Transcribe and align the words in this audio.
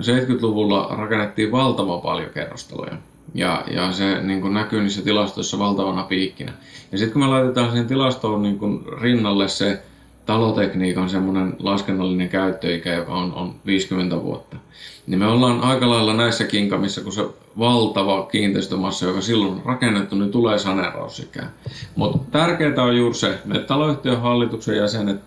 70-luvulla 0.00 0.88
rakennettiin 0.90 1.52
valtavan 1.52 2.00
paljon 2.00 2.30
kerrostaloja. 2.30 2.96
Ja, 3.34 3.64
ja 3.70 3.92
se 3.92 4.22
niin 4.22 4.40
kuin 4.40 4.54
näkyy 4.54 4.82
niissä 4.82 5.02
tilastoissa 5.02 5.58
valtavana 5.58 6.02
piikkinä. 6.02 6.52
Ja 6.92 6.98
sitten 6.98 7.12
kun 7.12 7.22
me 7.22 7.28
laitetaan 7.28 7.70
siihen 7.70 7.86
tilastoon 7.86 8.42
niin 8.42 8.58
kuin 8.58 8.84
rinnalle 9.00 9.48
se 9.48 9.82
talotekniikan 10.26 11.08
semmoinen 11.08 11.56
laskennallinen 11.58 12.28
käyttöikä, 12.28 12.94
joka 12.94 13.14
on, 13.14 13.34
on 13.34 13.54
50 13.66 14.22
vuotta, 14.22 14.56
niin 15.06 15.18
me 15.18 15.26
ollaan 15.26 15.60
aika 15.60 15.90
lailla 15.90 16.14
näissä 16.14 16.44
kinkamissa, 16.44 17.00
kun 17.00 17.12
se 17.12 17.26
valtava 17.58 18.22
kiinteistömassa, 18.22 19.06
joka 19.06 19.20
silloin 19.20 19.52
on 19.52 19.62
rakennettu, 19.64 20.16
niin 20.16 20.30
tulee 20.30 20.58
saneerausikään. 20.58 21.50
Mutta 21.96 22.18
tärkeää 22.30 22.84
on 22.84 22.96
juuri 22.96 23.14
se, 23.14 23.30
että 23.30 23.66
taloyhtiön 23.66 24.20
hallituksen 24.20 24.76
jäsenet 24.76 25.20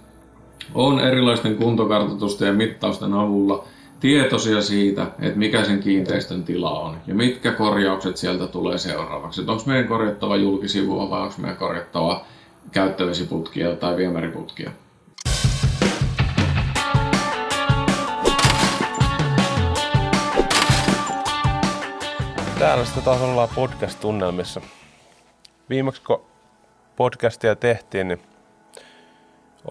on 0.73 0.99
erilaisten 0.99 1.55
kuntokartoitusten 1.55 2.47
ja 2.47 2.53
mittausten 2.53 3.13
avulla 3.13 3.65
tietoisia 4.01 4.61
siitä, 4.61 5.07
että 5.19 5.39
mikä 5.39 5.63
sen 5.63 5.79
kiinteistön 5.79 6.43
tila 6.43 6.79
on 6.79 6.97
ja 7.07 7.15
mitkä 7.15 7.51
korjaukset 7.51 8.17
sieltä 8.17 8.47
tulee 8.47 8.77
seuraavaksi. 8.77 9.41
Onko 9.41 9.63
meidän 9.65 9.87
korjattava 9.87 10.35
julkisivua 10.35 11.09
vai 11.09 11.21
onko 11.21 11.35
meidän 11.37 11.57
korjattava 11.57 12.25
käyttövesiputkia 12.71 13.75
tai 13.75 13.97
viemäriputkia. 13.97 14.71
Täällä 22.59 22.85
sitten 22.85 23.03
taas 23.03 23.21
ollaan 23.21 23.49
podcast-tunnelmissa. 23.55 24.61
Viimeksi 25.69 26.01
kun 26.01 26.21
podcastia 26.95 27.55
tehtiin, 27.55 28.07
niin 28.07 28.21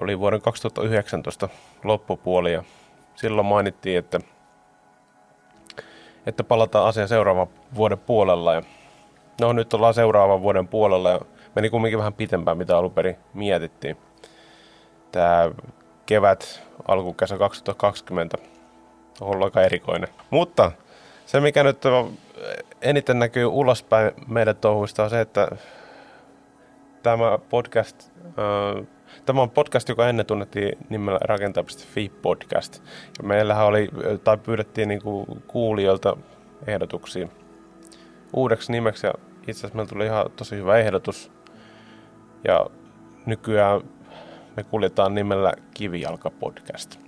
oli 0.00 0.18
vuoden 0.18 0.40
2019 0.40 1.48
loppupuoli 1.84 2.52
ja 2.52 2.64
silloin 3.20 3.46
mainittiin, 3.46 3.98
että, 3.98 4.20
että 6.26 6.44
palataan 6.44 6.86
asiaan 6.86 7.08
seuraavan 7.08 7.46
vuoden 7.74 7.98
puolella. 7.98 8.54
Ja 8.54 8.62
no 9.40 9.52
nyt 9.52 9.74
ollaan 9.74 9.94
seuraavan 9.94 10.42
vuoden 10.42 10.68
puolella 10.68 11.10
ja 11.10 11.20
meni 11.54 11.70
kumminkin 11.70 11.98
vähän 11.98 12.12
pitempään, 12.12 12.58
mitä 12.58 12.76
alun 12.76 12.92
perin 12.92 13.16
mietittiin. 13.34 13.96
Tämä 15.12 15.50
kevät, 16.06 16.62
alkukesä 16.88 17.38
2020 17.38 18.38
on 19.20 19.28
ollut 19.28 19.44
aika 19.44 19.62
erikoinen. 19.62 20.08
Mutta 20.30 20.72
se, 21.26 21.40
mikä 21.40 21.62
nyt 21.62 21.82
eniten 22.82 23.18
näkyy 23.18 23.46
ulospäin 23.46 24.12
meidän 24.26 24.56
touhuista 24.56 25.04
on 25.04 25.10
se, 25.10 25.20
että 25.20 25.48
tämä 27.02 27.38
podcast, 27.50 28.10
äh, 28.26 28.86
tämä 29.26 29.42
on 29.42 29.50
podcast, 29.50 29.88
joka 29.88 30.08
ennen 30.08 30.26
tunnettiin 30.26 30.78
nimellä 30.88 31.18
rakentaja.fi 31.22 32.12
podcast. 32.22 32.82
Ja 33.18 33.28
meillähän 33.28 33.66
oli, 33.66 33.88
tai 34.24 34.38
pyydettiin 34.38 34.88
niin 34.88 35.02
kuin 35.02 35.26
kuulijoilta 35.46 36.16
ehdotuksia 36.66 37.28
uudeksi 38.32 38.72
nimeksi 38.72 39.06
ja 39.06 39.14
itse 39.38 39.50
asiassa 39.50 39.76
meillä 39.76 39.88
tuli 39.88 40.06
ihan 40.06 40.30
tosi 40.36 40.56
hyvä 40.56 40.78
ehdotus. 40.78 41.32
Ja 42.44 42.66
nykyään 43.26 43.80
me 44.56 44.64
kuljetaan 44.64 45.14
nimellä 45.14 45.52
Kivijalka 45.74 46.30
podcast. 46.30 47.00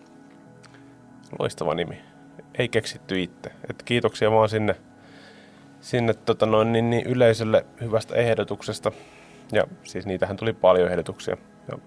Loistava 1.39 1.75
nimi. 1.75 2.01
Ei 2.59 2.69
keksitty 2.69 3.23
itse. 3.23 3.53
Et 3.71 3.83
kiitoksia 3.83 4.31
vaan 4.31 4.49
sinne 4.49 4.77
sinne 5.83 6.15
tota 6.15 6.47
noin, 6.47 6.73
niin, 6.73 6.91
niin 6.91 7.07
yleisölle 7.07 7.67
hyvästä 7.81 8.15
ehdotuksesta. 8.15 8.93
Ja 9.53 9.67
siis 9.83 10.07
niitähän 10.07 10.37
tuli 10.37 10.53
paljon 10.53 10.91
ehdotuksia. 10.91 11.37
Ja 11.69 11.79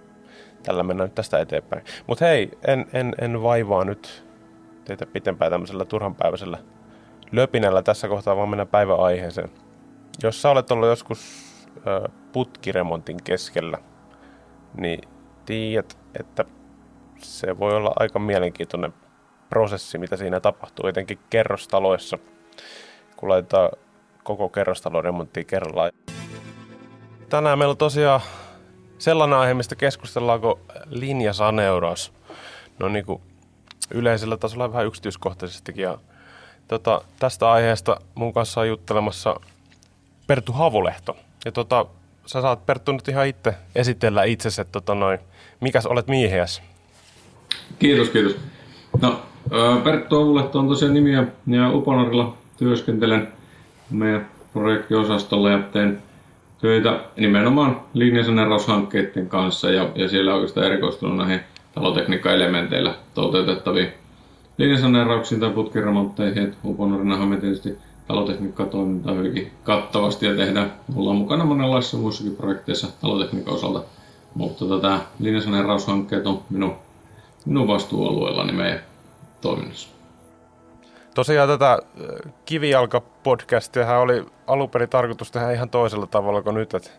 tällä 0.65 0.83
mennään 0.83 1.07
nyt 1.07 1.15
tästä 1.15 1.39
eteenpäin. 1.39 1.83
Mutta 2.07 2.25
hei, 2.25 2.51
en, 2.67 2.85
en, 2.93 3.15
en 3.21 3.43
vaivaa 3.43 3.85
nyt 3.85 4.25
teitä 4.85 5.05
pitempään 5.05 5.51
tämmöisellä 5.51 5.85
turhanpäiväisellä 5.85 6.57
löpinällä 7.31 7.81
tässä 7.81 8.07
kohtaa, 8.07 8.35
vaan 8.35 8.49
mennään 8.49 8.67
päivän 8.67 8.99
aiheeseen. 8.99 9.49
Jos 10.23 10.41
sä 10.41 10.49
olet 10.49 10.71
ollut 10.71 10.89
joskus 10.89 11.45
putkiremontin 12.31 13.23
keskellä, 13.23 13.77
niin 14.77 15.09
tiedät, 15.45 15.97
että 16.19 16.45
se 17.17 17.59
voi 17.59 17.75
olla 17.75 17.93
aika 17.99 18.19
mielenkiintoinen 18.19 18.93
prosessi, 19.49 19.97
mitä 19.97 20.17
siinä 20.17 20.39
tapahtuu, 20.39 20.87
etenkin 20.87 21.19
kerrostaloissa, 21.29 22.17
kun 23.17 23.29
laitetaan 23.29 23.69
koko 24.23 24.49
kerrostalon 24.49 25.03
remonttia 25.03 25.43
kerrallaan. 25.43 25.91
Tänään 27.29 27.59
meillä 27.59 27.71
on 27.71 27.77
tosiaan 27.77 28.21
sellainen 28.99 29.39
aihe, 29.39 29.53
mistä 29.53 29.75
keskustellaan 29.75 30.41
kuin 30.41 30.55
linjasaneuraus. 30.89 32.13
No 32.79 32.89
niin 32.89 33.05
kuin 33.05 33.21
yleisellä 33.91 34.37
tasolla 34.37 34.71
vähän 34.71 34.85
yksityiskohtaisestikin. 34.85 35.83
Ja, 35.83 35.97
tota, 36.67 37.01
tästä 37.19 37.51
aiheesta 37.51 37.99
mun 38.15 38.33
kanssa 38.33 38.61
on 38.61 38.67
juttelemassa 38.67 39.39
Perttu 40.27 40.51
Havolehto. 40.51 41.17
Ja 41.45 41.51
tota, 41.51 41.85
sä 42.25 42.41
saat 42.41 42.65
Perttu 42.65 42.91
nyt 42.91 43.07
ihan 43.07 43.27
itse 43.27 43.55
esitellä 43.75 44.23
itsesi, 44.23 44.61
että 44.61 44.71
tota 44.71 44.95
noin, 44.95 45.19
mikäs 45.59 45.85
olet 45.85 46.07
miehiäs? 46.07 46.61
Kiitos, 47.79 48.09
kiitos. 48.09 48.37
No, 49.01 49.21
Perttu 49.83 50.19
Havulehto 50.19 50.59
on 50.59 50.67
tosiaan 50.67 50.93
nimi 50.93 51.13
ja 51.47 51.71
Uponarilla 51.73 52.37
työskentelen 52.57 53.27
meidän 53.89 54.29
projektiosastolla 54.53 55.49
ja 55.49 55.59
teen 55.59 56.01
töitä 56.65 56.99
nimenomaan 57.17 57.81
linjasaneeraushankkeiden 57.93 59.29
kanssa 59.29 59.71
ja, 59.71 59.89
ja 59.95 60.09
siellä 60.09 60.33
oikeastaan 60.33 60.65
erikoistunut 60.65 61.17
näihin 61.17 61.39
talotekniikka-elementeillä 61.75 62.95
toteutettaviin 63.13 63.93
linjasaneerauksiin 64.57 65.41
tai 65.41 65.49
putkiremontteihin. 65.49 66.55
Uponorinahan 66.65 67.27
me 67.27 67.37
tietysti 67.37 67.77
talotekniikka-toimintaa 68.07 69.13
hyvinkin 69.13 69.51
kattavasti 69.63 70.25
ja 70.25 70.35
tehdään. 70.35 70.73
Ollaan 70.95 71.17
mukana 71.17 71.45
monenlaisissa 71.45 71.97
muissakin 71.97 72.35
projekteissa 72.35 72.87
talotekniikan 73.01 73.53
osalta, 73.53 73.83
mutta 74.35 74.65
tätä 74.65 74.99
linjasaneeraushankkeet 75.19 76.27
on 76.27 76.41
minun, 76.49 76.75
minun 77.45 77.67
vastuualueellani 77.67 78.51
meidän 78.51 78.79
toiminnassa. 79.41 79.94
Tosiaan 81.15 81.49
tätä 81.49 81.71
äh, 81.71 82.33
kivijalka-podcastia 82.45 83.97
oli 84.01 84.25
alun 84.47 84.69
perin 84.69 84.89
tarkoitus 84.89 85.31
tehdä 85.31 85.51
ihan 85.51 85.69
toisella 85.69 86.07
tavalla 86.07 86.41
kuin 86.41 86.53
nyt. 86.53 86.73
Että 86.73 86.89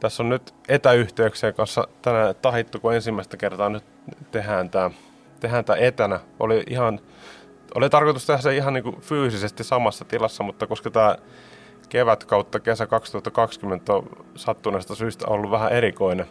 tässä 0.00 0.22
on 0.22 0.28
nyt 0.28 0.54
etäyhteyksien 0.68 1.54
kanssa 1.54 1.88
tänään 2.02 2.34
tahittu, 2.42 2.80
kun 2.80 2.94
ensimmäistä 2.94 3.36
kertaa 3.36 3.68
nyt 3.68 3.84
tehdään 4.30 4.70
tämä, 4.70 4.90
tehdään 5.40 5.64
tämä 5.64 5.76
etänä. 5.76 6.20
Oli, 6.40 6.62
ihan, 6.66 7.00
oli 7.74 7.90
tarkoitus 7.90 8.26
tehdä 8.26 8.40
se 8.40 8.56
ihan 8.56 8.74
niin 8.74 8.84
kuin 8.84 9.00
fyysisesti 9.00 9.64
samassa 9.64 10.04
tilassa, 10.04 10.44
mutta 10.44 10.66
koska 10.66 10.90
tämä 10.90 11.16
kevät 11.88 12.24
kautta 12.24 12.60
kesä 12.60 12.86
2020 12.86 13.92
on 13.92 14.08
sattuneesta 14.34 14.94
syystä 14.94 15.26
ollut 15.28 15.50
vähän 15.50 15.72
erikoinen, 15.72 16.26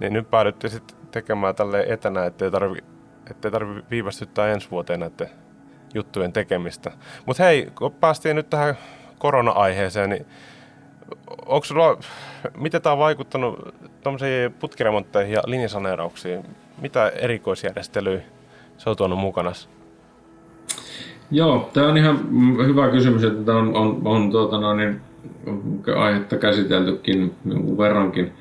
niin 0.00 0.12
nyt 0.12 0.30
päädyttiin 0.30 0.70
sitten 0.70 0.96
tekemään 1.10 1.54
tälle 1.54 1.84
etänä, 1.88 2.24
ettei 2.24 2.50
tarvi, 2.50 2.78
ettei 3.30 3.50
tarvi 3.50 3.82
viivästyttää 3.90 4.48
ensi 4.48 4.70
vuoteen 4.70 5.00
näiden 5.00 5.47
juttujen 5.94 6.32
tekemistä. 6.32 6.90
Mutta 7.26 7.42
hei, 7.42 7.68
kun 7.74 7.92
päästiin 7.92 8.36
nyt 8.36 8.50
tähän 8.50 8.78
korona-aiheeseen, 9.18 10.10
niin 10.10 10.26
onko 11.46 11.64
sulla, 11.64 11.98
miten 12.56 12.82
tämä 12.82 12.92
on 12.92 12.98
vaikuttanut 12.98 13.74
tuommoisiin 14.02 14.52
putkiremontteihin 14.52 15.32
ja 15.34 15.42
linjasaneerauksiin? 15.46 16.44
Mitä 16.80 17.08
erikoisjärjestelyä 17.08 18.20
se 18.78 18.90
on 18.90 18.96
tuonut 18.96 19.18
mukana? 19.18 19.52
Joo, 21.30 21.70
tämä 21.72 21.88
on 21.88 21.96
ihan 21.96 22.18
hyvä 22.66 22.88
kysymys, 22.88 23.24
että 23.24 23.56
on, 23.56 23.76
on, 23.76 24.00
on 24.04 24.30
tuota 24.30 24.60
noin, 24.60 24.76
niin, 24.76 25.00
aihetta 25.96 26.36
käsiteltykin 26.36 27.34
verrankin 27.78 28.32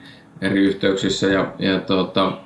eri 0.42 0.60
yhteyksissä. 0.60 1.28
Ja, 1.28 1.54
ja 1.60 1.80
tuota, 1.80 2.38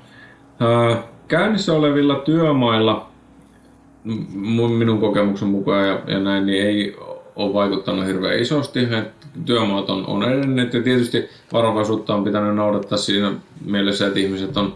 ää, 0.59 1.03
käynnissä 1.27 1.73
olevilla 1.73 2.15
työmailla 2.15 3.10
minun 4.03 4.99
kokemuksen 4.99 5.47
mukaan 5.47 5.87
ja, 5.87 6.01
ja 6.07 6.19
näin, 6.19 6.45
niin 6.45 6.65
ei 6.65 6.95
ole 7.35 7.53
vaikuttanut 7.53 8.05
hirveän 8.05 8.39
isosti. 8.39 8.79
Että 8.79 9.27
työmaat 9.45 9.89
on, 9.89 10.07
on 10.07 10.23
edenneet 10.23 10.73
ja 10.73 10.83
tietysti 10.83 11.29
varovaisuutta 11.53 12.15
on 12.15 12.23
pitänyt 12.23 12.55
noudattaa 12.55 12.97
siinä 12.97 13.33
mielessä, 13.65 14.07
että 14.07 14.19
ihmiset 14.19 14.57
on, 14.57 14.75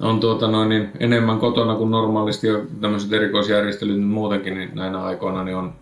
on 0.00 0.20
tuota 0.20 0.48
noin, 0.48 0.68
niin 0.68 0.90
enemmän 1.00 1.38
kotona 1.38 1.74
kuin 1.74 1.90
normaalisti 1.90 2.46
ja 2.46 2.60
tämmöiset 2.80 3.12
erikoisjärjestelyt 3.12 4.02
muutenkin 4.02 4.54
niin 4.54 4.70
näinä 4.74 5.02
aikoina 5.04 5.44
niin 5.44 5.56
on 5.56 5.72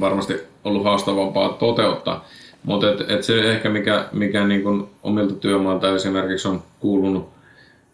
varmasti 0.00 0.40
ollut 0.64 0.84
haastavampaa 0.84 1.48
toteuttaa. 1.48 2.24
Mutta 2.64 2.90
et, 2.90 3.10
et 3.10 3.22
se 3.22 3.52
ehkä 3.52 3.68
mikä, 3.68 4.08
mikä 4.12 4.46
niin 4.46 4.62
kun 4.62 4.90
omilta 5.02 5.34
työmaalta 5.34 5.94
esimerkiksi 5.94 6.48
on 6.48 6.62
kuulunut, 6.80 7.28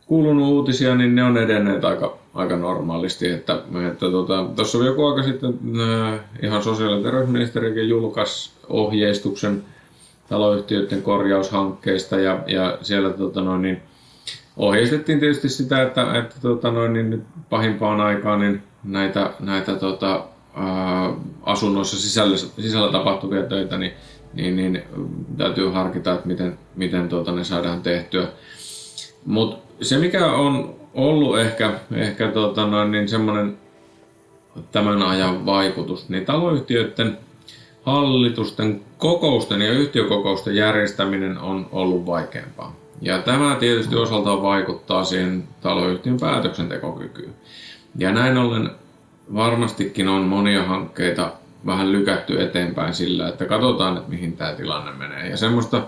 kuulunut 0.07 0.49
uutisia, 0.49 0.95
niin 0.95 1.15
ne 1.15 1.25
on 1.25 1.37
edenneet 1.37 1.85
aika, 1.85 2.17
aika 2.39 2.57
normaalisti. 2.57 3.31
Että, 3.31 3.63
että 3.89 4.11
tota, 4.11 4.47
tuossa 4.57 4.85
joku 4.85 5.07
aika 5.07 5.23
sitten 5.23 5.59
äh, 5.81 6.21
ihan 6.43 6.63
sosiaali- 6.63 6.97
ja 6.97 7.03
terveysministeriökin 7.03 7.89
julkaisi 7.89 8.51
ohjeistuksen 8.69 9.65
taloyhtiöiden 10.29 11.03
korjaushankkeista 11.03 12.21
ja, 12.21 12.43
ja 12.47 12.79
siellä 12.83 13.11
tota 13.11 13.41
noin, 13.41 13.63
niin, 13.63 13.83
ohjeistettiin 14.57 15.21
tietysti 15.21 15.49
sitä, 15.49 15.83
että, 15.83 16.19
että 16.19 16.37
tota 16.41 16.71
noin, 16.71 16.93
niin 16.93 17.11
nyt 17.11 17.23
pahimpaan 17.51 18.01
aikaan 18.01 18.41
niin 18.41 18.63
näitä, 18.85 19.31
näitä 19.41 19.75
tota, 19.75 20.25
asunnoissa 21.43 21.97
sisällä, 21.97 22.37
sisällä 22.37 22.93
tapahtuvia 22.93 23.43
töitä, 23.43 23.79
niin, 23.79 23.93
niin, 24.35 24.57
niin 24.57 24.83
täytyy 25.37 25.69
harkita, 25.69 26.13
että 26.13 26.27
miten, 26.27 26.59
miten 26.77 27.09
tuota, 27.09 27.33
ne 27.33 27.45
saadaan 27.45 27.83
tehtyä. 27.83 28.29
Mutta 29.25 29.59
se, 29.83 29.99
mikä 29.99 30.27
on 30.27 30.78
ollut 30.95 31.39
ehkä, 31.39 31.73
ehkä 31.95 32.29
tuota, 32.29 32.67
noin, 32.67 32.91
niin 32.91 33.09
semmoinen 33.09 33.59
tämän 34.73 35.03
ajan 35.03 35.47
vaikutus, 35.47 36.09
niin 36.09 36.25
taloyhtiöiden 36.25 37.19
hallitusten 37.83 38.81
kokousten 38.99 39.63
ja 39.63 39.73
yhtiökokousten 39.73 40.57
järjestäminen 40.57 41.39
on 41.39 41.67
ollut 41.73 42.07
vaikeampaa. 42.07 42.77
Ja 43.03 43.23
tämä 43.23 43.57
tietysti 43.61 43.97
osaltaan 43.97 44.43
vaikuttaa 44.43 45.05
siihen 45.05 45.49
taloyhtiön 45.61 46.21
päätöksentekokykyyn. 46.21 47.35
Ja 47.99 48.13
näin 48.13 48.39
ollen 48.39 48.71
varmastikin 49.35 50.09
on 50.09 50.23
monia 50.23 50.63
hankkeita 50.63 51.33
vähän 51.67 51.93
lykätty 51.93 52.43
eteenpäin 52.43 52.95
sillä, 52.95 53.29
että 53.29 53.45
katsotaan, 53.45 53.97
että 53.97 54.11
mihin 54.11 54.37
tämä 54.37 54.53
tilanne 54.53 54.93
menee. 54.93 55.29
Ja 55.29 55.37
semmoista 55.37 55.83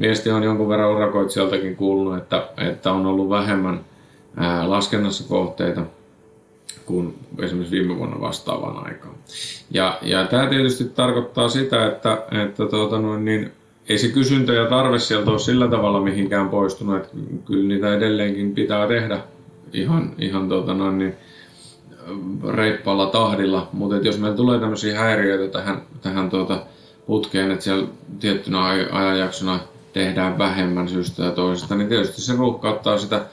viestiä 0.00 0.36
on 0.36 0.42
jonkun 0.42 0.68
verran 0.68 0.90
urakoitsijaltakin 0.90 1.76
kuulunut, 1.76 2.18
että, 2.18 2.48
että 2.56 2.92
on 2.92 3.06
ollut 3.06 3.30
vähemmän 3.30 3.80
laskennassa 4.66 5.28
kohteita 5.28 5.82
kuin 6.86 7.18
esimerkiksi 7.38 7.76
viime 7.76 7.98
vuonna 7.98 8.20
vastaavaan 8.20 8.86
aikaan. 8.86 9.14
Ja, 9.70 9.98
ja 10.02 10.26
tämä 10.26 10.46
tietysti 10.46 10.84
tarkoittaa 10.84 11.48
sitä, 11.48 11.86
että, 11.86 12.22
että 12.44 12.66
tuota 12.66 12.98
noin, 12.98 13.24
niin 13.24 13.52
ei 13.88 13.98
se 13.98 14.08
kysyntä 14.08 14.52
ja 14.52 14.68
tarve 14.68 14.98
sieltä 14.98 15.30
ole 15.30 15.38
sillä 15.38 15.68
tavalla 15.68 16.00
mihinkään 16.00 16.48
poistunut, 16.48 16.96
että 16.96 17.16
kyllä 17.44 17.68
niitä 17.68 17.94
edelleenkin 17.94 18.54
pitää 18.54 18.88
tehdä 18.88 19.20
ihan, 19.72 20.14
ihan 20.18 20.48
tuota 20.48 20.74
noin, 20.74 20.98
niin, 20.98 21.14
reippaalla 22.48 23.06
tahdilla, 23.06 23.68
mutta 23.72 23.96
jos 23.96 24.18
meillä 24.18 24.36
tulee 24.36 24.58
tämmöisiä 24.58 24.98
häiriöitä 24.98 25.58
tähän, 25.58 25.82
tähän 26.02 26.30
tuota 26.30 26.62
putkeen, 27.06 27.50
että 27.50 27.64
siellä 27.64 27.86
tiettynä 28.20 28.64
ajanjaksona 28.92 29.60
tehdään 29.92 30.38
vähemmän 30.38 30.88
syystä 30.88 31.22
ja 31.22 31.30
toisesta, 31.30 31.74
niin 31.74 31.88
tietysti 31.88 32.22
se 32.22 32.36
ruuhkauttaa 32.36 32.98
sitä, 32.98 33.26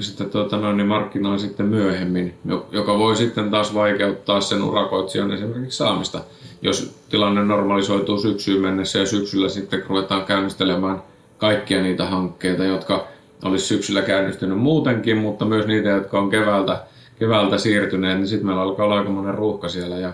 sitä 0.00 0.24
tuota 0.24 0.56
noin, 0.56 0.76
niin 0.76 0.86
markkinaa 0.86 1.38
sitten 1.38 1.66
myöhemmin, 1.66 2.34
joka 2.70 2.98
voi 2.98 3.16
sitten 3.16 3.50
taas 3.50 3.74
vaikeuttaa 3.74 4.40
sen 4.40 4.62
urakoitsijan 4.62 5.32
esimerkiksi 5.32 5.78
saamista, 5.78 6.20
jos 6.62 6.96
tilanne 7.10 7.44
normalisoituu 7.44 8.18
syksyyn 8.18 8.62
mennessä 8.62 8.98
ja 8.98 9.06
syksyllä 9.06 9.48
sitten 9.48 9.84
ruvetaan 9.88 10.24
käynnistelemään 10.24 11.02
kaikkia 11.38 11.82
niitä 11.82 12.06
hankkeita, 12.06 12.64
jotka 12.64 13.06
olisi 13.44 13.66
syksyllä 13.66 14.02
käynnistynyt 14.02 14.58
muutenkin, 14.58 15.16
mutta 15.16 15.44
myös 15.44 15.66
niitä, 15.66 15.88
jotka 15.88 16.18
on 16.18 16.30
keväältä 16.30 16.84
keväältä 17.18 17.58
siirtyneet, 17.58 18.18
niin 18.18 18.28
sitten 18.28 18.46
meillä 18.46 18.62
alkaa 18.62 18.86
olla 18.86 18.98
aikamoinen 18.98 19.34
ruuhka 19.34 19.68
siellä. 19.68 19.96
Ja, 19.96 20.12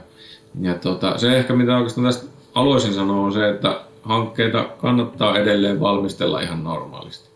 ja 0.61 0.75
tota, 0.75 1.19
se 1.19 1.37
ehkä 1.37 1.55
mitä 1.55 1.77
oikeastaan 1.77 2.07
tästä 2.07 2.27
aloisin 2.55 2.95
sanoa 2.95 3.25
on 3.25 3.33
se, 3.33 3.49
että 3.49 3.81
hankkeita 4.03 4.65
kannattaa 4.79 5.39
edelleen 5.39 5.81
valmistella 5.81 6.41
ihan 6.41 6.65
normaalisti. 6.65 7.30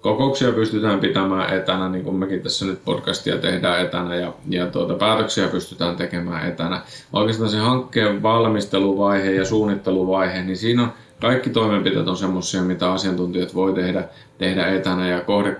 Kokouksia 0.00 0.52
pystytään 0.52 1.00
pitämään 1.00 1.54
etänä, 1.54 1.88
niin 1.88 2.04
kuin 2.04 2.16
mekin 2.16 2.42
tässä 2.42 2.66
nyt 2.66 2.84
podcastia 2.84 3.38
tehdään 3.38 3.80
etänä, 3.80 4.14
ja, 4.14 4.32
ja 4.48 4.66
tuota, 4.66 4.94
päätöksiä 4.94 5.48
pystytään 5.48 5.96
tekemään 5.96 6.48
etänä. 6.48 6.82
Oikeastaan 7.12 7.50
se 7.50 7.58
hankkeen 7.58 8.22
valmisteluvaihe 8.22 9.30
ja 9.30 9.44
suunnitteluvaihe, 9.44 10.42
niin 10.42 10.56
siinä 10.56 10.82
on 10.82 10.92
kaikki 11.20 11.50
toimenpiteet 11.50 12.08
on 12.08 12.16
semmoisia, 12.16 12.62
mitä 12.62 12.92
asiantuntijat 12.92 13.54
voi 13.54 13.72
tehdä, 13.72 14.04
tehdä 14.38 14.66
etänä 14.66 15.08
ja 15.08 15.20
kohde, 15.20 15.56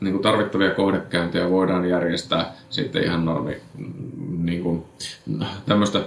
niin 0.00 0.12
kuin 0.12 0.22
tarvittavia 0.22 0.70
kohdekäyntejä 0.70 1.50
voidaan 1.50 1.88
järjestää 1.88 2.52
sitten 2.70 3.04
ihan 3.04 3.24
normi 3.24 3.56
niin 4.38 4.62
kuin, 4.62 4.84
tämmöistä 5.66 6.00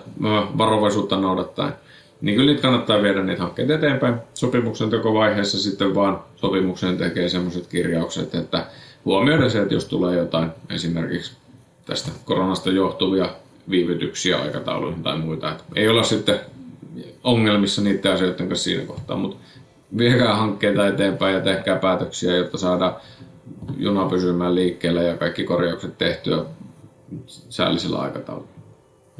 varovaisuutta 0.57 1.17
noudattaen. 1.17 1.73
Niin 2.21 2.35
kyllä 2.35 2.51
niitä 2.51 2.61
kannattaa 2.61 3.01
viedä 3.01 3.23
niitä 3.23 3.41
hankkeita 3.41 3.73
eteenpäin. 3.73 4.15
Sopimuksen 4.33 4.89
tekovaiheessa 4.89 5.59
sitten 5.59 5.95
vaan 5.95 6.19
sopimuksen 6.35 6.97
tekee 6.97 7.29
semmoiset 7.29 7.67
kirjaukset, 7.67 8.35
että 8.35 8.65
huomioida 9.05 9.49
se, 9.49 9.61
että 9.61 9.73
jos 9.73 9.85
tulee 9.85 10.17
jotain 10.17 10.49
esimerkiksi 10.69 11.37
tästä 11.85 12.11
koronasta 12.25 12.71
johtuvia 12.71 13.29
viivytyksiä 13.69 14.41
aikatauluihin 14.41 15.03
tai 15.03 15.17
muita, 15.17 15.51
että 15.51 15.63
ei 15.75 15.87
olla 15.87 16.03
sitten 16.03 16.39
ongelmissa 17.23 17.81
niiden 17.81 18.13
asioiden 18.13 18.47
kanssa 18.47 18.63
siinä 18.63 18.85
kohtaa, 18.85 19.17
mutta 19.17 19.37
viekää 19.97 20.35
hankkeita 20.35 20.87
eteenpäin 20.87 21.35
ja 21.35 21.41
tehkää 21.41 21.75
päätöksiä, 21.75 22.35
jotta 22.35 22.57
saadaan 22.57 22.95
juna 23.77 24.09
pysymään 24.09 24.55
liikkeellä 24.55 25.01
ja 25.01 25.17
kaikki 25.17 25.43
korjaukset 25.43 25.97
tehtyä 25.97 26.45
säällisellä 27.27 27.97
aikataululla. 27.97 28.58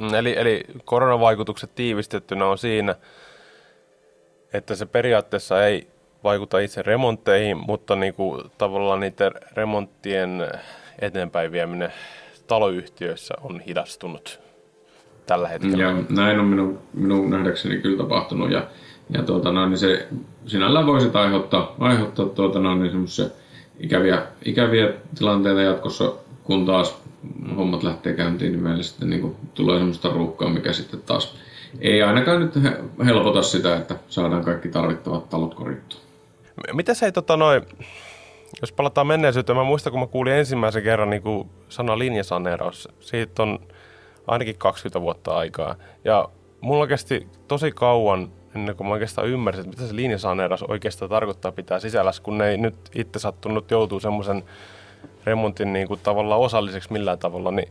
Mm, 0.00 0.14
eli, 0.14 0.34
eli 0.38 0.64
koronavaikutukset 0.84 1.74
tiivistettynä 1.74 2.46
on 2.46 2.58
siinä, 2.58 2.94
että 4.52 4.74
se 4.74 4.86
periaatteessa 4.86 5.66
ei 5.66 5.86
vaikuta 6.24 6.58
itse 6.58 6.82
remontteihin, 6.82 7.56
mutta 7.56 7.96
niin 7.96 8.14
kuin 8.14 8.42
tavallaan 8.58 9.00
niiden 9.00 9.32
remonttien 9.52 10.48
eteenpäin 10.98 11.52
vieminen 11.52 11.92
taloyhtiöissä 12.46 13.34
on 13.42 13.60
hidastunut 13.60 14.40
tällä 15.26 15.48
hetkellä. 15.48 15.82
Ja 15.82 15.94
näin 16.08 16.38
on 16.40 16.46
minun, 16.46 16.78
minun 16.94 17.30
nähdäkseni 17.30 17.78
kyllä 17.78 17.98
tapahtunut 17.98 18.50
ja, 18.50 18.66
ja 19.10 19.22
tuota, 19.22 19.52
no, 19.52 19.68
niin 19.68 19.78
se 19.78 20.08
sinällään 20.46 20.86
voisi 20.86 21.10
aiheuttaa, 21.14 21.74
aiheuttaa 21.78 22.26
tuota, 22.26 22.58
no, 22.58 22.74
niin 22.74 23.06
ikäviä, 23.80 24.22
ikäviä 24.44 24.92
tilanteita 25.18 25.62
jatkossa, 25.62 26.12
kun 26.44 26.66
taas 26.66 26.99
hommat 27.56 27.82
lähtee 27.82 28.14
käyntiin, 28.14 28.52
niin 28.52 28.62
meille 28.62 28.82
sitten 28.82 29.10
niin 29.10 29.22
kuin, 29.22 29.36
tulee 29.54 29.78
semmoista 29.78 30.08
ruuhkaa, 30.08 30.48
mikä 30.48 30.72
sitten 30.72 31.02
taas 31.02 31.36
ei 31.80 32.02
ainakaan 32.02 32.40
nyt 32.40 32.54
helpota 33.04 33.42
sitä, 33.42 33.76
että 33.76 33.96
saadaan 34.08 34.44
kaikki 34.44 34.68
tarvittavat 34.68 35.28
talot 35.28 35.54
korjattua. 35.54 36.00
Mitä 36.72 36.94
se 36.94 37.06
ei 37.06 37.12
tota 37.12 37.36
noin, 37.36 37.62
jos 38.60 38.72
palataan 38.72 39.06
menneisyyteen, 39.06 39.56
mä 39.56 39.64
muistan 39.64 39.90
kun 39.90 40.00
mä 40.00 40.06
kuulin 40.06 40.32
ensimmäisen 40.32 40.82
kerran 40.82 41.10
niin 41.10 41.22
kuin 41.22 41.48
sana 41.68 41.98
linjasaneeraus, 41.98 42.88
siitä 43.00 43.42
on 43.42 43.58
ainakin 44.26 44.58
20 44.58 45.00
vuotta 45.00 45.36
aikaa. 45.36 45.76
Ja 46.04 46.28
mulla 46.60 46.86
kesti 46.86 47.26
tosi 47.48 47.72
kauan 47.72 48.32
ennen 48.54 48.76
kuin 48.76 48.86
mä 48.86 48.92
oikeastaan 48.92 49.28
ymmärsin, 49.28 49.60
että 49.60 49.70
mitä 49.70 49.90
se 49.90 49.96
linjasaneeraus 49.96 50.62
oikeastaan 50.62 51.08
tarkoittaa 51.08 51.52
pitää 51.52 51.80
sisällä, 51.80 52.10
kun 52.22 52.42
ei 52.42 52.56
nyt 52.56 52.76
itse 52.94 53.18
sattunut 53.18 53.70
joutuu 53.70 54.00
semmoisen 54.00 54.44
remontin 55.24 55.72
niin 55.72 55.88
kuin 55.88 56.00
tavallaan 56.02 56.40
osalliseksi 56.40 56.92
millään 56.92 57.18
tavalla, 57.18 57.50
niin 57.50 57.68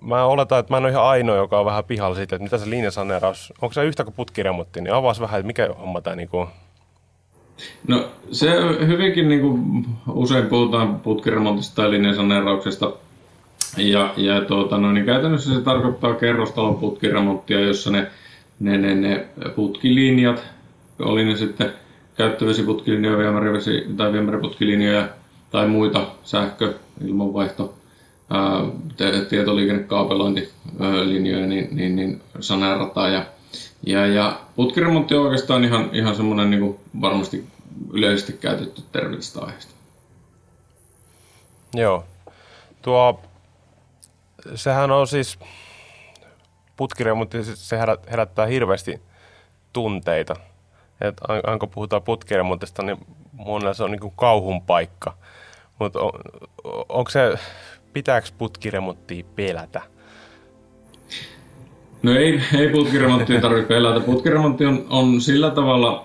mä 0.00 0.24
oletan, 0.24 0.58
että 0.58 0.72
mä 0.72 0.76
en 0.76 0.84
ole 0.84 0.90
ihan 0.90 1.04
ainoa, 1.04 1.36
joka 1.36 1.60
on 1.60 1.66
vähän 1.66 1.84
pihalla 1.84 2.16
siitä, 2.16 2.36
että 2.36 2.42
mitä 2.42 2.58
se 2.58 2.70
linjasaneeraus, 2.70 3.52
onko 3.62 3.72
se 3.72 3.84
yhtä 3.84 4.04
kuin 4.04 4.14
putkiremontti, 4.14 4.80
niin 4.80 4.94
avaas 4.94 5.20
vähän, 5.20 5.40
että 5.40 5.46
mikä 5.46 5.68
homma 5.80 6.00
tämä 6.00 6.16
niin 6.16 6.28
kuin 6.28 6.48
No 7.88 8.04
se 8.32 8.50
hyvinkin 8.86 9.28
niin 9.28 9.40
kuin 9.40 9.86
usein 10.08 10.46
puhutaan 10.46 11.00
putkiremontista 11.00 11.76
tai 11.76 11.90
linjasaneerauksesta– 11.90 12.92
ja, 13.76 14.14
ja 14.16 14.40
tuota, 14.40 14.78
no, 14.78 14.92
niin 14.92 15.06
käytännössä 15.06 15.54
se 15.54 15.60
tarkoittaa 15.60 16.14
kerrostalon 16.14 16.76
putkiremonttia, 16.76 17.60
jossa 17.60 17.90
ne, 17.90 18.06
ne, 18.60 18.78
ne, 18.78 18.94
ne 18.94 19.26
putkilinjat, 19.56 20.44
oli 20.98 21.24
ne 21.24 21.36
sitten 21.36 21.72
käyttövesiputkilinjoja, 22.16 23.18
viemärivesi- 23.18 23.96
tai 23.96 24.12
viemäriputkilinjoja 24.12 25.08
tai 25.50 25.68
muita 25.68 26.06
sähkö, 26.24 26.74
ilmanvaihto, 27.04 27.74
tietoliikennekaapelointilinjoja, 29.28 31.46
niin, 31.46 31.76
niin, 31.76 31.96
niin 31.96 32.22
saneerataan. 32.40 33.12
Ja, 33.12 33.26
ja, 33.86 34.06
ja 34.06 34.40
putkiremontti 34.56 35.14
on 35.14 35.24
oikeastaan 35.24 35.64
ihan, 35.64 35.90
ihan 35.92 36.16
semmoinen 36.16 36.50
niin 36.50 36.78
varmasti 37.00 37.46
yleisesti 37.92 38.32
käytetty 38.32 38.82
termistä 38.92 39.40
aiheesta. 39.40 39.72
Joo. 41.74 42.04
Tuo 42.82 43.20
sehän 44.54 44.90
on 44.90 45.06
siis, 45.06 45.38
putkiremontti, 46.76 47.44
se 47.44 47.78
herättää 48.10 48.46
hirveästi 48.46 49.00
tunteita. 49.72 50.36
Et 51.00 51.16
aina 51.28 51.58
kun 51.58 51.70
puhutaan 51.70 52.02
putkiremontista, 52.02 52.82
niin 52.82 52.98
monella 53.32 53.74
se 53.74 53.84
on 53.84 53.90
niin 53.90 54.00
kuin 54.00 54.14
kauhun 54.16 54.62
paikka. 54.62 55.16
Mutta 55.78 56.00
on, 56.00 56.12
onko 56.88 57.10
se, 57.10 57.38
pitääkö 57.92 58.28
putkiremonttia 58.38 59.24
pelätä? 59.36 59.82
No 62.02 62.12
ei, 62.16 62.40
ei 62.58 62.68
putkiremonttia 62.68 63.40
tarvitse 63.40 63.68
pelätä. 63.68 64.00
Putkiremontti 64.00 64.66
on, 64.66 64.86
on 64.90 65.20
sillä 65.20 65.50
tavalla 65.50 66.04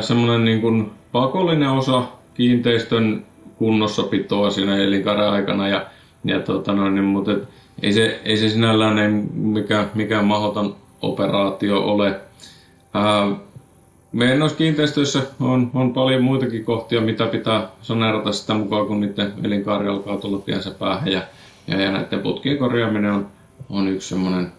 semmoinen 0.00 0.44
niin 0.44 0.90
pakollinen 1.12 1.70
osa 1.70 2.02
kiinteistön 2.34 3.26
kunnossapitoa 3.56 4.50
siinä 4.50 4.76
elinkaaren 4.76 5.28
aikana. 5.28 5.68
Ja 5.68 5.86
ja 6.24 6.40
tota 6.40 6.72
noin, 6.72 6.94
niin, 6.94 7.04
mutta 7.04 7.32
et, 7.32 7.48
ei, 7.82 7.92
se, 7.92 8.20
ei 8.24 8.36
se 8.36 8.48
sinällään 8.48 8.98
ei 8.98 9.08
mikään, 9.34 9.90
mikään 9.94 10.24
mahdoton 10.24 10.76
operaatio 11.02 11.80
ole. 11.80 12.20
Ää, 12.94 13.30
meidän 14.12 14.38
noissa 14.38 14.58
kiinteistöissä 14.58 15.22
on, 15.40 15.70
on 15.74 15.92
paljon 15.92 16.22
muitakin 16.22 16.64
kohtia, 16.64 17.00
mitä 17.00 17.26
pitää 17.26 17.68
saneerata 17.82 18.32
sitä 18.32 18.54
mukaan, 18.54 18.86
kun 18.86 19.00
niiden 19.00 19.32
elinkaari 19.44 19.88
alkaa 19.88 20.16
tulla 20.16 20.38
piensä 20.38 20.70
päähän. 20.70 21.12
Ja, 21.12 21.22
ja, 21.66 21.80
ja 21.82 21.92
näiden 21.92 22.20
putkien 22.20 22.58
korjaaminen 22.58 23.12
on, 23.12 23.26
on 23.70 23.88
yksi 23.88 24.08
semmoinen 24.08 24.52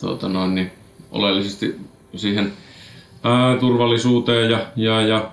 tuota 0.00 0.28
noin, 0.28 0.54
niin 0.54 0.70
oleellisesti 1.12 1.80
siihen 2.16 2.52
ää, 3.24 3.56
turvallisuuteen 3.56 4.50
ja, 4.50 4.66
ja, 4.76 5.00
ja 5.00 5.30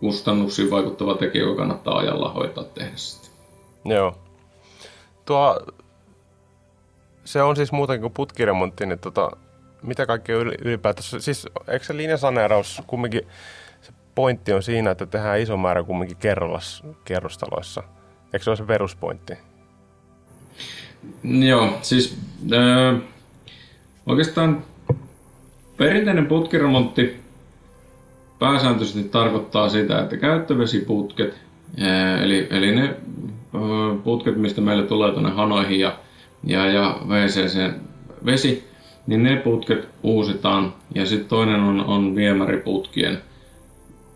kustannuksiin 0.00 0.70
vaikuttava 0.70 1.14
tekijä, 1.14 1.44
joka 1.44 1.56
kannattaa 1.56 1.98
ajalla 1.98 2.32
hoitaa 2.32 2.64
tehdä 2.64 2.96
sitten. 2.96 3.30
Joo. 3.84 4.18
Tuo, 5.24 5.60
se 7.24 7.42
on 7.42 7.56
siis 7.56 7.72
muuten 7.72 8.00
kuin 8.00 8.12
putkiremontti, 8.12 8.86
niin 8.86 8.98
tota, 8.98 9.30
mitä 9.82 10.06
kaikkea 10.06 10.36
ylipäätänsä, 10.36 11.20
siis 11.20 11.46
eikö 11.68 11.84
se 11.84 11.96
linjasaneeraus 11.96 12.82
kumminkin, 12.86 13.20
se 13.80 13.92
pointti 14.14 14.52
on 14.52 14.62
siinä, 14.62 14.90
että 14.90 15.06
tehdään 15.06 15.40
iso 15.40 15.56
määrä 15.56 15.82
kumminkin 15.82 16.16
kerrallas, 16.16 16.82
kerrostaloissa. 17.04 17.82
Eikö 18.32 18.44
se 18.44 18.50
ole 18.50 18.56
se 18.56 18.64
peruspointti? 18.64 19.34
Joo, 21.24 21.78
siis 21.82 22.18
äh, 22.52 23.00
oikeastaan 24.06 24.64
perinteinen 25.76 26.26
putkiremontti 26.26 27.20
pääsääntöisesti 28.38 29.04
tarkoittaa 29.04 29.68
sitä, 29.68 30.00
että 30.00 30.16
käyttövesiputket, 30.16 31.34
äh, 31.82 32.22
eli, 32.22 32.46
eli 32.50 32.74
ne 32.74 32.84
äh, 32.84 34.04
putket, 34.04 34.36
mistä 34.36 34.60
meille 34.60 34.86
tulee 34.86 35.12
tuonne 35.12 35.30
hanoihin 35.30 35.80
ja, 35.80 35.98
ja, 36.44 36.66
ja 36.66 36.98
WCC 37.06 37.70
vesi, 38.24 38.67
niin 39.08 39.22
ne 39.22 39.36
putket 39.36 39.88
uusitaan. 40.02 40.74
Ja 40.94 41.06
sitten 41.06 41.28
toinen 41.28 41.60
on, 41.60 41.84
on 41.84 42.16
viemäriputkien 42.16 43.18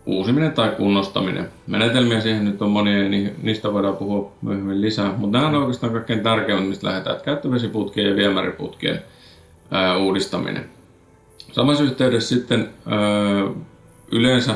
uusiminen 0.05 0.51
tai 0.51 0.69
kunnostaminen. 0.69 1.49
Menetelmiä 1.67 2.21
siihen 2.21 2.45
nyt 2.45 2.61
on 2.61 2.71
monia, 2.71 3.09
niin 3.09 3.35
niistä 3.41 3.73
voidaan 3.73 3.97
puhua 3.97 4.31
myöhemmin 4.41 4.81
lisää. 4.81 5.13
Mutta 5.17 5.37
nämä 5.37 5.49
on 5.49 5.55
oikeastaan 5.55 5.93
kaikkein 5.93 6.19
tärkeimmät, 6.19 6.69
mistä 6.69 6.87
lähdetään. 6.87 7.15
Että 7.15 7.25
käyttövesiputkien 7.25 8.09
ja 8.09 8.15
viemäriputkien 8.15 9.01
ää, 9.71 9.97
uudistaminen. 9.97 10.65
Samassa 11.51 11.83
yhteydessä 11.83 12.35
sitten 12.35 12.69
ää, 12.85 12.99
yleensä 14.11 14.55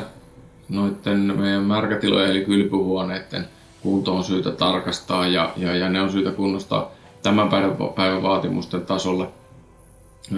noiden 0.69 1.33
meidän 1.39 1.63
märkätilojen 1.63 2.31
eli 2.31 2.45
kylpyhuoneiden 2.45 3.45
kunto 3.81 4.15
on 4.15 4.23
syytä 4.23 4.51
tarkastaa 4.51 5.27
ja, 5.27 5.53
ja, 5.57 5.75
ja 5.75 5.89
ne 5.89 6.01
on 6.01 6.11
syytä 6.11 6.31
kunnostaa 6.31 6.91
tämän 7.23 7.49
päivän, 7.49 7.75
päivän 7.95 8.23
vaatimusten 8.23 8.81
tasolle. 8.81 9.27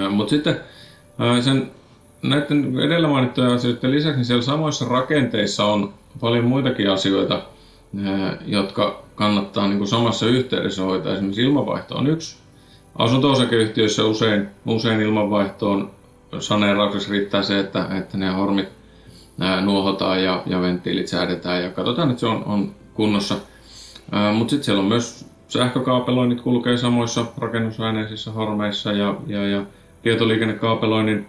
Mutta 0.10 0.29
sitten 0.29 0.60
sen 1.41 1.72
näiden 2.22 2.79
edellä 2.79 3.08
mainittujen 3.08 3.51
asioiden 3.51 3.91
lisäksi 3.91 4.17
niin 4.17 4.25
siellä 4.25 4.43
samoissa 4.43 4.86
rakenteissa 4.86 5.65
on 5.65 5.93
paljon 6.19 6.46
muitakin 6.46 6.91
asioita, 6.91 7.41
jotka 8.46 9.03
kannattaa 9.15 9.67
niin 9.67 9.77
kuin 9.77 9.88
samassa 9.88 10.25
yhteydessä 10.25 10.84
hoitaa. 10.84 11.13
Esimerkiksi 11.13 11.41
ilmanvaihto 11.41 11.96
on 11.96 12.08
yksi. 12.08 12.38
Asunto-osakeyhtiöissä 12.96 14.05
usein, 14.05 14.48
usein 14.65 15.01
ilmanvaihtoon 15.01 15.91
saneerauksessa 16.39 17.12
riittää 17.12 17.43
se, 17.43 17.60
että, 17.60 17.88
että 17.98 18.17
ne 18.17 18.29
hormit 18.29 18.69
nuohotaan 19.62 20.24
ja, 20.24 20.43
ja 20.46 20.62
venttiilit 20.62 21.08
säädetään 21.08 21.63
ja 21.63 21.69
katsotaan, 21.69 22.10
että 22.10 22.19
se 22.19 22.27
on, 22.27 22.43
on 22.43 22.75
kunnossa. 22.93 23.36
Mutta 24.34 24.50
sitten 24.50 24.63
siellä 24.63 24.81
on 24.81 24.88
myös 24.88 25.25
sähkökaapeloinnit 25.48 26.41
kulkee 26.41 26.77
samoissa 26.77 27.25
rakennusaineisissa 27.38 28.31
hormeissa 28.31 28.91
ja, 28.91 29.15
ja, 29.27 29.48
ja 29.48 29.65
tietoliikennekaapeloinnin 30.01 31.27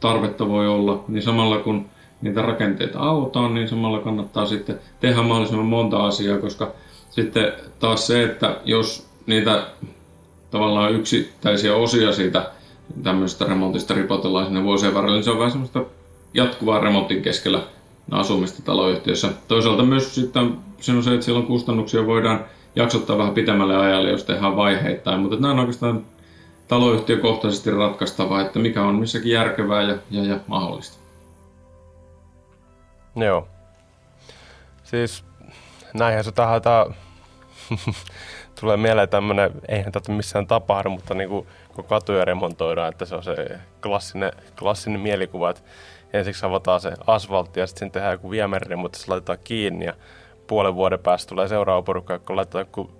tarvetta 0.00 0.48
voi 0.48 0.68
olla, 0.68 1.04
niin 1.08 1.22
samalla 1.22 1.58
kun 1.58 1.86
niitä 2.22 2.42
rakenteita 2.42 2.98
autaan, 2.98 3.54
niin 3.54 3.68
samalla 3.68 3.98
kannattaa 3.98 4.46
sitten 4.46 4.78
tehdä 5.00 5.22
mahdollisimman 5.22 5.66
monta 5.66 6.06
asiaa, 6.06 6.38
koska 6.38 6.72
sitten 7.10 7.52
taas 7.78 8.06
se, 8.06 8.22
että 8.22 8.56
jos 8.64 9.08
niitä 9.26 9.66
tavallaan 10.50 10.92
yksittäisiä 10.92 11.74
osia 11.74 12.12
siitä 12.12 12.50
tämmöisestä 13.02 13.44
remontista 13.44 13.94
ripotellaan 13.94 14.46
sinne 14.46 14.64
vuosien 14.64 14.94
varrella, 14.94 15.16
niin 15.16 15.24
se 15.24 15.30
on 15.30 15.38
vähän 15.38 15.50
semmoista 15.50 15.84
jatkuvaa 16.34 16.80
remontin 16.80 17.22
keskellä 17.22 17.62
asumista 18.10 18.62
taloyhtiössä. 18.62 19.28
Toisaalta 19.48 19.82
myös 19.82 20.14
sitten 20.14 20.56
se 20.80 20.92
on 20.92 21.02
se, 21.02 21.14
että 21.14 21.26
silloin 21.26 21.46
kustannuksia 21.46 22.06
voidaan 22.06 22.44
jaksottaa 22.76 23.18
vähän 23.18 23.34
pitemmälle 23.34 23.76
ajalle, 23.76 24.10
jos 24.10 24.24
tehdään 24.24 24.56
vaiheittain, 24.56 25.20
mutta 25.20 25.36
nämä 25.36 25.52
on 25.52 25.58
oikeastaan 25.58 26.04
taloyhtiökohtaisesti 26.68 27.70
ratkaistava, 27.70 28.40
että 28.40 28.58
mikä 28.58 28.82
on 28.82 28.94
missäkin 28.94 29.32
järkevää 29.32 29.82
ja, 29.82 29.98
ja, 30.10 30.24
ja 30.24 30.38
mahdollista. 30.46 30.98
Joo. 33.16 33.48
Siis 34.84 35.24
näinhän 35.94 36.24
se 36.24 36.32
tahata 36.32 36.90
tulee 38.60 38.76
mieleen 38.76 39.08
tämmöinen, 39.08 39.50
eihän 39.68 39.92
tätä 39.92 40.12
missään 40.12 40.46
tapahdu, 40.46 40.90
mutta 40.90 41.14
niin 41.14 41.28
kuin, 41.28 41.46
kun 41.74 41.84
katuja 41.84 42.24
remontoidaan, 42.24 42.88
että 42.88 43.04
se 43.04 43.14
on 43.14 43.22
se 43.22 43.58
klassinen, 43.82 44.32
klassinen 44.58 45.00
mielikuva, 45.00 45.50
että 45.50 45.62
ensiksi 46.12 46.46
avataan 46.46 46.80
se 46.80 46.92
asfaltti 47.06 47.60
ja 47.60 47.66
sitten 47.66 47.90
tehdään 47.90 48.12
joku 48.12 48.30
viemäri, 48.30 48.76
mutta 48.76 48.98
se 48.98 49.04
laitetaan 49.08 49.38
kiinni 49.44 49.84
ja 49.84 49.94
puolen 50.46 50.74
vuoden 50.74 50.98
päästä 50.98 51.28
tulee 51.28 51.48
seuraava 51.48 51.82
porukka, 51.82 52.12
joka 52.12 52.36
laittaa 52.36 52.60
joku 52.60 52.90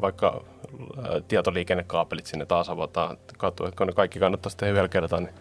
vaikka 0.00 0.44
tietoliikennekaapelit 1.28 2.26
sinne 2.26 2.46
taas 2.46 2.68
avataan 2.68 3.16
katu, 3.38 3.64
että 3.64 3.76
kun 3.76 3.86
ne 3.86 3.92
kaikki 3.92 4.18
kannattaa 4.18 4.50
sitten 4.50 4.70
yhdellä 4.70 4.88
kertaa, 4.88 5.20
niin 5.20 5.34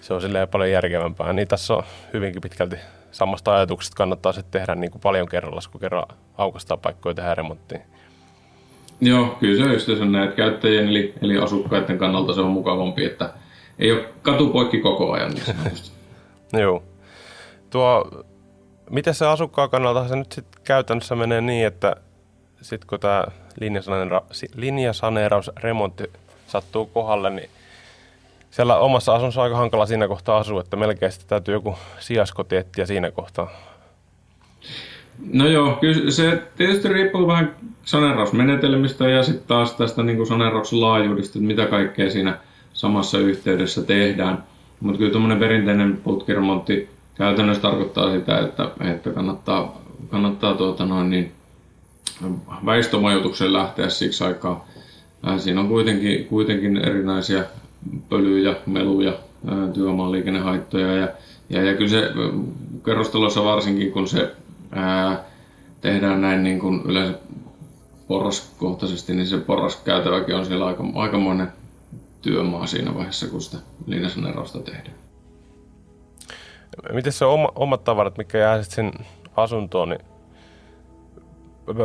se 0.00 0.14
on 0.14 0.20
silleen 0.20 0.48
paljon 0.48 0.70
järkevämpää. 0.70 1.32
Niin 1.32 1.48
tässä 1.48 1.74
on 1.74 1.82
hyvinkin 2.12 2.42
pitkälti 2.42 2.76
samasta 3.10 3.54
ajatuksesta 3.54 3.96
kannattaa 3.96 4.32
sitten 4.32 4.60
tehdä 4.60 4.74
niin 4.74 4.90
kuin 4.90 5.02
paljon 5.02 5.28
kerralla, 5.28 5.60
kun 5.72 5.80
kerran 5.80 6.04
aukastaa 6.38 6.76
paikkoja 6.76 7.14
tehdä 7.14 7.34
remonttiin. 7.34 7.80
Joo, 9.00 9.36
kyllä 9.40 9.56
se 9.56 9.64
on 9.64 9.72
just 9.72 9.88
näin, 9.88 10.24
että 10.24 10.36
käyttäjien 10.36 10.88
eli, 10.88 11.14
eli 11.22 11.38
asukkaiden 11.38 11.98
kannalta 11.98 12.34
se 12.34 12.40
on 12.40 12.50
mukavampi, 12.50 13.04
että 13.04 13.32
ei 13.78 13.92
ole 13.92 14.08
katu 14.22 14.48
poikki 14.48 14.80
koko 14.80 15.12
ajan 15.12 15.32
niin 15.32 15.56
Joo. 16.62 16.82
Tuo, 17.70 18.10
miten 18.90 19.14
se 19.14 19.26
asukkaan 19.26 19.70
kannalta 19.70 20.08
se 20.08 20.16
nyt 20.16 20.32
sitten 20.32 20.62
käytännössä 20.64 21.16
menee 21.16 21.40
niin, 21.40 21.66
että 21.66 21.96
sitten 22.62 22.86
kun 22.86 23.00
tämä 23.00 23.24
linjasaneerausremontti 24.56 26.04
sattuu 26.46 26.86
kohdalle, 26.86 27.30
niin 27.30 27.50
siellä 28.50 28.78
omassa 28.78 29.14
asunnossa 29.14 29.40
on 29.40 29.44
aika 29.44 29.56
hankala 29.56 29.86
siinä 29.86 30.08
kohtaa 30.08 30.38
asua, 30.38 30.60
että 30.60 30.76
melkein 30.76 31.12
sitten 31.12 31.28
täytyy 31.28 31.54
joku 31.54 31.74
sijaskoti 31.98 32.56
etsiä 32.56 32.86
siinä 32.86 33.10
kohtaa. 33.10 33.50
No 35.32 35.48
joo, 35.48 35.76
kyllä 35.80 36.10
se 36.10 36.42
tietysti 36.56 36.88
riippuu 36.88 37.26
vähän 37.26 37.56
saneerausmenetelmistä 37.84 39.08
ja 39.08 39.22
sitten 39.22 39.48
taas 39.48 39.74
tästä 39.74 40.02
niin 40.02 40.26
saneerauksen 40.26 40.80
laajuudesta, 40.80 41.38
että 41.38 41.46
mitä 41.46 41.66
kaikkea 41.66 42.10
siinä 42.10 42.38
samassa 42.72 43.18
yhteydessä 43.18 43.82
tehdään. 43.82 44.44
Mutta 44.80 44.98
kyllä 44.98 45.10
tuommoinen 45.10 45.38
perinteinen 45.38 45.96
putkiremontti 45.96 46.88
käytännössä 47.14 47.62
tarkoittaa 47.62 48.12
sitä, 48.12 48.38
että, 48.38 48.70
että 48.94 49.10
kannattaa, 49.10 49.80
kannattaa 50.10 50.54
tuota 50.54 50.86
noin, 50.86 51.10
niin 51.10 51.32
väistömajoitukseen 52.66 53.52
lähteä 53.52 53.88
siksi 53.88 54.24
aikaa. 54.24 54.68
Siinä 55.38 55.60
on 55.60 55.68
kuitenkin, 55.68 56.24
kuitenkin 56.24 56.76
erinäisiä 56.76 57.44
pölyjä, 58.08 58.54
meluja, 58.66 59.12
työmaan 59.74 60.12
liikennehaittoja 60.12 60.96
ja, 60.96 61.08
ja, 61.50 61.62
ja 61.62 61.74
kyllä 61.74 61.90
se 61.90 62.10
kerrostalossa 62.84 63.44
varsinkin, 63.44 63.92
kun 63.92 64.08
se 64.08 64.32
ää, 64.72 65.24
tehdään 65.80 66.20
näin 66.20 66.42
niin 66.42 66.58
kuin 66.58 66.82
yleensä 66.84 67.18
porraskohtaisesti, 68.08 69.14
niin 69.14 69.26
se 69.26 69.38
porraskäytäväkin 69.38 70.36
on 70.36 70.46
siellä 70.46 70.66
aika, 70.66 70.84
aikamoinen 70.94 71.52
työmaa 72.22 72.66
siinä 72.66 72.94
vaiheessa, 72.94 73.26
kun 73.26 73.42
sitä 73.42 73.58
linjasaneerausta 73.86 74.58
tehdään. 74.58 74.96
Miten 76.92 77.12
se 77.12 77.24
oma, 77.24 77.48
omat 77.54 77.84
tavarat, 77.84 78.18
mikä 78.18 78.38
jää 78.38 78.62
sitten 78.62 78.92
asuntoon, 79.36 79.88
niin 79.88 80.00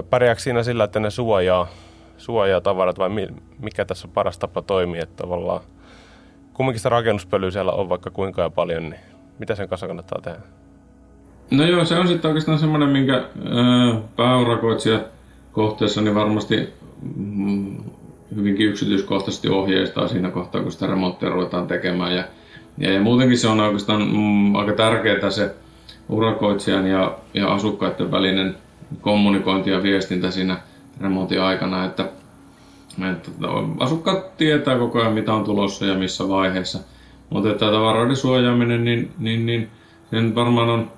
pärjääkö 0.10 0.42
siinä 0.42 0.64
sillä, 0.64 0.84
että 0.84 1.00
ne 1.00 1.10
suojaa, 1.10 1.68
suojaa 2.18 2.62
tavarat 2.62 3.00
vai 3.00 3.10
mikä 3.60 3.86
tässä 3.86 4.08
on 4.08 4.14
paras 4.14 4.38
tapa 4.38 4.62
toimia, 4.62 5.04
että 5.04 5.24
tavallaan 5.24 5.62
kumminkin 6.54 6.80
sitä 6.80 6.90
rakennuspölyä 6.90 7.52
siellä 7.52 7.72
on 7.72 7.90
vaikka 7.90 8.10
kuinka 8.10 8.50
paljon, 8.50 8.90
niin 8.90 9.02
mitä 9.40 9.56
sen 9.56 9.70
kanssa 9.70 9.88
kannattaa 9.88 10.22
tehdä? 10.22 10.40
No 11.52 11.66
joo, 11.66 11.86
se 11.86 12.00
on 12.00 12.08
sitten 12.08 12.30
oikeastaan 12.30 12.60
semmoinen, 12.60 12.90
minkä 12.90 13.24
pääurakoitsija 14.16 15.00
kohteessa 15.52 16.02
niin 16.02 16.16
varmasti 16.16 16.74
mm, 17.16 17.78
hyvinkin 18.36 18.68
yksityiskohtaisesti 18.68 19.50
ohjeistaa 19.50 20.08
siinä 20.08 20.30
kohtaa, 20.30 20.62
kun 20.62 20.72
sitä 20.72 20.88
remonttia 20.88 21.30
ruvetaan 21.30 21.68
tekemään. 21.68 22.16
Ja, 22.16 22.24
ja, 22.78 22.94
ja 22.94 23.00
muutenkin 23.00 23.38
se 23.38 23.48
on 23.48 23.60
oikeastaan 23.60 24.02
mm, 24.02 24.56
aika 24.56 24.74
tärkeää 24.74 25.30
se 25.30 25.56
urakoitsijan 26.10 26.88
ja, 26.88 27.18
ja 27.34 27.54
asukkaiden 27.54 28.12
välinen 28.12 28.56
kommunikointi 29.01 29.69
ja 29.69 29.83
viestintä 29.83 30.31
siinä 30.31 30.57
remontin 31.01 31.41
aikana, 31.41 31.86
että, 31.86 32.10
että 33.12 33.31
asukkaat 33.79 34.38
tietää 34.38 34.77
koko 34.77 35.00
ajan 35.00 35.13
mitä 35.13 35.33
on 35.33 35.43
tulossa 35.43 35.86
ja 35.86 35.98
missä 35.98 36.29
vaiheessa. 36.29 36.79
Mutta 37.29 37.50
että 37.50 37.71
tavaroiden 37.71 38.15
suojaaminen, 38.15 38.83
niin, 38.83 39.12
niin, 39.19 39.45
niin 39.45 39.69
sen 40.12 40.36
varmaan 40.36 40.69
on 40.69 40.91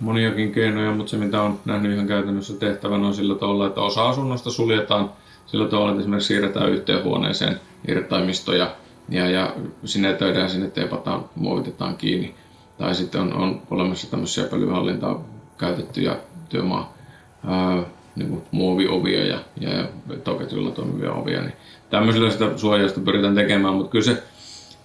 moniakin 0.00 0.52
keinoja, 0.52 0.92
mutta 0.92 1.10
se 1.10 1.16
mitä 1.16 1.42
on 1.42 1.58
nähnyt 1.64 1.92
ihan 1.92 2.06
käytännössä 2.06 2.54
tehtävän 2.54 3.04
on 3.04 3.14
sillä 3.14 3.34
tavalla, 3.34 3.66
että 3.66 3.80
osa 3.80 4.08
asunnosta 4.08 4.50
suljetaan 4.50 5.10
sillä 5.46 5.68
tavalla, 5.68 5.90
että 5.90 6.00
esimerkiksi 6.00 6.26
siirretään 6.26 6.70
yhteen 6.70 7.04
huoneeseen 7.04 7.60
irtaimisto 7.88 8.52
ja, 8.52 8.70
ja, 9.08 9.30
ja 9.30 9.54
sinetöidään 9.84 10.50
sinne, 10.50 10.70
teipataan, 10.70 11.24
muovitetaan 11.34 11.96
kiinni. 11.96 12.34
Tai 12.78 12.94
sitten 12.94 13.20
on, 13.20 13.32
on 13.32 13.62
olemassa 13.70 14.10
tämmöisiä 14.10 14.44
pölyhallintaa 14.44 15.24
käytettyjä 15.58 16.16
työmaa 16.48 16.93
niin 18.16 18.28
kuin 18.28 18.42
muoviovia 18.50 19.26
ja, 19.26 19.38
ja, 19.60 19.88
toketilla 20.24 20.70
toimivia 20.70 21.12
ovia. 21.12 21.40
Niin 21.40 21.54
tämmöisillä 21.90 22.30
sitä 22.30 22.58
suojausta 22.58 23.00
pyritään 23.00 23.34
tekemään, 23.34 23.74
mutta 23.74 23.90
kyllä 23.90 24.04
se 24.04 24.22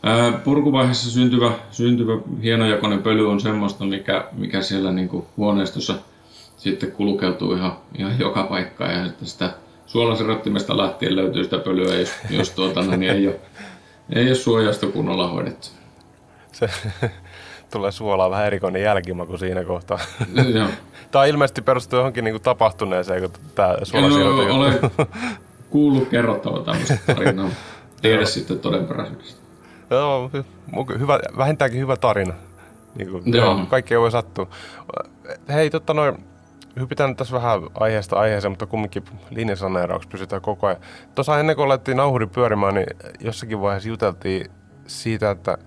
ää, 0.03 0.31
purkuvaiheessa 0.31 1.11
syntyvä, 1.11 1.51
syntyvä 1.71 2.17
hienojakoinen 2.43 3.03
pöly 3.03 3.29
on 3.29 3.39
semmoista, 3.39 3.85
mikä, 3.85 4.25
mikä 4.31 4.61
siellä 4.61 4.91
niin 4.91 5.09
kuin 5.09 5.25
huoneistossa 5.37 5.95
sitten 6.57 6.91
kulkeutuu 6.91 7.53
ihan, 7.53 7.77
ihan 7.97 8.19
joka 8.19 8.43
paikkaan 8.43 8.93
ja 8.93 9.05
että 9.05 9.25
sitä 9.25 9.53
suolaserottimesta 9.85 10.77
lähtien 10.77 11.15
löytyy 11.15 11.43
sitä 11.43 11.57
pölyä, 11.57 11.95
jos, 11.95 12.11
jos 12.29 12.49
tuota, 12.49 12.81
no, 12.81 12.95
niin 12.95 13.11
ei, 13.11 13.27
ole, 13.27 13.35
ei 14.15 14.27
ole 14.27 14.35
suojausta 14.35 14.87
kunnolla 14.87 15.27
hoidettu. 15.27 15.67
Se 16.51 16.69
tulee 17.71 17.91
suolaa 17.91 18.29
vähän 18.29 18.45
erikoinen 18.45 18.81
jälkimaku 18.81 19.37
siinä 19.37 19.63
kohtaa. 19.63 19.99
Joo. 20.53 20.67
Tämä 21.11 21.25
ilmeisesti 21.25 21.61
perustuu 21.61 21.99
johonkin 21.99 22.23
niin 22.23 22.33
kuin 22.33 22.43
tapahtuneeseen, 22.43 23.21
kun 23.21 23.31
tämä 23.55 23.75
suolasiirto 23.83 24.47
no, 24.47 24.55
olen 24.55 24.79
kuullut 25.69 26.09
kerrottava 26.09 26.63
tämmöistä 26.63 26.97
tarinaa. 27.07 27.49
Tiedä 28.01 28.25
sitten 28.25 28.59
todenperäisyydestä. 28.59 29.41
Joo, 29.89 30.31
hyvä, 30.99 31.19
vähintäänkin 31.37 31.79
hyvä 31.79 31.97
tarina. 31.97 32.33
Niin 32.95 33.09
kuin, 33.11 33.23
joo. 33.33 33.65
kaikki 33.69 33.99
voi 33.99 34.11
sattua. 34.11 34.47
Hei, 35.49 35.69
totta 35.69 35.93
noin, 35.93 36.23
hypitään 36.79 37.15
tässä 37.15 37.35
vähän 37.35 37.61
aiheesta 37.73 38.15
aiheeseen, 38.15 38.51
mutta 38.51 38.65
kumminkin 38.65 39.03
linjasaneerauksessa 39.29 40.11
pysytään 40.11 40.41
koko 40.41 40.67
ajan. 40.67 40.81
Tuossa 41.15 41.39
ennen 41.39 41.55
kuin 41.55 41.69
laitettiin 41.69 41.97
nauhuri 41.97 42.27
pyörimään, 42.27 42.75
niin 42.75 42.87
jossakin 43.19 43.61
vaiheessa 43.61 43.89
juteltiin 43.89 44.51
siitä, 44.87 45.31
että 45.31 45.57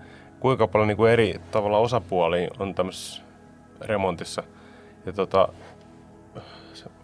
kuinka 0.42 0.68
paljon 0.68 0.88
niin 0.88 0.96
kuin 0.96 1.12
eri 1.12 1.34
tavalla 1.50 1.78
osapuolia 1.78 2.50
on 2.58 2.75
tämmöisessä 2.75 3.22
remontissa. 3.80 4.42
Ja 5.06 5.12
tota, 5.12 5.49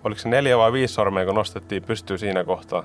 oliko 0.04 0.20
se 0.20 0.28
neljä 0.28 0.58
vai 0.58 0.72
viisi 0.72 0.94
sormea, 0.94 1.24
kun 1.24 1.34
nostettiin 1.34 1.82
pystyy 1.82 2.18
siinä 2.18 2.44
kohtaa. 2.44 2.84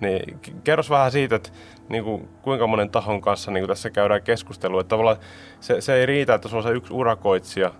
Niin 0.00 0.40
kerros 0.64 0.90
vähän 0.90 1.10
siitä, 1.10 1.36
että 1.36 1.50
niin 1.88 2.04
kuin, 2.04 2.28
kuinka 2.42 2.66
monen 2.66 2.90
tahon 2.90 3.20
kanssa 3.20 3.50
niin 3.50 3.62
kuin 3.62 3.68
tässä 3.68 3.90
käydään 3.90 4.22
keskustelua. 4.22 4.80
Että 4.80 4.88
tavallaan 4.88 5.16
se, 5.60 5.80
se 5.80 5.94
ei 5.94 6.06
riitä, 6.06 6.34
että 6.34 6.48
se 6.48 6.56
on 6.56 6.62
se 6.62 6.70
yksi 6.70 6.94
urakoitsija, 6.94 7.72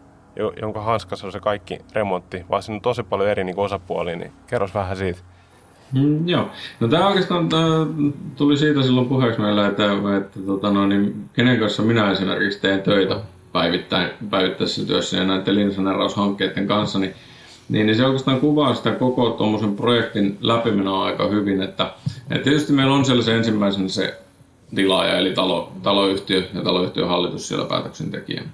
jonka 0.60 0.80
hanskassa 0.80 1.26
on 1.26 1.32
se 1.32 1.40
kaikki 1.40 1.78
remontti, 1.92 2.44
vaan 2.50 2.62
siinä 2.62 2.76
on 2.76 2.82
tosi 2.82 3.02
paljon 3.02 3.28
eri 3.28 3.44
niin 3.44 3.58
osapuolia, 3.58 4.16
niin 4.16 4.32
kerros 4.46 4.74
vähän 4.74 4.96
siitä. 4.96 5.20
Mm, 5.92 6.28
joo. 6.28 6.50
No 6.80 6.88
tämä 6.88 7.08
oikeastaan 7.08 7.48
tää 7.48 7.86
tuli 8.36 8.56
siitä 8.56 8.82
silloin 8.82 9.08
puheeksi 9.08 9.40
meillä, 9.40 9.66
että, 9.66 9.84
että 10.16 10.40
tota, 10.46 10.70
no, 10.70 10.86
niin, 10.86 11.24
kenen 11.32 11.60
kanssa 11.60 11.82
minä 11.82 12.10
esimerkiksi 12.10 12.60
teen 12.60 12.82
töitä 12.82 13.20
päivittäin, 13.52 14.10
päivittäisessä 14.30 14.86
työssä 14.86 15.16
ja 15.16 15.24
näiden 15.24 15.54
linsaneeraushankkeiden 15.54 16.66
kanssa, 16.66 16.98
niin, 16.98 17.14
niin, 17.68 17.86
niin 17.86 17.96
se 17.96 18.06
oikeastaan 18.06 18.40
kuvaa 18.40 18.74
sitä 18.74 18.90
koko 18.90 19.30
tuommoisen 19.30 19.76
projektin 19.76 20.38
läpimenoa 20.40 21.04
aika 21.04 21.28
hyvin, 21.28 21.62
että, 21.62 21.92
että 22.30 22.44
tietysti 22.44 22.72
meillä 22.72 22.94
on 22.94 23.04
siellä 23.04 23.22
se 23.22 23.36
ensimmäisenä 23.36 23.88
se 23.88 24.18
tilaaja, 24.74 25.18
eli 25.18 25.32
talo, 25.32 25.72
taloyhtiö 25.82 26.42
ja 26.54 26.62
taloyhtiön 26.62 27.08
hallitus 27.08 27.48
siellä 27.48 27.64
päätöksentekijänä. 27.64 28.48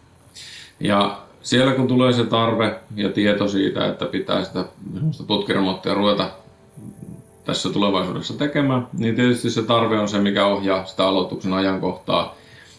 Ja 0.81 1.19
siellä 1.43 1.73
kun 1.73 1.89
tulee 1.89 2.13
se 2.13 2.25
tarve 2.25 2.81
ja 2.97 3.09
tieto 3.09 3.49
siitä, 3.49 3.87
että 3.87 4.05
pitää 4.05 4.45
sitä 4.45 4.65
putkiremonttia 5.27 5.95
ruveta 5.95 6.31
tässä 7.49 7.73
tulevaisuudessa 7.73 8.35
tekemään, 8.35 8.87
niin 8.99 9.15
tietysti 9.15 9.51
se 9.51 9.63
tarve 9.63 9.99
on 9.99 10.09
se, 10.09 10.19
mikä 10.19 10.47
ohjaa 10.47 10.87
sitä 10.87 11.07
aloituksen 11.07 11.53
ajankohtaa. 11.53 12.37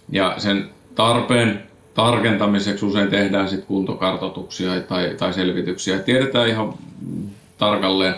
Ja 0.10 0.36
sen 0.38 0.70
tarpeen 0.96 1.64
tarkentamiseksi 1.94 2.86
usein 2.86 3.08
tehdään 3.08 3.50
sitten 3.50 3.68
kuntokartoituksia 3.68 4.82
tai, 4.82 5.16
tai 5.20 5.34
selvityksiä. 5.34 6.00
Tiedetään 6.00 6.48
ihan 6.48 6.74
tarkalleen, 7.58 8.16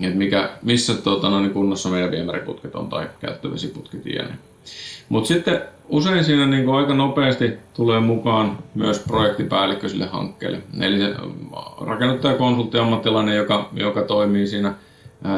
että 0.00 0.18
mikä, 0.18 0.50
missä 0.62 0.94
tuota, 0.94 1.30
no, 1.30 1.40
niin 1.40 1.52
kunnossa 1.52 1.88
meidän 1.88 2.10
viemäriputket 2.10 2.74
on 2.74 2.88
tai 2.88 3.06
käyttövesiputket 3.20 4.06
jne. 4.06 4.38
Mutta 5.08 5.28
sitten 5.28 5.60
usein 5.88 6.24
siinä 6.24 6.46
niin 6.46 6.64
kuin 6.64 6.76
aika 6.76 6.94
nopeasti 6.94 7.52
tulee 7.74 8.00
mukaan 8.00 8.58
myös 8.74 8.98
projektipäällikkö 8.98 9.88
sille 9.88 10.06
hankkeelle. 10.06 10.58
Eli 10.80 10.98
se 10.98 11.14
rakennuttaja 11.80 12.34
konsultti 12.34 12.78
ammattilainen, 12.78 13.36
joka, 13.36 13.68
joka 13.72 14.02
toimii 14.02 14.46
siinä 14.46 14.74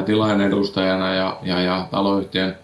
tilaajan 0.05 0.41
edustajana 0.41 1.13
ja, 1.13 1.37
ja, 1.43 1.61
ja 1.61 1.87
taloyhtiön, 1.91 2.57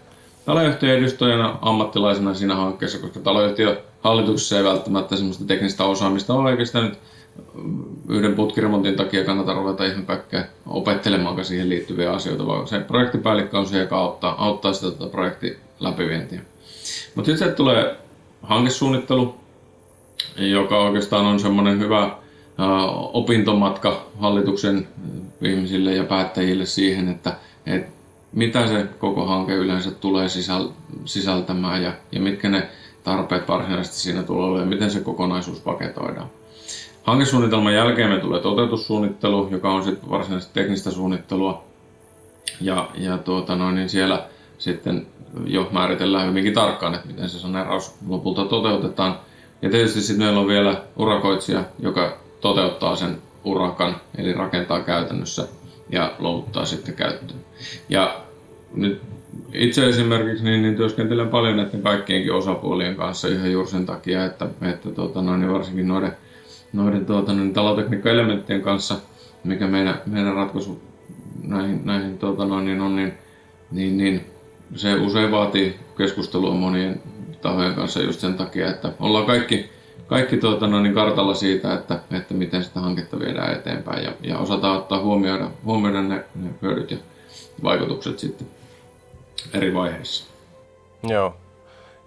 taloyhtiön 0.44 0.98
edustajana 0.98 1.58
ammattilaisena 1.62 2.34
siinä 2.34 2.54
hankkeessa, 2.54 2.98
koska 2.98 3.20
taloyhtiö 3.20 3.82
hallituksessa 4.00 4.58
ei 4.58 4.64
välttämättä 4.64 5.16
sellaista 5.16 5.44
teknistä 5.44 5.84
osaamista 5.84 6.34
ole, 6.34 6.64
sitä 6.64 6.80
nyt 6.80 6.98
yhden 8.08 8.34
putkiremontin 8.34 8.96
takia 8.96 9.24
kannata 9.24 9.54
ruveta 9.54 9.84
ihan 9.84 10.06
kaikkea 10.06 10.44
opettelemaan 10.66 11.44
siihen 11.44 11.68
liittyviä 11.68 12.12
asioita, 12.12 12.46
vaan 12.46 12.68
se 12.68 12.80
projektipäällikkö 12.80 13.58
on 13.58 13.66
se, 13.66 13.78
joka 13.78 13.96
auttaa, 13.96 14.44
auttaa 14.44 14.72
sitä 14.72 14.90
tuota 14.90 15.12
projekti 15.12 15.58
läpivientiä. 15.80 16.40
Mutta 17.14 17.30
sitten 17.30 17.54
tulee 17.54 17.96
hankesuunnittelu, 18.42 19.34
joka 20.36 20.78
oikeastaan 20.78 21.26
on 21.26 21.40
semmoinen 21.40 21.78
hyvä 21.78 22.16
opintomatka 23.12 24.06
hallituksen 24.20 24.88
ihmisille 25.42 25.94
ja 25.94 26.04
päättäjille 26.04 26.66
siihen, 26.66 27.08
että, 27.08 27.36
että 27.66 27.90
mitä 28.32 28.66
se 28.66 28.86
koko 28.98 29.26
hanke 29.26 29.54
yleensä 29.54 29.90
tulee 29.90 30.28
sisäl, 30.28 30.68
sisältämään 31.04 31.82
ja, 31.82 31.92
ja 32.12 32.20
mitkä 32.20 32.48
ne 32.48 32.68
tarpeet 33.04 33.48
varsinaisesti 33.48 33.96
siinä 33.96 34.22
tulee 34.22 34.44
olemaan 34.44 34.62
ja 34.62 34.74
miten 34.74 34.90
se 34.90 35.00
kokonaisuus 35.00 35.60
paketoidaan. 35.60 36.30
Hankesuunnitelman 37.02 37.74
jälkeen 37.74 38.10
me 38.10 38.18
tulee 38.18 38.40
toteutussuunnittelu, 38.40 39.48
joka 39.50 39.72
on 39.72 39.84
sitten 39.84 40.10
varsinaisesti 40.10 40.54
teknistä 40.54 40.90
suunnittelua. 40.90 41.64
Ja, 42.60 42.88
ja 42.94 43.18
tuota 43.18 43.56
noin, 43.56 43.74
niin 43.74 43.88
siellä 43.88 44.26
sitten 44.58 45.06
jo 45.46 45.68
määritellään 45.72 46.28
hyvinkin 46.28 46.54
tarkkaan, 46.54 46.94
että 46.94 47.06
miten 47.06 47.28
se 47.28 47.38
saneeraus 47.38 47.94
lopulta 48.08 48.44
toteutetaan. 48.44 49.18
Ja 49.62 49.70
tietysti 49.70 50.00
sitten 50.00 50.26
meillä 50.26 50.40
on 50.40 50.46
vielä 50.46 50.82
urakoitsija, 50.96 51.64
joka 51.78 52.23
toteuttaa 52.44 52.96
sen 52.96 53.18
urakan, 53.44 53.96
eli 54.18 54.32
rakentaa 54.32 54.80
käytännössä 54.80 55.48
ja 55.90 56.12
luovuttaa 56.18 56.64
sitten 56.64 56.94
käyttöön. 56.94 57.40
Ja 57.88 58.20
nyt 58.74 59.02
itse 59.52 59.88
esimerkiksi 59.88 60.44
niin, 60.44 60.62
niin 60.62 60.76
työskentelen 60.76 61.28
paljon 61.28 61.56
näiden 61.56 61.82
kaikkienkin 61.82 62.32
osapuolien 62.32 62.96
kanssa 62.96 63.28
ihan 63.28 63.52
juuri 63.52 63.70
sen 63.70 63.86
takia, 63.86 64.24
että, 64.24 64.46
että 64.62 64.90
tuota, 64.90 65.22
noin, 65.22 65.40
niin 65.40 65.52
varsinkin 65.52 65.88
noiden, 65.88 66.12
noiden 66.72 67.06
tuota, 67.06 67.32
noin, 67.32 67.52
talotekniikka-elementtien 67.52 68.62
kanssa, 68.62 68.94
mikä 69.44 69.66
meidän, 69.66 70.00
meidän 70.06 70.34
ratkaisu 70.34 70.82
näihin, 71.42 71.80
näihin 71.84 72.18
tuota, 72.18 72.44
noin, 72.44 72.64
niin 72.64 72.80
on, 72.80 72.96
niin, 72.96 73.12
niin, 73.70 73.96
niin 73.96 74.26
se 74.74 74.94
usein 74.94 75.30
vaatii 75.30 75.76
keskustelua 75.98 76.54
monien 76.54 77.02
tahojen 77.42 77.74
kanssa 77.74 78.02
just 78.02 78.20
sen 78.20 78.34
takia, 78.34 78.70
että 78.70 78.92
ollaan 79.00 79.26
kaikki, 79.26 79.70
kaikki 80.06 80.36
tuota, 80.36 80.66
no, 80.66 80.80
niin 80.82 80.94
kartalla 80.94 81.34
siitä, 81.34 81.74
että, 81.74 82.00
että 82.12 82.34
miten 82.34 82.64
sitä 82.64 82.80
hanketta 82.80 83.18
viedään 83.18 83.52
eteenpäin 83.52 84.04
ja, 84.04 84.12
ja 84.20 84.38
osataan 84.38 84.76
ottaa 84.76 85.02
huomioida, 85.02 85.50
huomioida 85.64 86.02
ne, 86.02 86.24
ne 86.34 86.50
hyödyt 86.62 86.90
ja 86.90 86.96
vaikutukset 87.62 88.18
sitten 88.18 88.46
eri 89.54 89.74
vaiheissa. 89.74 90.24
Joo. 91.02 91.36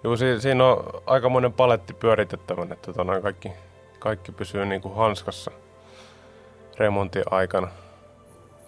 Joo, 0.04 0.16
si- 0.16 0.40
siinä 0.40 0.64
on 0.66 0.84
aikamoinen 1.06 1.52
paletti 1.52 1.94
pyöritettävänä, 1.94 2.74
että 2.74 2.92
tota, 2.92 3.20
kaikki, 3.20 3.48
kaikki 3.98 4.32
pysyy 4.32 4.66
niin 4.66 4.80
kuin 4.80 4.94
hanskassa 4.94 5.50
remontin 6.78 7.22
aikana. 7.30 7.68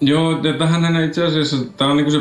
Joo, 0.01 0.31
ja 0.31 0.53
tähän 0.53 1.05
itse 1.05 1.27
asiassa, 1.27 1.57
tämä 1.77 1.90
on 1.90 1.97
niin 1.97 2.12
se, 2.12 2.21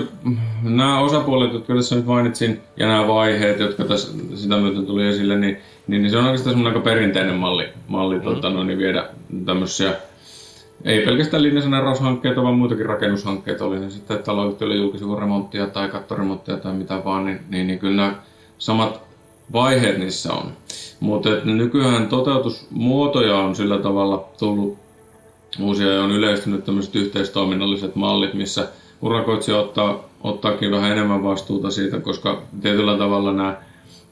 nämä 0.63 0.99
osapuolet, 0.99 1.53
jotka 1.53 1.75
tässä 1.75 1.95
nyt 1.95 2.05
mainitsin, 2.05 2.61
ja 2.77 2.87
nämä 2.87 3.07
vaiheet, 3.07 3.59
jotka 3.59 3.85
tässä 3.85 4.11
sitä 4.35 4.57
myöten 4.57 4.85
tuli 4.85 5.07
esille, 5.07 5.35
niin, 5.35 5.57
niin, 5.89 6.01
niin 6.01 6.11
se 6.11 6.17
on 6.17 6.25
oikeastaan 6.25 6.53
semmoinen 6.53 6.77
aika 6.77 6.89
perinteinen 6.89 7.35
malli, 7.35 7.69
malli 7.87 8.15
mm. 8.15 8.21
tuota, 8.21 8.49
no, 8.49 8.63
niin 8.63 8.77
viedä 8.77 9.09
tämmöisiä, 9.45 9.93
ei 10.83 11.05
pelkästään 11.05 11.43
linjasaneeraushankkeita, 11.43 12.43
vaan 12.43 12.55
muitakin 12.55 12.85
rakennushankkeita, 12.85 13.65
oli 13.65 13.79
ne 13.79 13.89
sitten 13.89 14.23
taloyhtiöille 14.23 14.75
julkisivun 14.75 15.19
remonttia 15.19 15.67
tai 15.67 15.89
kattoremonttia 15.89 16.57
tai 16.57 16.73
mitä 16.73 17.01
vaan, 17.05 17.25
niin, 17.25 17.39
niin, 17.49 17.67
niin 17.67 17.79
kyllä 17.79 17.95
nämä 17.95 18.15
samat 18.57 19.01
vaiheet 19.53 19.97
niissä 19.97 20.33
on. 20.33 20.51
Mutta 20.99 21.29
nykyään 21.43 22.07
toteutusmuotoja 22.07 23.37
on 23.37 23.55
sillä 23.55 23.77
tavalla 23.77 24.29
tullut 24.39 24.77
uusia 25.61 25.93
ja 25.93 26.03
on 26.03 26.11
yleistynyt 26.11 26.65
tämmöiset 26.65 26.95
yhteistoiminnalliset 26.95 27.95
mallit, 27.95 28.33
missä 28.33 28.67
urakoitsija 29.01 29.57
ottaa, 29.57 30.09
ottaakin 30.21 30.71
vähän 30.71 30.91
enemmän 30.91 31.23
vastuuta 31.23 31.71
siitä, 31.71 31.99
koska 31.99 32.41
tietyllä 32.61 32.97
tavalla 32.97 33.33
nämä, 33.33 33.57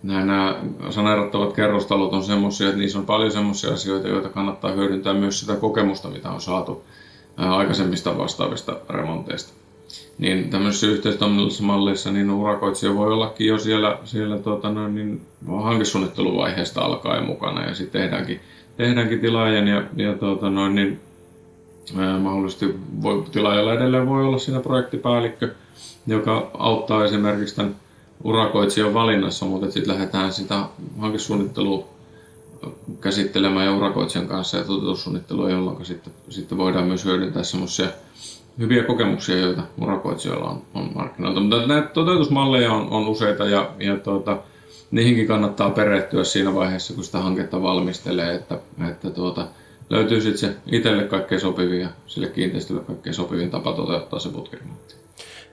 nämä, 0.04 0.26
nämä 0.26 0.62
saneerattavat 0.90 1.54
kerrostalot 1.54 2.14
on 2.14 2.24
semmoisia, 2.24 2.68
että 2.68 2.80
niissä 2.80 3.00
on 3.00 3.06
paljon 3.06 3.32
semmoisia 3.32 3.74
asioita, 3.74 4.08
joita 4.08 4.30
kannattaa 4.30 4.72
hyödyntää 4.72 5.14
myös 5.14 5.40
sitä 5.40 5.56
kokemusta, 5.56 6.10
mitä 6.10 6.30
on 6.32 6.42
saatu 6.42 6.84
aikaisemmista 7.38 8.18
vastaavista 8.18 8.78
remonteista. 8.90 9.54
niin 10.18 10.50
tämmöisessä 10.50 10.88
yhteistoiminnallisessa 10.88 11.64
mallissa 11.64 12.12
niin 12.12 12.32
urakoitsija 12.32 12.96
voi 12.96 13.14
ollakin 13.14 13.48
jo 13.48 13.58
siellä, 13.58 13.98
siellä 14.04 14.38
tuota 14.38 14.88
niin 14.88 15.22
hankesuunnitteluvaiheesta 15.62 16.82
alkaen 16.82 17.26
mukana 17.26 17.66
ja 17.66 17.76
sitten 17.76 18.02
tehdäänkin, 18.02 18.40
tehdäänkin 18.78 19.20
tilaajan 19.20 19.68
ja, 19.68 19.84
ja 19.96 20.14
tuota 20.14 20.50
noin, 20.50 20.76
niin, 20.76 21.00
mahdollisesti 22.20 22.76
voi, 23.02 23.24
tilaajalla 23.32 23.74
edelleen 23.74 24.10
voi 24.10 24.24
olla 24.24 24.38
siinä 24.38 24.60
projektipäällikkö, 24.60 25.54
joka 26.08 26.52
auttaa 26.54 27.06
esimerkiksi 27.06 27.56
tämän 27.56 27.76
urakoitsijan 28.24 28.94
valinnassa, 28.94 29.46
mutta 29.46 29.72
sitten 29.72 29.94
lähdetään 29.94 30.34
sitä 30.34 30.64
hankesuunnittelua 31.00 31.88
käsittelemään 33.02 33.66
ja 33.66 33.76
urakoitsijan 33.76 34.28
kanssa 34.28 34.58
ja 34.58 34.64
toteutussuunnittelua, 34.64 35.50
jolloin 35.50 35.86
sitten, 35.86 36.14
sitten 36.30 36.58
voidaan 36.58 36.88
myös 36.88 37.06
hyödyntää 37.06 37.44
semmoisia 37.44 37.88
hyviä 38.60 38.84
kokemuksia, 38.84 39.38
joita 39.38 39.62
urakoitsijoilla 39.82 40.50
on, 40.50 40.62
on 40.74 40.92
markkinoilta. 40.96 41.40
Mutta 41.40 41.68
näitä 41.68 41.88
toteutusmalleja 41.88 42.74
on, 42.74 42.90
on 42.90 43.08
useita 43.08 43.46
ja, 43.46 43.72
ja 43.80 43.98
tuota, 43.98 44.38
niihinkin 44.92 45.28
kannattaa 45.28 45.70
perehtyä 45.70 46.24
siinä 46.24 46.56
vaiheessa, 46.56 46.94
kun 46.94 47.04
sitä 47.04 47.20
hanketta 47.20 47.62
valmistelee, 47.62 48.36
että, 48.36 48.60
että 48.90 49.10
tuota, 49.10 49.48
löytyy 49.90 50.22
sitten 50.22 50.40
se 50.40 50.56
itselle 50.72 51.04
kaikkein 51.04 51.42
sopivin 51.42 51.82
ja 51.82 51.90
sille 52.08 52.28
kiinteistölle 52.28 52.82
kaikkein 52.82 53.14
sopivin 53.14 53.52
tapa 53.52 53.74
toteuttaa 53.74 54.20
se 54.20 54.30
putkiremontti. 54.30 54.96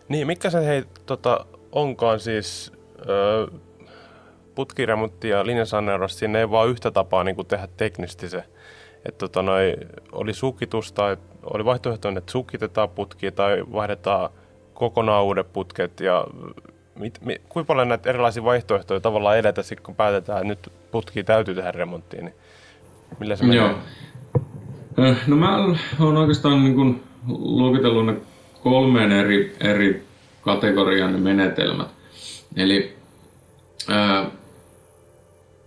Niin, 0.09 0.27
mikä 0.27 0.51
se 0.51 0.67
hei, 0.67 0.85
tota, 1.07 1.47
onkaan 1.75 2.21
siis 2.21 2.73
putkiremontti 4.55 5.29
ja 5.29 5.47
linjasaneeraus, 5.47 6.19
siinä 6.19 6.39
ei 6.39 6.51
vaan 6.51 6.69
yhtä 6.69 6.91
tapaa 6.91 7.25
niin 7.25 7.37
kuin 7.37 7.47
tehdä 7.47 7.69
teknisesti 7.77 8.29
se. 8.29 8.45
Että 9.07 9.19
tota, 9.19 9.43
noi, 9.43 9.77
oli 10.13 10.35
sukitus 10.35 10.93
tai 10.93 11.17
oli 11.43 11.65
vaihtoehtoinen, 11.65 12.19
että 12.19 12.33
sukitetaan 12.33 12.89
putkia 12.89 13.33
tai 13.33 13.65
vaihdetaan 13.73 14.31
kokonaan 14.75 15.25
uudet 15.25 15.53
putket 15.53 16.01
ja 16.01 16.25
mit, 16.99 17.19
mit, 17.25 17.43
kuinka 17.49 17.67
paljon 17.67 17.89
näitä 17.89 18.11
erilaisia 18.11 18.45
vaihtoehtoja 18.45 19.01
tavallaan 19.01 19.39
edetä 19.39 19.63
sitten, 19.63 19.87
kun 19.87 19.95
päätetään, 19.95 20.39
että 20.39 20.49
nyt 20.49 20.73
putki 20.91 21.25
täytyy 21.25 21.55
tehdä 21.55 21.73
remonttiin, 21.73 22.25
niin 22.25 22.35
millä 23.19 23.37
se 23.37 23.45
menee? 23.45 23.57
Joo. 23.57 23.75
No 25.27 25.37
mä 25.37 25.65
oon 26.01 26.17
oikeastaan 26.17 26.65
niin 26.65 26.75
kuin 26.75 27.03
luokitellut 27.29 28.07
ne 28.07 28.17
kolmeen 28.63 29.13
eri, 29.13 29.57
eri 29.61 30.05
kategorian 30.45 31.21
menetelmät. 31.21 31.89
Eli 32.57 32.97
ää, 33.89 34.31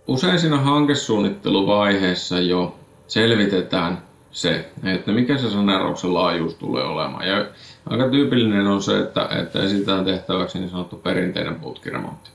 usein 0.06 0.38
siinä 0.38 0.56
hankesuunnitteluvaiheessa 0.56 2.40
jo 2.40 2.78
selvitetään 3.06 4.02
se, 4.30 4.70
että 4.84 5.12
mikä 5.12 5.38
se 5.38 5.50
saneerauksen 5.50 6.14
laajuus 6.14 6.54
tulee 6.54 6.84
olemaan. 6.84 7.28
Ja 7.28 7.46
aika 7.86 8.08
tyypillinen 8.08 8.66
on 8.66 8.82
se, 8.82 8.98
että, 8.98 9.28
että 9.40 9.62
esitetään 9.62 10.04
tehtäväksi 10.04 10.58
niin 10.58 10.70
sanottu 10.70 10.96
perinteinen 10.96 11.54
putkiremontti. 11.54 12.30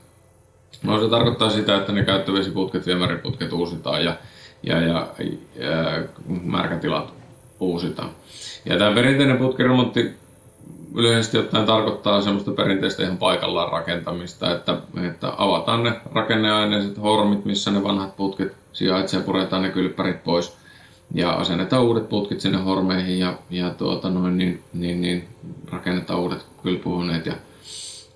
No 0.82 1.00
se 1.00 1.08
tarkoittaa 1.08 1.50
sitä, 1.50 1.76
että 1.76 1.92
ne 1.92 2.04
käyttövesiputket, 2.04 2.86
viemäriputket 2.86 3.52
uusitaan 3.52 4.04
ja, 4.04 4.16
ja, 4.62 4.80
ja, 4.80 5.08
ja 5.56 6.02
märkätilat 6.42 7.12
uusitaan. 7.60 8.10
Ja 8.64 8.78
tämä 8.78 8.94
perinteinen 8.94 9.36
putkiremontti 9.36 10.23
yleisesti 10.94 11.38
ottaen 11.38 11.66
tarkoittaa 11.66 12.22
semmoista 12.22 12.50
perinteistä 12.50 13.02
ihan 13.02 13.18
paikallaan 13.18 13.72
rakentamista, 13.72 14.52
että, 14.52 14.76
että 15.08 15.32
avataan 15.38 15.82
ne 15.82 15.92
rakenneaineiset 16.12 17.02
hormit, 17.02 17.44
missä 17.44 17.70
ne 17.70 17.82
vanhat 17.82 18.16
putket 18.16 18.52
sijaitsee, 18.72 19.20
puretaan 19.20 19.62
ne 19.62 19.70
kylppärit 19.70 20.24
pois 20.24 20.56
ja 21.14 21.30
asennetaan 21.30 21.82
uudet 21.82 22.08
putkit 22.08 22.40
sinne 22.40 22.58
hormeihin 22.58 23.18
ja, 23.18 23.34
ja 23.50 23.70
tuota 23.70 24.10
noin, 24.10 24.38
niin, 24.38 24.62
niin, 24.72 25.00
niin, 25.00 25.28
rakennetaan 25.72 26.20
uudet 26.20 26.46
kylpyhuoneet. 26.62 27.26
Ja, 27.26 27.34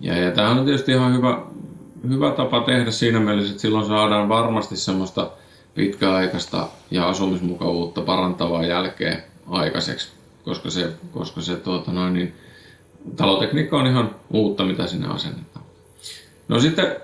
ja, 0.01 0.17
ja 0.17 0.31
tämä 0.31 0.51
on 0.51 0.65
tietysti 0.65 0.93
ihan 0.93 1.17
hyvä, 1.17 1.43
hyvä 2.09 2.31
tapa 2.31 2.61
tehdä 2.61 2.91
siinä 2.91 3.21
mielessä, 3.21 3.51
että 3.51 3.63
silloin 3.63 3.87
saadaan 3.87 4.29
varmasti 4.29 4.77
semmoista 4.77 5.31
pitkäaikaista 5.75 6.69
ja 6.91 7.09
asumismukavuutta 7.09 8.01
parantavaa 8.01 8.67
jälkeen 8.67 9.23
aikaiseksi, 9.51 10.09
koska 10.45 10.71
se, 10.71 10.93
koska 11.13 11.41
se 11.41 11.57
tuota 11.57 11.93
noin, 11.93 12.15
niin, 12.15 12.35
talotekniikka 13.17 13.79
on 13.79 13.87
ihan 13.87 14.15
uutta, 14.31 14.65
mitä 14.65 14.87
sinne 14.87 15.09
asennetaan. 15.09 15.65
No 16.49 16.61
sitten 16.61 16.97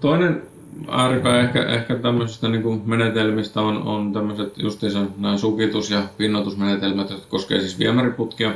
toinen 0.00 0.42
ääripää 0.90 1.40
ehkä, 1.40 1.62
ehkä 1.62 1.94
tämmöisistä 1.96 2.48
niin 2.48 2.82
menetelmistä 2.84 3.60
on, 3.60 3.82
on 3.82 4.12
tämmöiset 4.12 4.58
justiinsa 4.58 5.00
nämä 5.18 5.36
sukitus- 5.36 5.90
ja 5.90 6.02
pinnotusmenetelmät, 6.16 7.10
jotka 7.10 7.26
koskee 7.28 7.60
siis 7.60 7.78
viemäriputkia. 7.78 8.54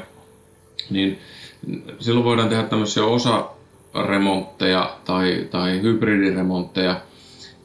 Niin 0.91 1.19
silloin 1.99 2.25
voidaan 2.25 2.49
tehdä 2.49 2.63
tämmöisiä 2.63 3.05
osaremontteja 3.05 4.97
tai, 5.05 5.49
tai 5.51 5.83
hybridiremontteja, 5.83 7.01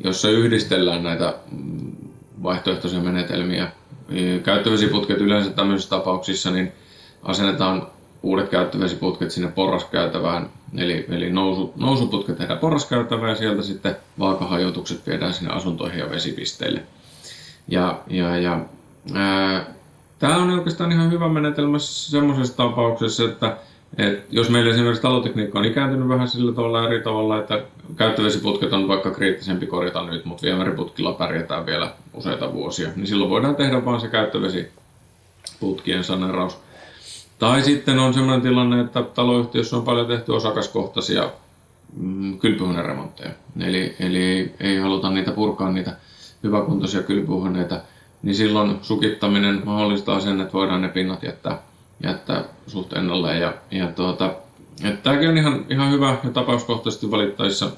jossa 0.04 0.30
yhdistellään 0.30 1.04
näitä 1.04 1.34
vaihtoehtoisia 2.44 3.00
menetelmiä. 3.00 3.72
Käyttövesiputket 4.44 5.22
yleensä 5.22 5.50
tämmöisissä 5.50 5.90
tapauksissa 5.90 6.52
niin 6.52 6.72
asennetaan 7.24 7.88
uudet 8.28 8.50
käyttövesiputket 8.50 9.32
sinne 9.32 9.52
porraskäytävään, 9.52 10.50
eli, 10.78 11.06
eli 11.10 11.30
nousu, 11.30 11.74
nousuputket 11.76 12.38
tehdään 12.38 12.60
porraskäytävään 12.60 13.30
ja 13.30 13.36
sieltä 13.36 13.62
sitten 13.62 13.96
vaakahajoitukset 14.20 15.08
viedään 15.08 15.34
sinne 15.34 15.54
asuntoihin 15.54 16.00
ja 16.00 16.10
vesipisteille. 16.10 16.84
Ja, 17.68 18.00
ja, 18.08 18.38
ja 18.38 18.60
Tämä 20.20 20.38
on 20.38 20.50
oikeastaan 20.50 20.92
ihan 20.92 21.12
hyvä 21.12 21.30
menetelmä 21.30 21.80
semmoisessa 21.80 22.58
tapauksessa, 22.58 23.24
että, 23.24 23.58
että 23.98 24.26
jos 24.30 24.50
meillä 24.50 24.74
esimerkiksi 24.74 25.02
talotekniikka 25.02 25.60
on 25.60 25.66
ikääntynyt 25.66 26.08
vähän 26.08 26.28
sillä 26.28 26.54
tavalla 26.54 26.88
eri 26.88 27.04
tavalla, 27.04 27.40
että 27.40 27.62
käyttövesiputket 27.96 28.74
on 28.74 28.88
vaikka 28.88 29.12
kriittisempi 29.12 29.66
korjata 29.66 30.04
nyt, 30.04 30.26
mutta 30.26 30.44
viemäriputkilla 30.44 31.14
pärjätään 31.14 31.66
vielä 31.66 31.94
useita 32.14 32.54
vuosia, 32.54 32.90
niin 32.96 33.08
silloin 33.08 33.30
voidaan 33.30 33.56
tehdä 33.56 33.86
vain 33.86 34.02
se 34.02 34.08
käyttövesiputkien 34.08 36.04
saneraus 36.04 36.60
tai 37.40 37.62
sitten 37.62 38.00
on 38.00 38.14
sellainen 38.14 38.42
tilanne, 38.42 38.82
että 38.82 39.02
taloyhtiössä 39.02 39.78
on 39.78 39.84
paljon 39.84 40.08
tehty 40.08 40.32
osakaskohtaisia 40.32 41.30
mm, 41.98 42.40
kylpyhuoneremontteja. 42.40 43.32
Eli, 43.60 43.96
eli 44.00 44.54
ei 44.60 44.78
haluta 44.78 45.10
niitä 45.10 45.32
purkaa 45.32 45.72
niitä 45.72 45.98
hyväkuntoisia 46.44 47.04
kylpyhuoneita, 47.04 47.80
niin 48.24 48.36
silloin 48.36 48.80
sukittaminen 48.82 49.62
mahdollistaa 49.66 50.20
sen, 50.20 50.42
että 50.42 50.54
voidaan 50.54 50.82
ne 50.82 50.90
pinnat 50.90 51.24
jättää, 51.24 51.62
jättää 52.04 52.44
suht 52.68 52.94
ennalleen. 52.94 53.42
Ja, 53.42 53.54
ja 53.72 53.88
tuota, 53.88 54.34
että 54.84 55.02
tämäkin 55.04 55.30
on 55.30 55.38
ihan, 55.38 55.66
ihan 55.70 55.92
hyvä 55.92 56.18
ja 56.24 56.30
tapauskohtaisesti 56.30 57.12
valittaessa 57.12 57.72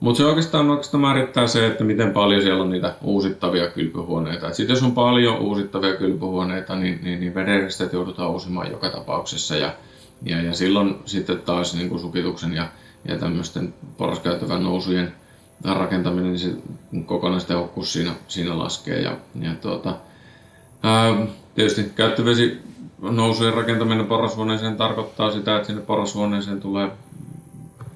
mutta 0.00 0.18
se 0.18 0.24
oikeastaan, 0.24 0.70
oikeastaan 0.70 1.00
määrittää 1.00 1.46
se, 1.46 1.66
että 1.66 1.84
miten 1.84 2.10
paljon 2.10 2.42
siellä 2.42 2.62
on 2.62 2.70
niitä 2.70 2.94
uusittavia 3.02 3.70
kylpyhuoneita. 3.70 4.52
Sitten 4.52 4.74
jos 4.74 4.82
on 4.82 4.92
paljon 4.92 5.38
uusittavia 5.38 5.96
kylpyhuoneita, 5.96 6.76
niin, 6.76 7.00
niin, 7.02 7.20
niin 7.20 7.34
vedenristet 7.34 7.92
joudutaan 7.92 8.30
uusimaan 8.30 8.70
joka 8.70 8.90
tapauksessa. 8.90 9.56
Ja, 9.56 9.74
ja, 10.22 10.42
ja 10.42 10.54
silloin 10.54 10.96
sitten 11.06 11.38
taas 11.38 11.74
niin 11.74 11.88
kuin 11.88 12.00
sukituksen 12.00 12.52
ja, 12.52 12.68
ja 13.08 13.18
tämmöisten 13.18 13.74
porraskäyttävän 13.98 14.62
nousujen 14.62 15.12
rakentaminen, 15.64 16.32
niin 16.32 16.38
se 16.38 16.54
kokonaistehokkuus 17.06 17.92
siinä, 17.92 18.12
siinä 18.28 18.58
laskee. 18.58 19.00
Ja, 19.00 19.16
ja 19.40 19.54
tuota, 19.54 19.96
ää, 20.82 21.26
tietysti 21.54 21.82
käyttövesi 21.96 22.58
nousujen 23.02 23.54
rakentaminen 23.54 24.06
porrashuoneeseen 24.06 24.76
tarkoittaa 24.76 25.30
sitä, 25.30 25.56
että 25.56 25.66
sinne 25.66 25.82
porrashuoneeseen 25.82 26.60
tulee 26.60 26.90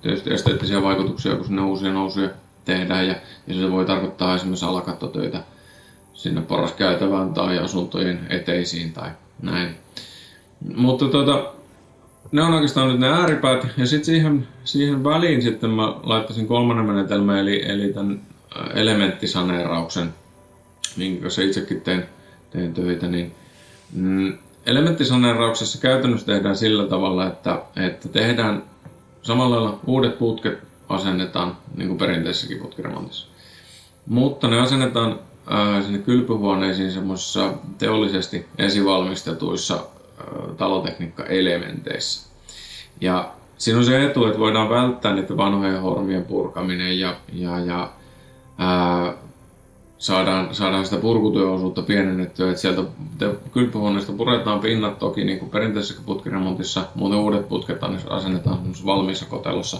tietysti 0.02 0.34
esteettisiä 0.34 0.82
vaikutuksia, 0.82 1.37
kun 1.37 1.44
sinne 1.44 1.62
uusia 1.62 1.92
nousuja 1.92 2.28
tehdään 2.64 3.06
ja, 3.06 3.14
ja 3.46 3.54
se 3.54 3.70
voi 3.70 3.84
tarkoittaa 3.84 4.34
esimerkiksi 4.34 4.64
alakattotöitä 4.64 5.42
sinne 6.14 6.40
porraskäytävään 6.40 7.34
tai 7.34 7.58
asuntojen 7.58 8.26
eteisiin 8.30 8.92
tai 8.92 9.11
näin. 9.42 9.76
Mutta 10.76 11.08
tota, 11.08 11.52
ne 12.32 12.42
on 12.42 12.54
oikeastaan 12.54 12.88
nyt 12.88 13.00
ne 13.00 13.08
ääripäät 13.08 13.66
ja 13.76 13.87
sitten 13.87 14.04
siihen, 14.04 14.48
siihen 14.64 15.04
väliin 15.04 15.42
sitten 15.42 15.70
mä 15.70 15.94
laittaisin 16.02 16.46
kolmannen 16.46 16.87
menetelmän 16.87 17.38
eli, 17.38 17.70
eli 17.70 17.92
tämän 17.92 18.20
elementtisaneerauksen, 18.74 20.14
minkä 20.96 21.22
kanssa 21.22 21.42
itsekin 21.42 21.80
teen, 21.80 22.08
teen 22.50 22.74
töitä, 22.74 23.06
niin 23.06 23.34
mm, 23.92 24.38
elementtisaneerauksessa 24.66 25.80
käytännössä 25.80 26.26
tehdään 26.26 26.56
sillä 26.56 26.87
tavalla, 26.87 27.26
että, 27.26 27.62
että 27.76 28.08
tehdään 28.08 28.62
Samalla 29.29 29.57
lailla 29.57 29.79
uudet 29.87 30.19
putket 30.19 30.59
asennetaan, 30.88 31.57
niin 31.77 31.88
kuin 31.88 31.99
perinteisessäkin 31.99 32.59
putkiremontissa. 32.59 33.29
Mutta 34.07 34.49
ne 34.49 34.61
asennetaan 34.61 35.19
ää, 35.47 35.83
sinne 35.83 35.99
kylpyhuoneisiin 35.99 36.93
semmoisissa 36.93 37.53
teollisesti 37.79 38.47
esivalmistetuissa 38.59 39.75
ää, 39.75 40.55
talotekniikka-elementeissä. 40.57 42.29
Ja 43.01 43.33
siinä 43.59 43.79
on 43.79 43.85
se 43.85 44.05
etu, 44.05 44.27
että 44.27 44.38
voidaan 44.38 44.71
välttää 44.71 45.14
niiden 45.14 45.37
vanhojen 45.37 45.81
hormien 45.81 46.25
purkaminen 46.25 47.01
ja, 47.01 47.17
ja, 47.33 47.59
ja 47.59 47.91
ää, 48.59 49.14
saadaan, 49.98 50.54
saadaan 50.54 50.84
sitä 50.84 50.96
purkutyöosuutta 50.96 51.82
pienennettyä, 51.82 52.48
että 52.48 52.61
sieltä 52.61 52.82
kylpyhuoneesta 53.52 54.12
puretaan 54.12 54.61
pinnat 54.61 54.98
toki 54.98 55.24
niin 55.24 55.38
kuin 55.38 55.50
perinteisessä 55.50 56.02
putkiremontissa, 56.06 56.84
muuten 56.94 57.18
uudet 57.18 57.48
putket 57.48 57.78
asennetaan 58.11 58.58
valmiissa 58.87 59.26
kotelossa 59.26 59.78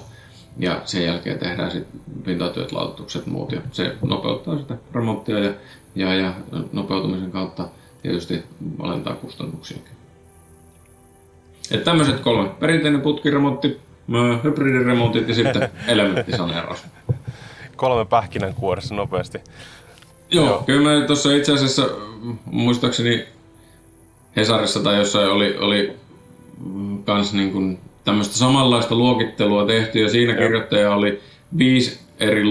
ja 0.59 0.83
sen 0.85 1.05
jälkeen 1.05 1.39
tehdään 1.39 1.71
sitten 1.71 2.01
pintatyöt, 2.25 2.73
laatutukset 2.73 3.27
muut 3.27 3.53
ja 3.53 3.61
se 3.73 3.97
nopeuttaa 4.03 4.59
sitä 4.59 4.75
remonttia 4.95 5.39
ja, 5.39 5.53
ja, 5.95 6.15
ja 6.15 6.33
nopeutumisen 6.73 7.31
kautta 7.31 7.69
tietysti 8.03 8.45
alentaa 8.79 9.15
kustannuksiakin. 9.15 9.99
Että 11.71 11.85
tämmöiset 11.85 12.21
kolme. 12.21 12.49
Perinteinen 12.49 13.01
putkiremontti, 13.01 13.81
hybridiremontit 14.45 15.29
ja 15.29 15.35
sitten 15.35 15.69
elementtisaneeraus. 15.89 16.87
Kolme 17.77 18.05
pähkinänkuoressa 18.05 18.95
nopeasti. 18.95 19.39
Joo, 20.31 20.47
Joo. 20.47 20.63
kyllä 20.67 21.01
me 21.01 21.07
tuossa 21.07 21.33
itse 21.33 21.53
asiassa 21.53 21.89
muistaakseni 22.45 23.27
Hesarissa 24.37 24.81
tai 24.81 24.99
jossain 24.99 25.31
oli, 25.31 25.57
oli 25.59 25.97
kans 27.05 27.33
niin 27.33 27.53
kuin 27.53 27.79
tämmöistä 28.05 28.35
samanlaista 28.35 28.95
luokittelua 28.95 29.67
tehty 29.67 29.99
ja 29.99 30.09
siinä 30.09 30.33
Joo. 30.33 30.43
kirjoittaja 30.43 30.95
oli 30.95 31.21
viisi 31.59 31.99
eri 32.21 32.45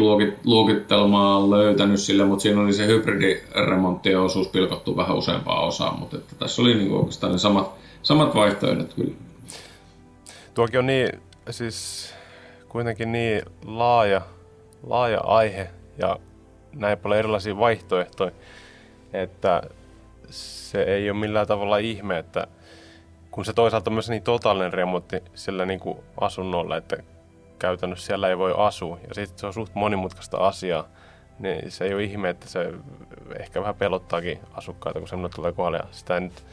luokittelmaa 0.44 1.50
löytänyt 1.50 2.00
sille, 2.00 2.26
mutta 2.26 2.42
siinä 2.44 2.62
oli 2.62 2.74
se 2.74 2.88
hybridiremonttien 2.88 4.20
osuus 4.20 4.48
pilkottu 4.48 4.98
vähän 4.98 5.18
useampaa 5.18 5.66
osaa, 5.66 5.98
mutta 5.98 6.18
että 6.18 6.36
tässä 6.40 6.62
oli 6.62 6.76
niin 6.76 6.92
oikeastaan 6.92 7.32
ne 7.32 7.38
samat, 7.38 7.72
samat 8.04 8.36
vaihtoehdot 8.36 8.94
kyllä. 8.94 9.12
Tuokin 10.54 10.80
on 10.80 10.88
niin, 10.88 11.10
siis 11.50 12.10
kuitenkin 12.70 13.12
niin 13.12 13.42
laaja, 13.66 14.22
laaja 14.88 15.20
aihe 15.20 15.70
ja 15.98 16.18
näin 16.78 16.98
paljon 16.98 17.20
erilaisia 17.20 17.58
vaihtoehtoja, 17.58 18.32
että 19.14 19.62
se 20.30 20.82
ei 20.82 21.10
ole 21.10 21.20
millään 21.20 21.48
tavalla 21.48 21.78
ihme, 21.78 22.20
että 22.20 22.48
kun 23.32 23.46
se 23.46 23.54
toisaalta 23.54 23.90
on 23.90 23.94
myös 23.94 24.10
niin 24.10 24.24
totaalinen 24.24 24.74
remontti 24.74 25.24
sillä 25.36 25.66
niin 25.66 25.80
kuin 25.80 25.98
asunnolla, 26.22 26.78
että 26.78 26.98
käytännössä 27.60 28.06
siellä 28.06 28.30
ei 28.30 28.38
voi 28.38 28.54
asua 28.58 29.00
ja 29.08 29.16
sitten 29.16 29.40
se 29.40 29.48
on 29.48 29.54
suht 29.54 29.76
monimutkaista 29.76 30.38
asiaa, 30.38 30.88
niin 31.40 31.72
se 31.72 31.86
ei 31.86 31.94
ole 31.94 32.04
ihme, 32.04 32.30
että 32.30 32.48
se 32.48 32.74
ehkä 33.40 33.62
vähän 33.62 33.76
pelottaakin 33.76 34.40
asukkaita, 34.54 35.00
kun 35.00 35.08
semmoinen 35.08 35.36
tulee 35.36 35.52
kohdalle 35.52 35.78
ja 35.78 35.88
sitä 35.92 36.16
ei 36.16 36.22
nyt 36.22 36.44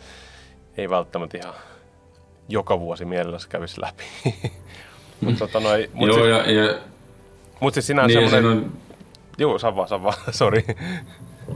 ei 0.77 0.91
välttämättä 0.91 1.39
ihan 1.39 1.55
joka 2.49 2.81
vuosi 2.81 3.05
mielellänsä 3.05 3.49
kävisi 3.49 3.81
läpi. 3.81 4.05
mutta 5.21 5.49
tota 5.49 5.69
mut 5.93 6.09
Joo, 6.09 6.27
ja, 6.27 6.51
ja, 6.51 6.75
mut 7.61 7.75
siis 7.75 7.87
sinänsä 7.87 8.19
niin, 8.19 8.31
semmoinen... 8.31 8.73
Joo, 9.39 9.59
saa 9.59 9.77
vaan, 9.77 9.89
sori. 10.31 10.65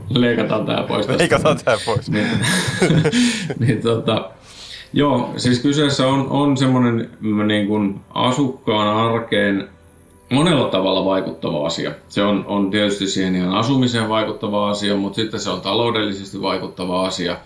Leikataan 0.09 0.65
tää 0.65 0.83
pois 0.83 1.05
tästä. 1.05 1.21
Leikataan 1.21 1.57
tää 1.65 1.77
pois. 1.85 2.09
niin, 2.09 2.27
niin 3.59 3.81
tota, 3.81 4.31
Joo, 4.93 5.33
siis 5.37 5.59
kyseessä 5.59 6.07
on, 6.07 6.27
on 6.29 6.57
semmoinen 6.57 7.09
niin 7.47 7.67
kuin 7.67 8.01
asukkaan 8.13 8.97
arkeen 8.97 9.69
monella 10.29 10.67
tavalla 10.67 11.05
vaikuttava 11.05 11.65
asia. 11.65 11.91
Se 12.07 12.23
on, 12.23 12.45
on 12.47 12.71
tietysti 12.71 13.07
siihen 13.07 13.35
ihan 13.35 13.53
asumiseen 13.53 14.09
vaikuttava 14.09 14.69
asia, 14.69 14.95
mutta 14.95 15.15
sitten 15.15 15.39
se 15.39 15.49
on 15.49 15.61
taloudellisesti 15.61 16.41
vaikuttava 16.41 17.05
asia 17.05 17.37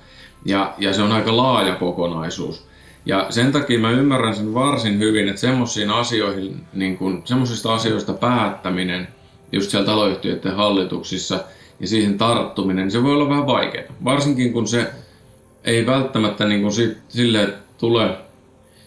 ja, 0.46 0.74
ja 0.78 0.94
se 0.94 1.02
on 1.02 1.12
aika 1.12 1.38
laaja 1.38 1.76
kokonaisuus. 1.76 2.68
Ja 3.06 3.26
sen 3.30 3.52
takia 3.52 3.80
mä 3.80 3.92
ymmärrän 3.92 4.36
sen 4.36 4.54
varsin 4.54 5.00
hyvin, 5.00 5.30
että 5.30 5.42
semmoisiin 5.42 5.90
asioihin, 5.90 6.66
niin 6.74 6.98
kun, 6.98 7.22
semmoisista 7.26 7.74
asioista 7.74 8.14
päättäminen 8.14 9.08
just 9.54 9.72
siellä 9.72 9.86
taloyhtiöiden 9.86 10.56
hallituksissa 10.56 11.40
ja 11.80 11.88
siihen 11.88 12.18
tarttuminen, 12.18 12.84
niin 12.84 12.92
se 12.92 13.04
voi 13.04 13.14
olla 13.14 13.30
vähän 13.30 13.48
vaikeaa. 13.48 13.94
Varsinkin 14.06 14.54
kun 14.54 14.68
se 14.68 14.92
ei 15.64 15.86
välttämättä 15.86 16.46
niin 16.46 16.62
kuin 16.62 16.74
sit, 16.74 16.98
sille 17.08 17.54
tule, 17.78 18.18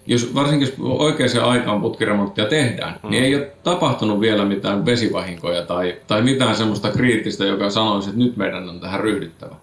jos 0.07 0.35
varsinkin 0.35 0.69
jos 0.69 0.77
oikeaan 0.85 1.51
aikaan 1.51 1.81
putkiremonttia 1.81 2.45
tehdään, 2.45 3.01
mm. 3.03 3.11
niin 3.11 3.25
ei 3.25 3.35
ole 3.35 3.53
tapahtunut 3.63 4.21
vielä 4.21 4.45
mitään 4.45 4.87
vesivahinkoja 4.87 5.63
tai, 5.63 5.97
tai 6.07 6.23
mitään 6.23 6.57
semmoista 6.57 6.91
kriittistä, 6.91 7.45
joka 7.45 7.71
sanoisi, 7.71 8.09
että 8.09 8.23
nyt 8.23 8.37
meidän 8.37 8.69
on 8.69 8.81
tähän 8.81 9.01
ryhdyttävä. 9.01 9.55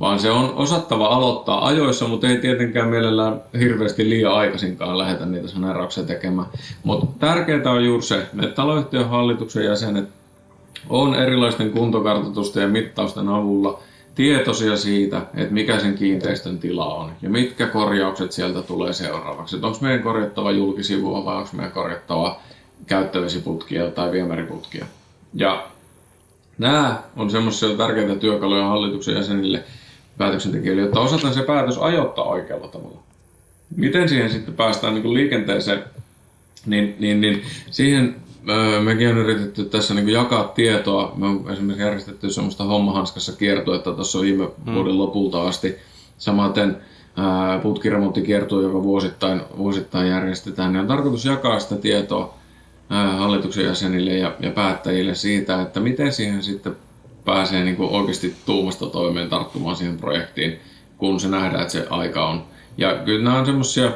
Vaan 0.00 0.18
se 0.18 0.30
on 0.30 0.54
osattava 0.54 1.06
aloittaa 1.06 1.66
ajoissa, 1.66 2.08
mutta 2.08 2.28
ei 2.28 2.36
tietenkään 2.36 2.88
mielellään 2.88 3.40
hirveästi 3.58 4.10
liian 4.10 4.32
aikaisinkaan 4.32 4.98
lähetä 4.98 5.26
niitä 5.26 5.48
saneerauksia 5.48 6.04
tekemään. 6.04 6.48
Mutta 6.84 7.06
tärkeää 7.18 7.72
on 7.72 7.84
juuri 7.84 8.02
se, 8.02 8.18
että 8.18 8.54
taloyhtiön 8.54 9.08
hallituksen 9.08 9.64
jäsenet 9.64 10.08
on 10.88 11.14
erilaisten 11.14 11.70
kuntokartoitusten 11.70 12.62
ja 12.62 12.68
mittausten 12.68 13.28
avulla– 13.28 13.78
tietoisia 14.14 14.76
siitä, 14.76 15.16
että 15.18 15.54
mikä 15.54 15.80
sen 15.80 15.94
kiinteistön 15.94 16.58
tila 16.58 16.94
on 16.94 17.12
ja 17.22 17.30
mitkä 17.30 17.66
korjaukset 17.66 18.32
sieltä 18.32 18.62
tulee 18.62 18.92
seuraavaksi. 18.92 19.56
Onko 19.56 19.78
meidän 19.80 20.02
korjattava 20.02 20.50
julkisivua 20.50 21.24
vai 21.24 21.36
onko 21.36 21.48
meidän 21.52 21.72
korjattava 21.72 22.40
käyttövesiputkia 22.86 23.90
tai 23.90 24.12
viemäriputkia. 24.12 24.86
Ja 25.34 25.66
nämä 26.58 27.02
on 27.16 27.30
semmoisia 27.30 27.76
tärkeitä 27.76 28.16
työkaluja 28.16 28.64
hallituksen 28.64 29.14
jäsenille 29.14 29.64
päätöksentekijöille, 30.18 30.82
jotta 30.82 31.00
osataan 31.00 31.34
se 31.34 31.42
päätös 31.42 31.78
ajoittaa 31.78 32.24
oikealla 32.24 32.68
tavalla. 32.68 32.98
Miten 33.76 34.08
siihen 34.08 34.30
sitten 34.30 34.54
päästään 34.54 34.94
niin 34.94 35.14
liikenteeseen, 35.14 35.84
niin, 36.66 36.96
niin, 36.98 37.20
niin 37.20 37.42
siihen 37.70 38.16
mekin 38.84 39.08
on 39.08 39.18
yritetty 39.18 39.64
tässä 39.64 39.94
niin 39.94 40.08
jakaa 40.08 40.44
tietoa. 40.44 41.12
Me 41.16 41.26
on 41.26 41.44
esimerkiksi 41.52 41.82
järjestetty 41.82 42.30
semmoista 42.30 42.64
hommahanskassa 42.64 43.36
kiertuetta 43.36 43.92
tuossa 43.92 44.20
viime 44.20 44.48
hmm. 44.64 44.74
vuoden 44.74 44.98
lopulta 44.98 45.48
asti. 45.48 45.76
Samaten 46.18 46.76
putkiremonttikiertue, 47.62 48.62
joka 48.62 48.82
vuosittain, 48.82 49.40
vuosittain 49.58 50.08
järjestetään, 50.08 50.72
niin 50.72 50.80
on 50.80 50.86
tarkoitus 50.86 51.24
jakaa 51.24 51.60
sitä 51.60 51.76
tietoa 51.76 52.34
hallituksen 53.18 53.64
jäsenille 53.64 54.10
ja, 54.10 54.34
ja 54.40 54.50
päättäjille 54.50 55.14
siitä, 55.14 55.62
että 55.62 55.80
miten 55.80 56.12
siihen 56.12 56.42
sitten 56.42 56.76
pääsee 57.24 57.64
niin 57.64 57.76
kuin 57.76 57.90
oikeasti 57.90 58.34
tuumasta 58.46 58.86
toimeen 58.86 59.28
tarttumaan 59.28 59.76
siihen 59.76 59.96
projektiin, 59.96 60.58
kun 60.98 61.20
se 61.20 61.28
nähdään, 61.28 61.62
että 61.62 61.72
se 61.72 61.86
aika 61.90 62.28
on. 62.28 62.44
Ja 62.78 62.94
kyllä 63.04 63.24
nämä 63.24 63.38
on 63.38 63.46
semmoisia 63.46 63.92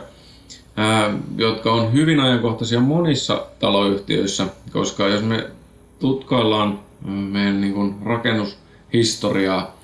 jotka 1.37 1.72
on 1.72 1.92
hyvin 1.92 2.20
ajankohtaisia 2.20 2.80
monissa 2.80 3.46
taloyhtiöissä, 3.58 4.46
koska 4.72 5.08
jos 5.08 5.22
me 5.22 5.50
tutkaillaan 5.98 6.80
meidän 7.04 7.60
niin 7.60 7.74
kuin 7.74 7.94
rakennushistoriaa, 8.04 9.76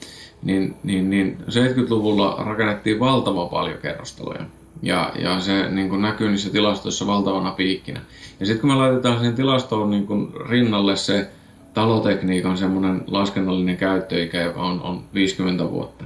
niin, 0.43 0.75
niin, 0.83 1.11
niin 1.11 1.39
70-luvulla 1.49 2.37
rakennettiin 2.39 3.01
valtavan 3.01 3.49
paljon 3.49 3.79
kerrostaloja. 3.79 4.45
Ja, 4.83 5.13
ja 5.19 5.41
se 5.41 5.71
niin 5.71 5.89
kuin 5.89 6.03
näkyy 6.03 6.31
niissä 6.31 6.51
tilastoissa 6.51 7.07
valtavana 7.07 7.51
piikkinä. 7.51 8.01
Ja 8.41 8.47
sitten 8.47 8.61
kun 8.61 8.71
me 8.71 8.77
laitetaan 8.77 9.19
siihen 9.19 9.35
tilastoon 9.35 9.91
niin 9.91 10.07
kuin 10.07 10.33
rinnalle 10.49 10.97
se 10.97 11.31
talotekniikan 11.75 12.57
semmoinen 12.57 13.03
laskennallinen 13.07 13.77
käyttöikä, 13.77 14.41
joka 14.41 14.63
on, 14.63 14.83
on 14.83 15.03
50 15.15 15.71
vuotta, 15.71 16.05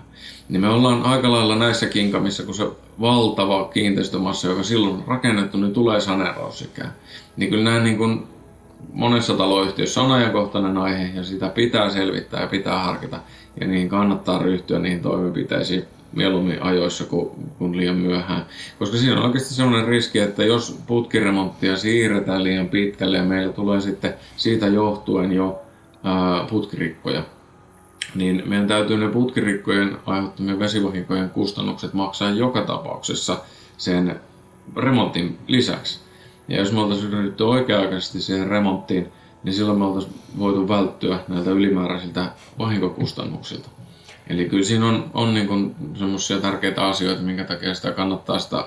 niin 0.48 0.60
me 0.60 0.68
ollaan 0.68 1.02
aika 1.02 1.32
lailla 1.32 1.56
näissä 1.56 1.86
kinkamissa, 1.86 2.42
kun 2.42 2.54
se 2.54 2.66
valtava 3.00 3.64
kiinteistömassa, 3.64 4.48
joka 4.48 4.62
silloin 4.62 4.94
on 4.94 5.04
rakennettu, 5.06 5.58
niin 5.58 5.72
tulee 5.72 6.00
saneerausikään. 6.00 6.92
Niin 7.36 7.50
kyllä 7.50 7.64
nämä 7.64 7.84
niin 7.84 7.98
kuin 7.98 8.26
monessa 8.92 9.34
taloyhtiössä 9.34 10.02
on 10.02 10.12
ajankohtainen 10.12 10.78
aihe 10.78 11.10
ja 11.14 11.24
sitä 11.24 11.48
pitää 11.48 11.90
selvittää 11.90 12.40
ja 12.40 12.46
pitää 12.46 12.78
harkita. 12.78 13.20
Ja 13.60 13.66
niihin 13.66 13.88
kannattaa 13.88 14.38
ryhtyä 14.38 14.78
niihin 14.78 15.02
toimenpiteisiin 15.02 15.84
mieluummin 16.16 16.62
ajoissa 16.62 17.04
kuin, 17.04 17.30
kuin 17.58 17.76
liian 17.76 17.96
myöhään. 17.96 18.46
Koska 18.78 18.96
siinä 18.96 19.16
on 19.16 19.24
oikeasti 19.24 19.54
sellainen 19.54 19.88
riski, 19.88 20.18
että 20.18 20.44
jos 20.44 20.78
putkiremonttia 20.86 21.76
siirretään 21.76 22.44
liian 22.44 22.68
pitkälle 22.68 23.16
ja 23.16 23.24
meillä 23.24 23.52
tulee 23.52 23.80
sitten 23.80 24.14
siitä 24.36 24.66
johtuen 24.66 25.32
jo 25.32 25.60
putkirikkoja, 26.50 27.22
niin 28.14 28.42
meidän 28.46 28.68
täytyy 28.68 28.96
ne 28.96 29.08
putkirikkojen 29.08 29.96
aiheuttamien 30.06 30.58
vesivahinkojen 30.58 31.30
kustannukset 31.30 31.94
maksaa 31.94 32.30
joka 32.30 32.62
tapauksessa 32.62 33.40
sen 33.76 34.20
remontin 34.76 35.38
lisäksi. 35.46 36.00
Ja 36.48 36.58
jos 36.58 36.72
me 36.72 36.80
oltaisiin 36.80 37.12
ryhdytty 37.12 37.44
oikea-aikaisesti 37.44 38.20
siihen 38.20 38.48
remonttiin, 38.48 39.08
niin 39.44 39.54
silloin 39.54 39.78
me 39.78 39.84
oltaisiin 39.84 40.14
voitu 40.38 40.68
välttyä 40.68 41.18
näiltä 41.28 41.50
ylimääräisiltä 41.50 42.32
vahinkokustannuksilta. 42.58 43.68
Eli 44.28 44.48
kyllä 44.48 44.64
siinä 44.64 44.86
on, 44.86 45.10
on 45.14 45.34
niin 45.34 45.76
semmoisia 45.94 46.40
tärkeitä 46.40 46.86
asioita, 46.86 47.22
minkä 47.22 47.44
takia 47.44 47.74
sitä 47.74 47.92
kannattaa 47.92 48.38
sitä 48.38 48.64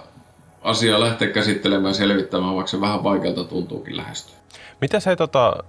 asiaa 0.62 1.00
lähteä 1.00 1.28
käsittelemään 1.28 1.90
ja 1.90 1.94
selvittämään, 1.94 2.56
vaikka 2.56 2.72
se 2.72 2.82
vähän 2.82 3.04
vaikealta 3.04 3.44
tuntuukin 3.44 3.98
lähestyä. 3.98 4.36
Mitä 4.82 5.00
se 5.00 5.16
tota, 5.16 5.64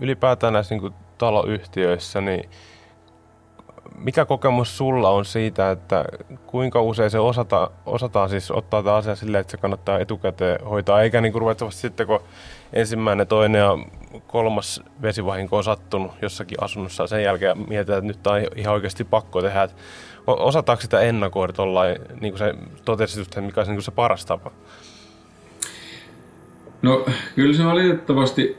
ylipäätään 0.00 0.52
näissä 0.52 0.74
niin 0.74 0.94
taloyhtiöissä, 1.18 2.20
niin 2.20 2.50
mikä 4.04 4.24
kokemus 4.24 4.78
sulla 4.78 5.10
on 5.10 5.24
siitä, 5.24 5.70
että 5.70 6.04
kuinka 6.46 6.82
usein 6.82 7.10
se 7.10 7.18
osata, 7.18 7.70
osataan 7.86 8.30
siis 8.30 8.50
ottaa 8.50 8.82
tämä 8.82 8.96
asia 8.96 9.16
silleen, 9.16 9.40
että 9.40 9.50
se 9.50 9.56
kannattaa 9.56 9.98
etukäteen 9.98 10.64
hoitaa, 10.64 11.02
eikä 11.02 11.20
niin 11.20 11.34
ruveta 11.34 11.70
sitten 11.70 12.06
kun 12.06 12.20
ensimmäinen, 12.72 13.26
toinen 13.26 13.58
ja 13.58 13.78
kolmas 14.26 14.82
vesivahinko 15.02 15.56
on 15.56 15.64
sattunut 15.64 16.12
jossakin 16.22 16.64
asunnossa. 16.64 17.06
Sen 17.06 17.22
jälkeen 17.22 17.58
mietitään, 17.68 17.98
että 17.98 18.08
nyt 18.08 18.26
on 18.26 18.40
ihan 18.56 18.74
oikeasti 18.74 19.04
pakko 19.04 19.42
tehdä. 19.42 19.62
Että 19.62 19.76
osataanko 20.26 20.82
sitä 20.82 21.00
ennakoida 21.00 21.52
tuollain, 21.52 21.96
niin 22.20 22.32
kuin 22.32 22.38
se 22.38 22.54
totesit, 22.84 23.36
mikä 23.40 23.60
on 23.60 23.66
niin 23.66 23.82
se 23.82 23.90
paras 23.90 24.26
tapa? 24.26 24.50
No 26.82 27.04
kyllä 27.34 27.56
se 27.56 27.64
valitettavasti 27.64 28.56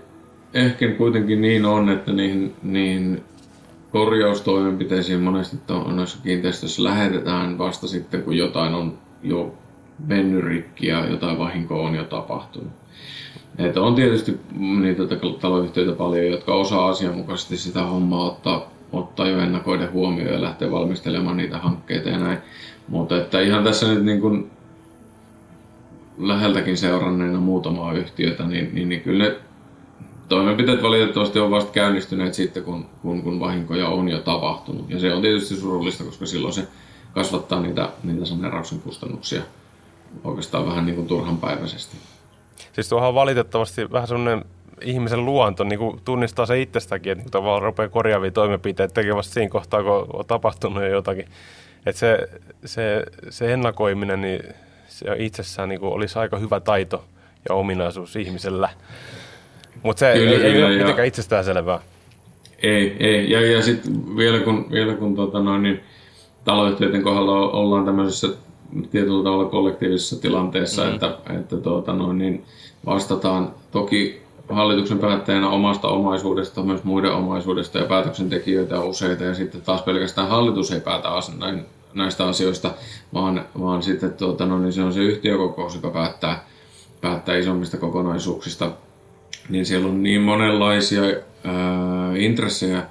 ehkä 0.54 0.92
kuitenkin 0.92 1.42
niin 1.42 1.66
on, 1.66 1.90
että 1.90 2.12
niihin, 2.12 2.56
niihin 2.64 3.24
korjaustoimenpiteisiin 3.92 5.20
monesti 5.20 5.58
noissa 5.96 6.18
kiinteistöissä 6.24 6.84
lähetetään 6.84 7.58
vasta 7.58 7.88
sitten, 7.88 8.24
kun 8.24 8.38
jotain 8.38 8.74
on 8.74 8.98
jo 9.24 9.54
mennyt 10.08 10.44
rikki 10.44 10.88
ja 10.88 11.06
jotain 11.06 11.38
vahinkoa 11.38 11.88
on 11.88 11.96
jo 11.96 12.04
tapahtunut. 12.04 12.72
Että 13.58 13.82
on 13.82 13.96
tietysti 13.96 14.40
niitä 14.60 15.04
taloyhtiöitä 15.42 15.92
paljon, 15.92 16.28
jotka 16.28 16.54
osaa 16.54 16.90
asianmukaisesti 16.90 17.58
sitä 17.58 17.84
hommaa 17.84 18.26
ottaa, 18.26 18.72
ottaa 18.92 19.28
jo 19.28 19.40
ennakoiden 19.40 19.92
huomioon 19.92 20.34
ja 20.34 20.42
lähteä 20.42 20.72
valmistelemaan 20.72 21.38
niitä 21.38 21.58
hankkeita 21.58 22.10
ja 22.10 22.18
näin. 22.18 22.38
Mutta 22.88 23.18
että 23.18 23.42
ihan 23.42 23.64
tässä 23.64 23.94
nyt 23.94 24.06
niin 24.06 24.22
kuin 24.22 24.52
läheltäkin 26.18 26.78
seuranneena 26.78 27.40
muutamaa 27.40 27.94
yhtiötä, 27.94 28.44
niin, 28.44 28.70
niin, 28.74 28.90
niin 28.90 29.02
kyllä 29.02 29.24
ne 29.24 29.36
toimenpiteet 30.32 30.84
valitettavasti 30.84 31.40
on 31.40 31.52
vasta 31.52 31.72
käynnistyneet 31.72 32.34
sitten, 32.34 32.64
kun, 32.64 32.86
kun, 33.02 33.24
kun 33.24 33.40
vahinkoja 33.40 33.88
on 33.88 34.10
jo 34.10 34.20
tapahtunut. 34.20 34.90
Ja 34.90 35.00
se 35.00 35.14
on 35.14 35.22
tietysti 35.22 35.56
surullista, 35.56 36.04
koska 36.04 36.26
silloin 36.26 36.54
se 36.54 36.68
kasvattaa 37.14 37.62
niitä, 37.62 37.90
niitä 38.04 38.26
saneerauksen 38.26 38.80
kustannuksia 38.80 39.42
oikeastaan 40.24 40.66
vähän 40.66 40.86
niin 40.86 40.96
kuin 40.96 41.08
turhanpäiväisesti. 41.08 41.98
Siis 42.74 42.90
tuohan 42.90 43.10
on 43.10 43.16
valitettavasti 43.16 43.92
vähän 43.92 44.08
sellainen 44.08 44.46
ihmisen 44.82 45.26
luonto 45.26 45.64
niin 45.64 45.80
kuin 45.80 46.02
tunnistaa 46.06 46.46
se 46.46 46.62
itsestäkin, 46.62 47.12
että 47.12 47.32
tavallaan 47.32 47.62
rupeaa 47.62 47.90
korjaavia 47.90 48.32
toimenpiteitä 48.32 48.94
tekemään 48.94 49.24
siinä 49.24 49.50
kohtaa, 49.50 49.84
kun 49.84 50.08
on 50.14 50.26
tapahtunut 50.26 50.84
jo 50.84 50.90
jotakin. 50.90 51.26
Että 51.86 52.00
se, 52.00 52.30
se, 52.66 53.06
se 53.30 53.54
ennakoiminen, 53.54 54.22
niin 54.22 54.44
se 54.88 55.06
itsessään 55.18 55.70
niin 55.70 55.80
kuin 55.80 55.94
olisi 55.94 56.20
aika 56.20 56.38
hyvä 56.38 56.60
taito 56.60 57.04
ja 57.50 57.56
ominaisuus 57.56 58.16
ihmisellä. 58.16 58.70
Mutta 59.84 60.00
se 60.00 60.14
kyllä, 60.14 60.32
ei, 60.32 60.38
kyllä, 60.38 60.54
ei 60.54 60.64
ole 60.64 60.78
mitenkään 60.78 61.08
itsestään 61.08 61.46
selvää. 61.46 61.80
Ei, 62.64 62.96
ei. 63.00 63.32
Ja, 63.32 63.52
ja 63.52 63.62
sitten 63.62 64.18
vielä 64.18 64.40
kun, 64.40 64.72
vielä 64.72 64.94
kun 64.94 65.16
tota 65.16 65.40
noin, 65.40 65.64
niin 65.64 65.80
taloyhtiöiden 66.46 67.04
kohdalla 67.04 67.52
ollaan 67.52 67.86
tämmöisessä 67.86 68.28
tietyllä 68.92 69.24
tavalla 69.24 69.50
kollektiivisessa 69.50 70.22
tilanteessa, 70.22 70.84
mm. 70.84 70.94
että, 70.94 71.18
että 71.40 71.58
tuota 71.58 71.94
noin, 71.94 72.18
niin 72.18 72.46
vastataan 72.86 73.54
toki 73.72 74.22
hallituksen 74.50 75.00
päättäjänä 75.00 75.50
omasta 75.50 75.88
omaisuudesta, 75.88 76.64
myös 76.64 76.84
muiden 76.84 77.12
omaisuudesta 77.12 77.78
ja 77.78 77.86
päätöksentekijöitä 77.86 78.80
on 78.80 78.88
useita 78.88 79.24
ja 79.24 79.36
sitten 79.36 79.62
taas 79.62 79.82
pelkästään 79.82 80.28
hallitus 80.28 80.72
ei 80.72 80.82
päätä 80.82 81.10
näistä 81.94 82.28
asioista, 82.28 82.72
vaan, 83.14 83.46
vaan 83.60 83.84
sitten 83.84 84.14
tuota, 84.14 84.46
no, 84.46 84.60
niin 84.60 84.74
se 84.74 84.84
on 84.84 84.94
se 84.94 85.00
yhtiökokous, 85.00 85.76
joka 85.76 85.90
päättää, 85.90 86.46
päättää 87.02 87.38
isommista 87.38 87.78
kokonaisuuksista. 87.78 88.72
Niin 89.52 89.66
siellä 89.66 89.88
on 89.88 90.04
niin 90.04 90.22
monenlaisia 90.22 91.02
ää, 91.02 92.16
intressejä, 92.16 92.84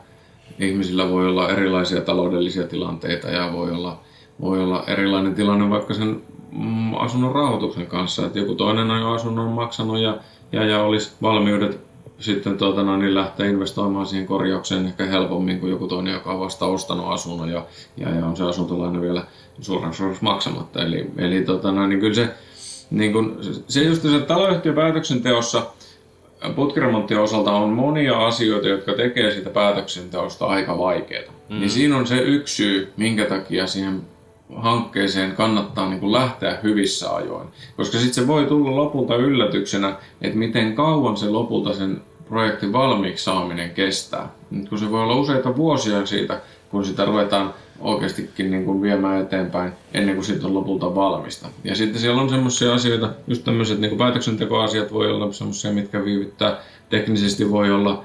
ihmisillä 0.58 1.08
voi 1.08 1.26
olla 1.26 1.48
erilaisia 1.48 2.00
taloudellisia 2.00 2.66
tilanteita 2.66 3.28
ja 3.28 3.52
voi 3.52 3.70
olla 3.70 4.00
voi 4.40 4.60
olla 4.62 4.84
erilainen 4.86 5.34
tilanne 5.34 5.70
vaikka 5.70 5.94
sen 5.94 6.22
mm, 6.52 6.94
asunnon 6.94 7.34
rahoituksen 7.34 7.86
kanssa, 7.86 8.26
että 8.26 8.38
joku 8.38 8.54
toinen 8.54 8.90
on 8.90 9.00
jo 9.00 9.10
asunnon 9.10 9.48
maksanut 9.48 9.98
ja, 9.98 10.18
ja, 10.52 10.64
ja 10.64 10.82
olisi 10.82 11.12
valmiudet 11.22 11.80
sitten 12.18 12.58
tuota, 12.58 12.82
no, 12.82 12.96
niin 12.96 13.14
lähteä 13.14 13.46
investoimaan 13.46 14.06
siihen 14.06 14.26
korjaukseen 14.26 14.86
ehkä 14.86 15.06
helpommin 15.06 15.60
kuin 15.60 15.70
joku 15.70 15.88
toinen, 15.88 16.14
joka 16.14 16.32
on 16.32 16.40
vasta 16.40 16.66
ostanut 16.66 17.06
asunnon 17.08 17.48
ja, 17.48 17.64
ja, 17.96 18.10
ja 18.10 18.26
on 18.26 18.36
se 18.36 18.44
asuntolaina 18.44 19.00
vielä 19.00 19.24
suurensa 19.60 20.04
maksamatta. 20.20 20.82
Eli, 20.82 21.10
eli 21.16 21.42
tuota, 21.42 21.72
no, 21.72 21.86
niin 21.86 22.00
kyllä 22.00 22.14
se, 22.14 22.28
niin 22.90 23.12
kun, 23.12 23.38
se 23.68 23.82
just 23.82 24.02
se 24.02 24.20
taloyhtiön 24.20 24.74
päätöksenteossa 24.74 25.66
putkiremonttien 26.56 27.20
osalta 27.20 27.52
on 27.52 27.70
monia 27.70 28.26
asioita, 28.26 28.68
jotka 28.68 28.92
tekee 28.92 29.30
siitä 29.30 29.50
päätöksenteosta 29.50 30.46
aika 30.46 30.78
vaikeaa. 30.78 31.32
Mm. 31.48 31.58
Niin 31.60 31.70
siinä 31.70 31.96
on 31.96 32.06
se 32.06 32.18
yksi 32.18 32.54
syy, 32.54 32.92
minkä 32.96 33.24
takia 33.24 33.66
siihen 33.66 34.02
hankkeeseen 34.56 35.32
kannattaa 35.32 35.88
niin 35.88 36.00
kuin 36.00 36.12
lähteä 36.12 36.58
hyvissä 36.62 37.14
ajoin. 37.14 37.48
Koska 37.76 37.98
sitten 37.98 38.14
se 38.14 38.26
voi 38.26 38.44
tulla 38.44 38.76
lopulta 38.76 39.16
yllätyksenä, 39.16 39.96
että 40.22 40.38
miten 40.38 40.74
kauan 40.74 41.16
se 41.16 41.28
lopulta 41.28 41.74
sen 41.74 42.02
projektin 42.28 42.72
valmiiksi 42.72 43.24
saaminen 43.24 43.70
kestää. 43.70 44.28
Nyt 44.50 44.68
kun 44.68 44.78
se 44.78 44.90
voi 44.90 45.02
olla 45.02 45.16
useita 45.16 45.56
vuosia 45.56 46.06
siitä, 46.06 46.40
kun 46.70 46.84
sitä 46.84 47.04
ruvetaan 47.04 47.54
oikeastikin 47.80 48.50
niin 48.50 48.64
kuin 48.64 48.82
viemään 48.82 49.20
eteenpäin 49.20 49.72
ennen 49.94 50.14
kuin 50.14 50.24
siitä 50.24 50.46
on 50.46 50.54
lopulta 50.54 50.94
valmista. 50.94 51.48
Ja 51.64 51.74
sitten 51.74 52.00
siellä 52.00 52.22
on 52.22 52.30
semmoisia 52.30 52.74
asioita, 52.74 53.10
just 53.26 53.44
tämmöiset 53.44 53.80
niin 53.80 53.88
kuin 53.88 53.98
päätöksentekoasiat 53.98 54.92
voi 54.92 55.10
olla 55.10 55.32
semmoisia, 55.32 55.72
mitkä 55.72 56.04
viivyttää. 56.04 56.58
Teknisesti 56.90 57.50
voi 57.50 57.70
olla 57.70 58.04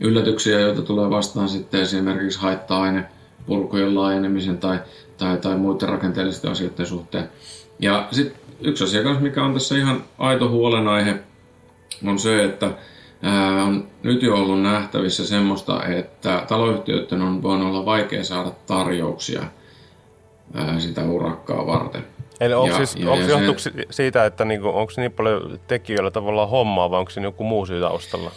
yllätyksiä, 0.00 0.60
joita 0.60 0.82
tulee 0.82 1.10
vastaan 1.10 1.48
sitten 1.48 1.80
esimerkiksi 1.80 2.40
haitta-aine 2.40 3.04
purkujen 3.46 3.94
laajenemisen 3.94 4.58
tai 4.58 4.78
tai, 5.16 5.36
tai 5.36 5.56
muiden 5.56 5.88
rakenteellisten 5.88 6.50
asioiden 6.50 6.86
suhteen. 6.86 7.28
Ja 7.78 8.08
sitten 8.10 8.40
yksi 8.60 8.84
asia 8.84 9.02
kanssa, 9.02 9.22
mikä 9.22 9.44
on 9.44 9.54
tässä 9.54 9.76
ihan 9.76 10.04
aito 10.18 10.48
huolenaihe, 10.48 11.14
on 12.06 12.18
se, 12.18 12.44
että 12.44 12.70
on 13.66 13.88
nyt 14.02 14.22
jo 14.22 14.34
ollut 14.34 14.62
nähtävissä 14.62 15.26
semmoista, 15.26 15.84
että 15.84 16.44
taloyhtiöiden 16.48 17.22
on 17.22 17.42
voinut 17.42 17.68
olla 17.68 17.84
vaikea 17.84 18.24
saada 18.24 18.50
tarjouksia 18.66 19.42
sitä 20.78 21.04
urakkaa 21.04 21.66
varten. 21.66 22.04
Eli 22.40 22.54
onko, 22.54 22.68
ja, 22.68 22.76
siis, 22.76 22.96
ja, 22.96 23.10
onko 23.10 23.52
ja 23.52 23.58
se, 23.58 23.72
siitä, 23.90 24.24
että 24.24 24.44
niinku, 24.44 24.68
onko 24.68 24.92
niin 24.96 25.12
paljon 25.12 25.60
tekijöillä 25.66 26.10
tavallaan 26.10 26.48
hommaa 26.48 26.90
vai 26.90 26.98
onko 26.98 27.10
siinä 27.10 27.26
joku 27.26 27.44
muu 27.44 27.66
syy 27.66 27.80
taustalla? 27.80 28.30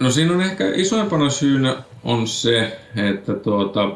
No 0.00 0.10
siinä 0.10 0.34
on 0.34 0.40
ehkä 0.40 0.64
isoimpana 0.74 1.30
syynä 1.30 1.76
on 2.04 2.26
se, 2.26 2.78
että 3.10 3.34
tuota, 3.34 3.90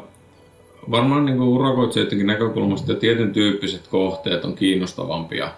varmaan 0.90 1.24
niin 1.24 1.40
urakoitsijoidenkin 1.40 2.26
näkökulmasta 2.26 2.94
tietyn 2.94 3.32
tyyppiset 3.32 3.88
kohteet 3.88 4.44
on 4.44 4.54
kiinnostavampia 4.54 5.50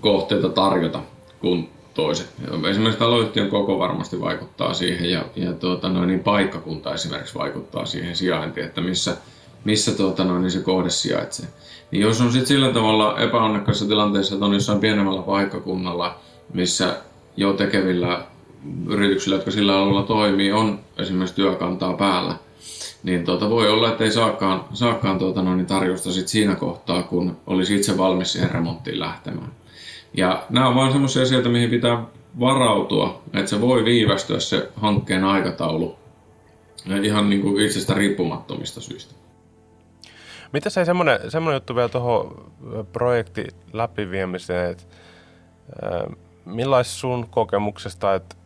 kohteita 0.00 0.48
tarjota 0.48 1.00
kuin 1.40 1.70
toiset. 1.94 2.28
Esimerkiksi 2.70 2.98
taloyhtiön 2.98 3.48
koko 3.48 3.78
varmasti 3.78 4.20
vaikuttaa 4.20 4.74
siihen 4.74 5.10
ja, 5.10 5.24
ja 5.36 5.52
tuota, 5.52 5.88
noin, 5.88 6.08
niin 6.08 6.20
paikkakunta 6.20 6.94
esimerkiksi 6.94 7.34
vaikuttaa 7.34 7.86
siihen 7.86 8.16
sijaintiin, 8.16 8.66
että 8.66 8.80
missä, 8.80 9.16
missä 9.64 9.92
tuota, 9.92 10.24
noin, 10.24 10.42
niin 10.42 10.50
se 10.50 10.60
kohde 10.60 10.90
sijaitsee. 10.90 11.46
Niin 11.90 12.00
jos 12.00 12.20
on 12.20 12.32
sitten 12.32 12.46
sillä 12.46 12.72
tavalla 12.72 13.18
epäonnekkaassa 13.18 13.86
tilanteessa, 13.86 14.34
että 14.34 14.46
on 14.46 14.54
jossain 14.54 14.80
pienemmällä 14.80 15.22
paikkakunnalla, 15.22 16.18
missä 16.54 16.96
jo 17.36 17.52
tekevillä 17.52 18.24
yrityksillä, 18.88 19.36
jotka 19.36 19.50
sillä 19.50 19.78
alueella 19.78 20.02
toimii, 20.02 20.52
on 20.52 20.78
esimerkiksi 20.98 21.36
työkantaa 21.36 21.92
päällä, 21.92 22.34
niin 23.02 23.24
tuota, 23.24 23.50
voi 23.50 23.70
olla, 23.70 23.88
että 23.88 24.04
ei 24.04 24.12
saakaan, 24.12 24.64
saakaan 24.72 25.18
tuota, 25.18 25.42
no, 25.42 25.56
niin 25.56 25.66
tarjosta 25.66 26.12
sit 26.12 26.28
siinä 26.28 26.54
kohtaa, 26.54 27.02
kun 27.02 27.36
olisi 27.46 27.74
itse 27.76 27.98
valmis 27.98 28.32
siihen 28.32 28.50
remonttiin 28.50 29.00
lähtemään. 29.00 29.61
Ja 30.14 30.46
nämä 30.50 30.68
on 30.68 30.74
vain 30.74 30.92
sellaisia 30.92 31.22
asioita, 31.22 31.48
mihin 31.48 31.70
pitää 31.70 32.04
varautua, 32.40 33.22
että 33.34 33.50
se 33.50 33.60
voi 33.60 33.84
viivästyä 33.84 34.40
se 34.40 34.70
hankkeen 34.76 35.24
aikataulu 35.24 35.96
ihan 37.02 37.30
niin 37.30 37.42
kuin 37.42 37.64
itsestä 37.64 37.94
riippumattomista 37.94 38.80
syistä. 38.80 39.14
Mitä 40.52 40.70
se 40.70 40.84
semmoinen, 40.84 41.30
semmoinen 41.30 41.56
juttu 41.56 41.76
vielä 41.76 41.88
tuohon 41.88 42.52
projekti 42.92 43.46
läpiviemiseen, 43.72 44.70
että 44.70 44.84
millaisi 46.44 46.90
sun 46.90 47.26
kokemuksesta, 47.30 48.14
että 48.14 48.36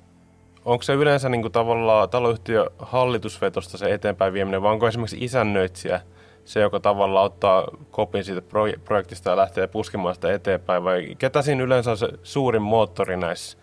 onko 0.64 0.82
se 0.82 0.92
yleensä 0.92 1.28
niin 1.28 1.42
kuin 1.42 1.52
tavallaan 1.52 2.10
taloyhtiö 2.10 2.70
hallitusvetosta 2.78 3.78
se 3.78 3.94
eteenpäin 3.94 4.32
vieminen, 4.32 4.62
vai 4.62 4.72
onko 4.72 4.88
esimerkiksi 4.88 5.24
isännöitsijä 5.24 6.00
se, 6.46 6.60
joka 6.60 6.80
tavallaan 6.80 7.26
ottaa 7.26 7.68
kopin 7.90 8.24
siitä 8.24 8.42
projektista 8.84 9.30
ja 9.30 9.36
lähtee 9.36 9.66
puskemaan 9.66 10.14
sitä 10.14 10.32
eteenpäin, 10.32 10.84
vai 10.84 11.14
ketä 11.18 11.42
siinä 11.42 11.62
yleensä 11.62 11.90
on 11.90 11.96
se 11.96 12.08
suurin 12.22 12.62
moottori 12.62 13.16
näissä, 13.16 13.58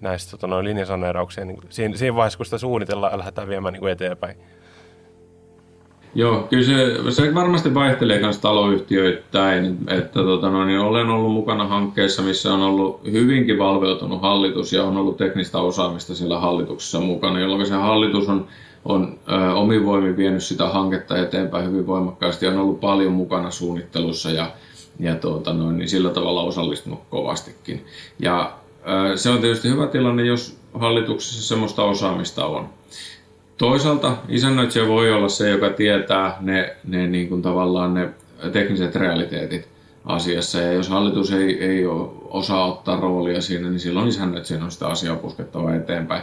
näissä 0.00 0.30
tota, 0.30 0.46
noin 0.46 0.64
linjasaneerauksia, 0.64 1.44
niin 1.44 1.58
siinä, 1.68 1.96
siinä 1.96 2.16
vaiheessa, 2.16 2.36
kun 2.36 2.46
sitä 2.46 2.58
suunnitellaan 2.58 3.12
ja 3.12 3.18
lähdetään 3.18 3.48
viemään 3.48 3.72
niin 3.72 3.80
kuin 3.80 3.92
eteenpäin? 3.92 4.36
Joo, 6.14 6.46
kyllä 6.50 6.64
se, 6.64 7.12
se 7.12 7.34
varmasti 7.34 7.74
vaihtelee 7.74 8.20
myös 8.20 8.38
taloyhtiöittäin. 8.38 9.78
Että 9.88 10.22
tota, 10.22 10.50
no, 10.50 10.64
niin 10.64 10.80
olen 10.80 11.08
ollut 11.08 11.32
mukana 11.32 11.66
hankkeessa, 11.66 12.22
missä 12.22 12.54
on 12.54 12.62
ollut 12.62 13.00
hyvinkin 13.12 13.58
valveutunut 13.58 14.22
hallitus 14.22 14.72
ja 14.72 14.84
on 14.84 14.96
ollut 14.96 15.16
teknistä 15.16 15.58
osaamista 15.58 16.14
siellä 16.14 16.38
hallituksessa 16.38 17.00
mukana, 17.00 17.40
jolloin 17.40 17.66
se 17.66 17.74
hallitus 17.74 18.28
on, 18.28 18.46
on 18.84 19.18
ö, 19.32 19.52
omin 19.54 19.86
voimin 19.86 20.16
vienyt 20.16 20.42
sitä 20.42 20.68
hanketta 20.68 21.18
eteenpäin 21.18 21.66
hyvin 21.66 21.86
voimakkaasti 21.86 22.46
ja 22.46 22.52
on 22.52 22.58
ollut 22.58 22.80
paljon 22.80 23.12
mukana 23.12 23.50
suunnittelussa 23.50 24.30
ja, 24.30 24.50
ja 25.00 25.14
tuota, 25.14 25.52
no, 25.52 25.72
niin 25.72 25.88
sillä 25.88 26.10
tavalla 26.10 26.42
osallistunut 26.42 27.00
kovastikin. 27.10 27.84
Ja 28.18 28.52
se 29.14 29.30
on 29.30 29.40
tietysti 29.40 29.68
hyvä 29.68 29.86
tilanne, 29.86 30.24
jos 30.24 30.58
hallituksessa 30.74 31.48
semmoista 31.48 31.84
osaamista 31.84 32.46
on. 32.46 32.68
Toisaalta 33.58 34.16
isännöitsijä 34.28 34.86
voi 34.86 35.12
olla 35.12 35.28
se, 35.28 35.50
joka 35.50 35.70
tietää 35.70 36.36
ne, 36.40 36.76
ne 36.84 37.06
niin 37.06 37.28
kuin 37.28 37.42
tavallaan 37.42 37.94
ne 37.94 38.08
tekniset 38.52 38.96
realiteetit 38.96 39.68
asiassa. 40.04 40.60
Ja 40.60 40.72
jos 40.72 40.88
hallitus 40.88 41.32
ei, 41.32 41.64
ei 41.64 41.86
osaa 42.30 42.66
ottaa 42.66 43.00
roolia 43.00 43.40
siinä, 43.40 43.68
niin 43.68 43.80
silloin 43.80 44.08
isännöitsijän 44.08 44.62
on 44.62 44.70
sitä 44.70 44.86
asiaa 44.86 45.16
puskettava 45.16 45.74
eteenpäin. 45.74 46.22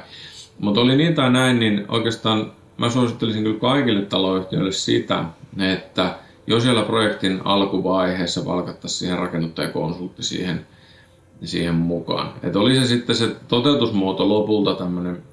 Mutta 0.60 0.82
oli 0.82 0.96
niin 0.96 1.16
tai 1.16 1.32
näin, 1.32 1.60
niin 1.60 1.86
oikeastaan 1.88 2.52
mä 2.78 2.90
suosittelisin 2.90 3.44
kyllä 3.44 3.60
kaikille 3.60 4.02
taloyhtiöille 4.02 4.72
sitä, 4.72 5.24
että 5.60 6.16
jos 6.48 6.64
siellä 6.64 6.82
projektin 6.82 7.42
alkuvaiheessa 7.44 8.42
palkattaisiin 8.42 9.00
siihen 9.00 9.20
rakennuttajakonsultti 9.20 10.24
siihen, 10.24 10.66
siihen 11.44 11.76
mukaan. 11.76 12.34
Että 12.44 12.60
oli 12.60 12.76
se 12.76 12.86
sitten 12.86 13.16
se 13.16 13.36
toteutusmuoto 13.48 14.30
lopulta 14.30 14.76
tämmöinen 14.76 15.24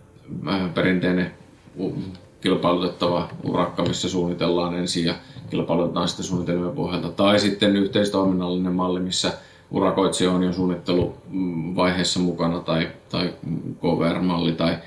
perinteinen 0.75 1.40
kilpailutettava 2.41 3.29
urakka, 3.45 3.83
missä 3.83 4.09
suunnitellaan 4.09 4.75
ensin 4.75 5.05
ja 5.05 5.15
kilpailutetaan 5.51 6.09
sitten 6.09 6.25
suunnitelmien 6.25 6.75
pohjalta. 6.75 7.09
Tai 7.09 7.41
sitten 7.41 7.77
yhteistoiminnallinen 7.77 8.73
malli, 8.73 9.01
missä 9.01 9.33
urakoitsija 9.71 10.31
on 10.31 10.43
jo 10.43 10.53
suunnitteluvaiheessa 10.53 12.21
mukana 12.21 12.61
tai, 12.61 12.89
tai 13.11 13.35
KVR-malli 13.81 14.53
tai 14.53 14.79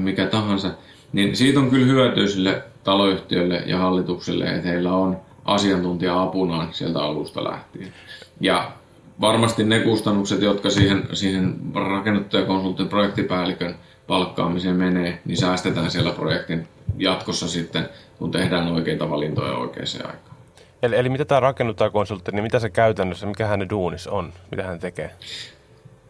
mikä 0.00 0.26
tahansa. 0.26 0.70
Niin 1.12 1.36
siitä 1.36 1.60
on 1.60 1.70
kyllä 1.70 1.86
hyötyä 1.86 2.26
sille 2.26 2.62
taloyhtiölle 2.84 3.62
ja 3.66 3.78
hallitukselle, 3.78 4.44
että 4.44 4.68
heillä 4.68 4.92
on 4.92 5.16
asiantuntija 5.44 6.22
apunaan 6.22 6.68
sieltä 6.72 6.98
alusta 6.98 7.44
lähtien. 7.44 7.92
Ja 8.40 8.72
varmasti 9.20 9.64
ne 9.64 9.80
kustannukset, 9.80 10.42
jotka 10.42 10.70
siihen, 10.70 11.08
siihen 11.12 11.56
rakennuttajakonsultin 11.74 12.88
projektipäällikön 12.88 13.74
palkkaamiseen 14.06 14.76
menee, 14.76 15.22
niin 15.24 15.36
säästetään 15.36 15.90
siellä 15.90 16.12
projektin 16.12 16.68
jatkossa 16.98 17.48
sitten, 17.48 17.88
kun 18.18 18.30
tehdään 18.30 18.68
oikeita 18.68 19.10
valintoja 19.10 19.52
oikeaan 19.52 19.86
aikaan. 20.06 20.36
Eli, 20.82 20.96
eli 20.96 21.08
mitä 21.08 21.24
tämä 21.24 21.40
rakennuttajakonsultti, 21.40 22.32
niin 22.32 22.42
mitä 22.42 22.58
se 22.58 22.70
käytännössä, 22.70 23.26
mikä 23.26 23.46
hänen 23.46 23.70
duunis 23.70 24.06
on, 24.06 24.32
mitä 24.50 24.62
hän 24.62 24.78
tekee? 24.78 25.10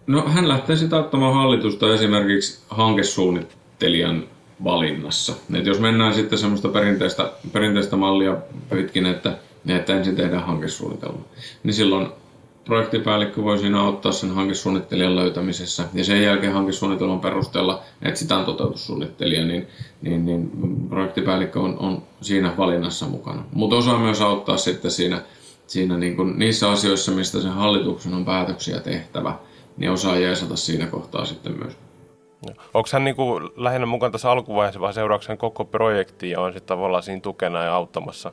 No 0.06 0.28
hän 0.28 0.48
lähtee 0.48 0.76
sitä 0.76 0.96
ottamaan 0.96 1.34
hallitusta 1.34 1.94
esimerkiksi 1.94 2.62
hankesuunnittelijan 2.68 4.24
valinnassa. 4.64 5.34
Et 5.54 5.66
jos 5.66 5.80
mennään 5.80 6.14
sitten 6.14 6.38
semmoista 6.38 6.68
perinteistä, 6.68 7.32
perinteistä 7.52 7.96
mallia 7.96 8.36
pitkin, 8.70 9.06
että, 9.06 9.38
että 9.68 9.96
ensin 9.96 10.16
tehdään 10.16 10.46
hankesuunnitelma, 10.46 11.20
niin 11.62 11.74
silloin 11.74 12.08
projektipäällikkö 12.64 13.42
voi 13.42 13.58
siinä 13.58 13.80
auttaa 13.80 14.12
sen 14.12 14.30
hankesuunnittelijan 14.30 15.16
löytämisessä 15.16 15.84
ja 15.94 16.04
sen 16.04 16.22
jälkeen 16.22 16.52
hankesuunnitelman 16.52 17.20
perusteella 17.20 17.82
etsitään 18.02 18.44
toteutussuunnittelija, 18.44 19.44
niin, 19.44 19.66
niin, 20.02 20.26
niin 20.26 20.50
projektipäällikkö 20.88 21.60
on, 21.60 21.78
on 21.78 22.02
siinä 22.20 22.52
valinnassa 22.58 23.06
mukana. 23.06 23.44
Mutta 23.52 23.76
osaa 23.76 23.98
myös 23.98 24.20
auttaa 24.20 24.56
sitten 24.56 24.90
siinä, 24.90 25.22
siinä 25.66 25.96
niin 25.96 26.16
kuin 26.16 26.38
niissä 26.38 26.70
asioissa, 26.70 27.12
mistä 27.12 27.40
sen 27.40 27.52
hallituksen 27.52 28.14
on 28.14 28.24
päätöksiä 28.24 28.80
tehtävä, 28.80 29.34
niin 29.76 29.90
osaa 29.90 30.16
jeesata 30.16 30.56
siinä 30.56 30.86
kohtaa 30.86 31.24
sitten 31.24 31.58
myös. 31.58 31.76
Onko 32.74 32.88
hän 32.92 33.04
niin 33.04 33.16
kuin 33.16 33.50
lähinnä 33.56 33.86
mukaan 33.86 34.12
tässä 34.12 34.30
alkuvaiheessa 34.30 34.80
vai 34.80 34.94
seuraavaksi 34.94 35.36
koko 35.36 35.64
projekti 35.64 36.30
ja 36.30 36.40
on 36.40 36.52
sitten 36.52 36.68
tavallaan 36.68 37.02
siinä 37.02 37.20
tukena 37.20 37.62
ja 37.62 37.74
auttamassa 37.74 38.32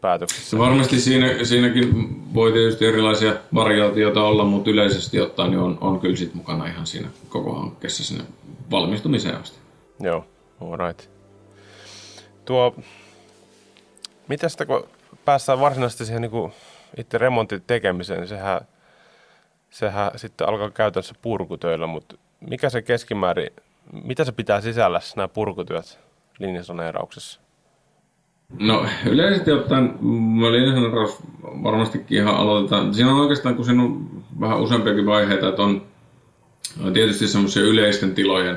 päätöksissä? 0.00 0.58
Varmasti 0.58 1.00
siinä, 1.00 1.44
siinäkin 1.44 2.16
voi 2.34 2.52
tietysti 2.52 2.86
erilaisia 2.86 3.34
variaatioita 3.54 4.22
olla, 4.22 4.44
mutta 4.44 4.70
yleisesti 4.70 5.20
ottaen 5.20 5.50
niin 5.50 5.60
on, 5.60 5.78
on 5.80 6.00
kyllä 6.00 6.16
sit 6.16 6.34
mukana 6.34 6.66
ihan 6.66 6.86
siinä 6.86 7.08
koko 7.28 7.54
hankkeessa 7.54 8.04
sinne 8.04 8.24
valmistumiseen 8.70 9.36
asti. 9.36 9.58
Joo, 10.00 10.26
all 10.60 10.76
right. 10.76 11.10
Tuo, 12.44 12.76
mitä 14.28 14.48
sitä 14.48 14.66
kun 14.66 14.88
päästään 15.24 15.60
varsinaisesti 15.60 16.04
siihen 16.04 16.22
niin 16.22 16.30
kuin 16.30 16.52
itse 16.96 17.18
remontin 17.18 17.62
tekemiseen, 17.66 18.20
niin 18.20 18.28
sehän, 18.28 18.60
sehän 19.70 20.10
sitten 20.16 20.48
alkaa 20.48 20.70
käytännössä 20.70 21.14
purkutöillä, 21.22 21.86
mutta 21.86 22.16
mikä 22.40 22.70
se 22.70 22.82
keskimäärin, 22.82 23.50
mitä 24.04 24.24
se 24.24 24.32
pitää 24.32 24.60
sisällä 24.60 25.00
nämä 25.16 25.28
purkutyöt 25.28 25.98
linjasaneerauksessa? 26.38 27.40
No 28.58 28.86
yleisesti 29.06 29.52
ottaen 29.52 29.94
linjasaneeraus 30.50 31.18
varmastikin 31.42 32.18
ihan 32.18 32.36
aloitetaan. 32.36 32.94
Siinä 32.94 33.12
on 33.12 33.20
oikeastaan, 33.20 33.54
kun 33.54 33.64
siinä 33.64 33.82
on 33.82 34.10
vähän 34.40 34.60
useampiakin 34.60 35.06
vaiheita, 35.06 35.48
että 35.48 35.62
on, 35.62 35.82
on 36.84 36.92
tietysti 36.92 37.28
semmoisia 37.28 37.62
yleisten 37.62 38.14
tilojen, 38.14 38.56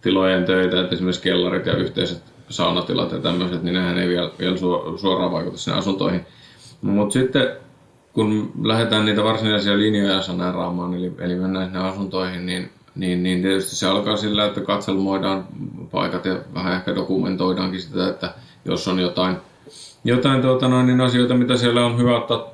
tilojen 0.00 0.44
töitä, 0.44 0.80
että 0.80 0.94
esimerkiksi 0.94 1.22
kellarit 1.22 1.66
ja 1.66 1.76
yhteiset 1.76 2.22
saunatilat 2.48 3.12
ja 3.12 3.18
tämmöiset, 3.18 3.62
niin 3.62 3.74
nehän 3.74 3.98
ei 3.98 4.08
vielä, 4.08 4.30
vielä 4.38 4.56
suoraan 4.96 5.32
vaikuta 5.32 5.58
sinne 5.58 5.78
asuntoihin. 5.78 6.26
Mutta 6.82 7.12
sitten 7.12 7.48
kun 8.12 8.52
lähdetään 8.62 9.04
niitä 9.04 9.24
varsinaisia 9.24 9.78
linjoja 9.78 10.22
saneeraamaan, 10.22 10.94
eli, 10.94 11.12
eli 11.18 11.34
mennään 11.34 11.66
sinne 11.66 11.88
asuntoihin, 11.88 12.46
niin 12.46 12.70
niin, 12.96 13.22
niin 13.22 13.42
tietysti 13.42 13.76
se 13.76 13.86
alkaa 13.86 14.16
sillä, 14.16 14.44
että 14.44 14.60
katselmoidaan 14.60 15.44
paikat 15.90 16.24
ja 16.24 16.38
vähän 16.54 16.74
ehkä 16.74 16.94
dokumentoidaankin 16.94 17.80
sitä, 17.80 18.08
että 18.08 18.34
jos 18.66 18.88
on 18.88 18.98
jotain, 18.98 19.36
jotain 20.04 20.42
tuota 20.42 20.68
noin, 20.68 20.86
niin 20.86 21.00
asioita, 21.00 21.34
mitä 21.34 21.56
siellä 21.56 21.86
on 21.86 21.98
hyvä 21.98 22.16
ottaa 22.16 22.50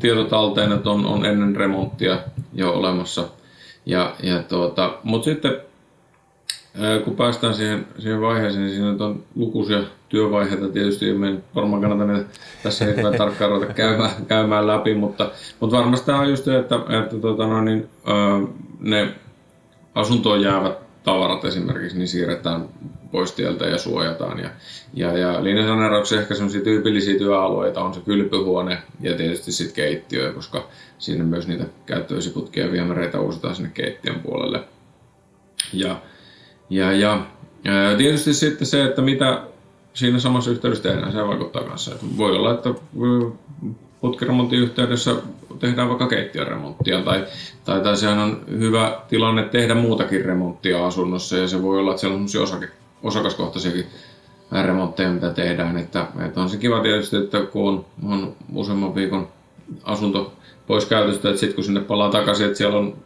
tietotalteen, 0.00 0.72
että 0.72 0.90
on, 0.90 1.06
on 1.06 1.26
ennen 1.26 1.56
remonttia 1.56 2.18
jo 2.54 2.72
olemassa. 2.72 3.28
Ja, 3.86 4.14
ja 4.22 4.42
tuota, 4.42 4.98
Mutta 5.02 5.24
sitten 5.24 5.60
kun 7.04 7.16
päästään 7.16 7.54
siihen, 7.54 7.86
siihen 7.98 8.20
vaiheeseen, 8.20 8.64
niin 8.64 8.74
siinä 8.74 9.04
on 9.04 9.22
lukuisia 9.34 9.82
työvaiheita 10.08 10.68
tietysti, 10.68 11.12
me 11.12 11.38
varmaan 11.54 11.82
kannata 11.82 12.04
ne 12.04 12.24
tässä 12.62 12.84
hirveän 12.84 13.18
tarkkaan 13.18 13.50
ruveta 13.50 13.72
käymään, 13.72 14.10
käymään 14.28 14.66
läpi, 14.66 14.94
mutta, 14.94 15.30
mutta 15.60 15.76
varmasti 15.76 16.06
tämä 16.06 16.20
on 16.20 16.30
just 16.30 16.44
se, 16.44 16.58
että, 16.58 16.76
että 17.02 17.16
tuota, 17.20 17.46
no, 17.46 17.60
niin, 17.60 17.88
ne 18.80 19.14
asuntoon 19.94 20.42
jäävät 20.42 20.78
tavarat 21.02 21.44
esimerkiksi 21.44 21.98
niin 21.98 22.08
siirretään 22.08 22.68
pois 23.12 23.32
tieltä 23.32 23.66
ja 23.66 23.78
suojataan. 23.78 24.38
Ja, 24.38 24.50
ja, 24.94 25.18
ja 25.18 25.44
linjasaneerauksen 25.44 26.18
ehkä 26.18 26.34
sellaisia 26.34 26.60
tyypillisiä 26.60 27.18
työalueita 27.18 27.80
on 27.80 27.94
se 27.94 28.00
kylpyhuone 28.00 28.78
ja 29.00 29.16
tietysti 29.16 29.52
sitten 29.52 29.74
keittiö, 29.74 30.32
koska 30.32 30.68
siinä 30.98 31.24
myös 31.24 31.48
niitä 31.48 31.64
käyttövesiputkia 31.86 32.64
ja 32.64 32.72
viemäreitä 32.72 33.20
uusitaan 33.20 33.54
sinne 33.54 33.70
keittiön 33.74 34.20
puolelle. 34.20 34.60
Ja, 35.72 36.00
ja, 36.70 36.92
ja, 36.92 37.26
tietysti 37.96 38.34
sitten 38.34 38.66
se, 38.66 38.84
että 38.84 39.02
mitä 39.02 39.42
siinä 39.94 40.18
samassa 40.18 40.50
yhteydessä 40.50 40.82
tehdään, 40.82 41.12
se 41.12 41.26
vaikuttaa 41.26 41.64
kanssa. 41.64 41.90
Voi 42.16 42.36
olla, 42.36 42.54
että 42.54 42.74
putkiremontin 44.00 44.58
yhteydessä 44.58 45.14
tehdään 45.58 45.88
vaikka 45.88 46.06
keittiöremonttia 46.06 47.02
tai, 47.02 47.24
tai, 47.64 47.80
tai 47.80 47.96
sehän 47.96 48.18
on 48.18 48.44
hyvä 48.50 49.00
tilanne 49.08 49.42
tehdä 49.42 49.74
muutakin 49.74 50.24
remonttia 50.24 50.86
asunnossa 50.86 51.36
ja 51.36 51.48
se 51.48 51.62
voi 51.62 51.78
olla, 51.78 51.90
että 51.90 52.00
siellä 52.00 52.16
on 52.16 52.42
osake, 52.42 52.68
osakaskohtaisiakin 53.02 53.86
remontteja, 54.62 55.12
mitä 55.12 55.30
tehdään. 55.30 55.76
Että, 55.76 56.06
että 56.26 56.40
on 56.40 56.50
se 56.50 56.56
kiva 56.56 56.80
tietysti, 56.80 57.16
että 57.16 57.40
kun 57.40 57.68
on, 57.68 58.12
on 58.12 58.36
useamman 58.54 58.94
viikon 58.94 59.28
asunto 59.82 60.32
pois 60.66 60.84
käytöstä, 60.84 61.28
että 61.28 61.40
sitten 61.40 61.54
kun 61.54 61.64
sinne 61.64 61.80
palaa 61.80 62.10
takaisin, 62.10 62.46
että 62.46 62.58
siellä 62.58 62.78
on 62.78 62.96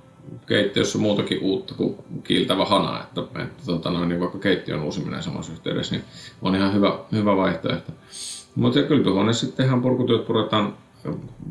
keittiössä 0.47 0.99
muutakin 0.99 1.39
uutta 1.43 1.75
kuin 1.75 1.95
kiiltävä 2.25 2.65
hana, 2.65 3.03
että, 3.03 3.21
että 3.21 3.67
tota 3.67 3.91
noin, 3.91 4.09
niin 4.09 4.21
vaikka 4.21 4.39
keittiön 4.39 4.83
uusiminen 4.83 5.23
samassa 5.23 5.53
yhteydessä, 5.53 5.95
niin 5.95 6.05
on 6.43 6.55
ihan 6.55 6.75
hyvä, 6.75 6.99
hyvä 7.13 7.37
vaihtoehto. 7.37 7.93
Mutta 8.55 8.83
kylpyhuoneessa 8.83 9.47
sitten 9.47 9.67
ihan 9.67 9.83
purkutyöt 9.83 10.27
puretaan 10.27 10.75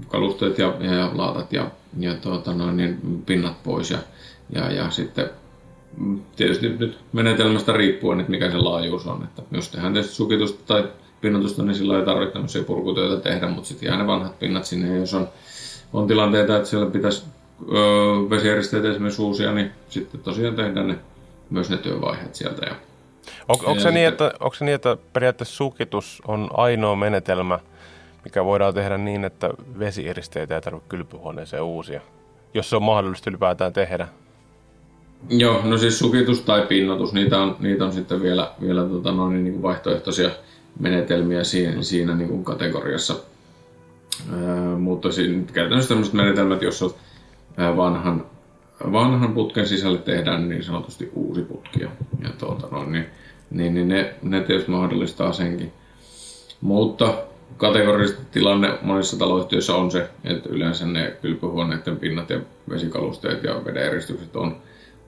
kalusteet 0.07 0.57
ja, 0.57 0.73
ja, 0.79 0.93
ja 0.93 1.11
laatat 1.13 1.53
ja, 1.53 1.71
ja 1.99 2.15
tuota 2.15 2.53
noin, 2.53 2.77
niin 2.77 3.23
pinnat 3.25 3.63
pois 3.63 3.91
ja, 3.91 3.97
ja, 4.55 4.71
ja 4.71 4.89
sitten 4.89 5.29
tietysti 6.35 6.69
nyt 6.69 6.99
menetelmästä 7.13 7.73
riippuen, 7.73 8.19
että 8.19 8.31
mikä 8.31 8.51
se 8.51 8.57
laajuus 8.57 9.07
on. 9.07 9.23
Että 9.23 9.41
jos 9.51 9.69
tehdään 9.69 9.93
tietysti 9.93 10.15
sukitusta 10.15 10.63
tai 10.67 10.89
pinnatusta, 11.21 11.63
niin 11.63 11.75
silloin 11.75 11.99
ei 11.99 12.05
tarvitse 12.05 12.33
tämmöisiä 12.33 12.63
purkutöitä 12.63 13.23
tehdä, 13.23 13.47
mutta 13.47 13.67
sitten 13.67 13.87
jää 13.87 13.97
ne 13.97 14.07
vanhat 14.07 14.39
pinnat 14.39 14.65
sinne. 14.65 14.87
Ja 14.87 14.97
jos 14.97 15.13
on, 15.13 15.29
on 15.93 16.07
tilanteita, 16.07 16.57
että 16.57 16.69
siellä 16.69 16.91
pitäisi 16.91 17.23
öö, 17.71 18.29
vesijärjesteitä 18.29 18.91
esimerkiksi 18.91 19.21
uusia, 19.21 19.51
niin 19.51 19.71
sitten 19.89 20.21
tosiaan 20.21 20.55
tehdään 20.55 20.87
ne, 20.87 20.95
myös 21.49 21.69
ne 21.69 21.77
työvaiheet 21.77 22.35
sieltä. 22.35 22.65
Ja, 22.65 22.75
on, 23.47 23.57
onko, 23.65 23.81
se 23.81 23.91
niin, 23.91 24.07
että, 24.07 24.33
onko 24.39 24.55
se 24.55 24.65
niin, 24.65 24.75
että 24.75 24.97
periaatteessa 25.13 25.55
sukitus 25.55 26.21
on 26.27 26.49
ainoa 26.53 26.95
menetelmä, 26.95 27.59
mikä 28.23 28.45
voidaan 28.45 28.73
tehdä 28.73 28.97
niin, 28.97 29.25
että 29.25 29.49
vesieristeitä 29.79 30.55
ei 30.55 30.61
tarvitse 30.61 30.89
kylpyhuoneeseen 30.89 31.63
uusia, 31.63 32.01
jos 32.53 32.69
se 32.69 32.75
on 32.75 32.83
mahdollista 32.83 33.29
ylipäätään 33.29 33.73
tehdä? 33.73 34.07
Joo, 35.29 35.61
no 35.63 35.77
siis 35.77 35.99
sukitus 35.99 36.41
tai 36.41 36.61
pinnotus, 36.67 37.13
niitä 37.13 37.39
on, 37.39 37.55
niitä 37.59 37.85
on 37.85 37.93
sitten 37.93 38.21
vielä, 38.21 38.51
vielä 38.61 38.83
tota 38.83 39.11
noin, 39.11 39.43
niin 39.43 39.53
kuin 39.53 39.63
vaihtoehtoisia 39.63 40.29
menetelmiä 40.79 41.43
siinä, 41.43 41.83
siinä 41.83 42.15
niin 42.15 42.29
kuin 42.29 42.43
kategoriassa. 42.43 43.15
Öö, 44.33 44.77
mutta 44.77 45.11
siinä, 45.11 45.43
käytännössä 45.53 45.89
tämmöiset 45.89 46.13
menetelmät, 46.13 46.61
jos 46.61 46.83
on 46.83 46.93
vanhan 47.77 48.25
vanhan 48.91 49.33
putken 49.33 49.67
sisälle 49.67 49.97
tehdään 49.97 50.49
niin 50.49 50.63
sanotusti 50.63 51.11
uusi 51.13 51.41
putki. 51.41 51.83
Ja, 51.83 51.89
tuota, 52.37 52.67
no, 52.71 52.85
niin, 52.85 53.05
niin, 53.51 53.73
niin 53.73 53.87
ne, 53.87 54.15
ne 54.21 54.41
tietysti 54.41 54.71
mahdollistaa 54.71 55.33
senkin. 55.33 55.71
Mutta 56.61 57.13
kategorisesti 57.57 58.21
tilanne 58.31 58.77
monissa 58.81 59.17
taloyhtiöissä 59.17 59.75
on 59.75 59.91
se, 59.91 60.09
että 60.23 60.49
yleensä 60.49 60.85
ne 60.85 61.17
kylpyhuoneiden 61.21 61.97
pinnat 61.97 62.29
ja 62.29 62.39
vesikalusteet 62.69 63.43
ja 63.43 63.65
vedeneristykset 63.65 64.35
on, 64.35 64.55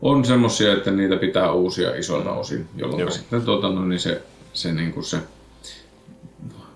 on 0.02 0.26
semmoisia, 0.26 0.74
että 0.74 0.92
niitä 0.92 1.16
pitää 1.16 1.52
uusia 1.52 1.96
isoilta 1.96 2.32
osin, 2.32 2.68
jolloin 2.76 3.00
Joo. 3.00 3.10
sitten 3.10 3.42
tuota, 3.42 3.70
no, 3.70 3.86
niin 3.86 4.00
se, 4.00 4.22
se, 4.54 4.72
niin 4.72 4.94
kuin 4.94 5.04
se 5.04 5.18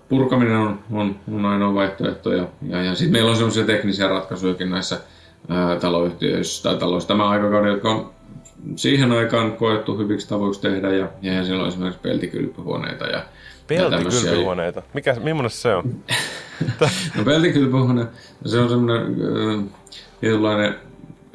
purkaminen 0.09 0.57
on, 0.57 0.79
on, 0.91 1.15
on 1.33 1.45
ainoa 1.45 1.73
vaihtoehto. 1.73 2.33
Ja, 2.33 2.47
ja, 2.69 2.83
ja 2.83 2.95
sitten 2.95 3.11
meillä 3.11 3.29
on 3.29 3.35
semmoisia 3.35 3.65
teknisiä 3.65 4.07
ratkaisujakin 4.07 4.69
näissä 4.69 4.99
ää, 5.49 5.79
taloyhtiöissä 5.79 6.63
tai 6.63 6.77
taloissa 6.77 7.07
tämä 7.07 7.29
aikakauden, 7.29 7.71
jotka 7.71 7.91
on 7.91 8.11
siihen 8.75 9.11
aikaan 9.11 9.51
koettu 9.51 9.97
hyviksi 9.97 10.29
tavoiksi 10.29 10.61
tehdä. 10.61 10.93
Ja, 10.93 11.07
ja, 11.21 11.33
ja 11.33 11.45
siellä 11.45 11.63
on 11.63 11.69
esimerkiksi 11.69 12.01
peltikylpyhuoneita 12.01 13.05
ja 13.05 13.23
Peltikylpyhuoneita? 13.67 14.81
Mikä, 14.93 15.13
millainen 15.13 15.51
se 15.51 15.75
on? 15.75 15.95
no 17.17 17.23
peltikylpyhuone, 17.25 18.05
se 18.45 18.59
on 18.59 18.69
semmoinen 18.69 19.01
äh, 19.01 19.63
tietynlainen 20.21 20.75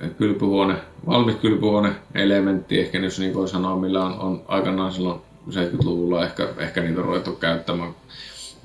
kylpyhuone, 0.08 0.74
valmis 1.06 1.36
kylpyhuone 1.36 1.92
elementti, 2.14 2.80
ehkä 2.80 2.98
jos 2.98 3.18
niin 3.18 3.34
voi 3.34 3.48
sanoa, 3.48 3.76
millä 3.76 4.04
on, 4.04 4.18
on 4.18 4.42
aikanaan 4.48 4.92
silloin 4.92 5.20
70-luvulla 5.50 6.24
ehkä, 6.24 6.48
ehkä 6.58 6.80
niitä 6.80 7.00
on 7.00 7.06
ruvettu 7.06 7.32
käyttämään, 7.32 7.94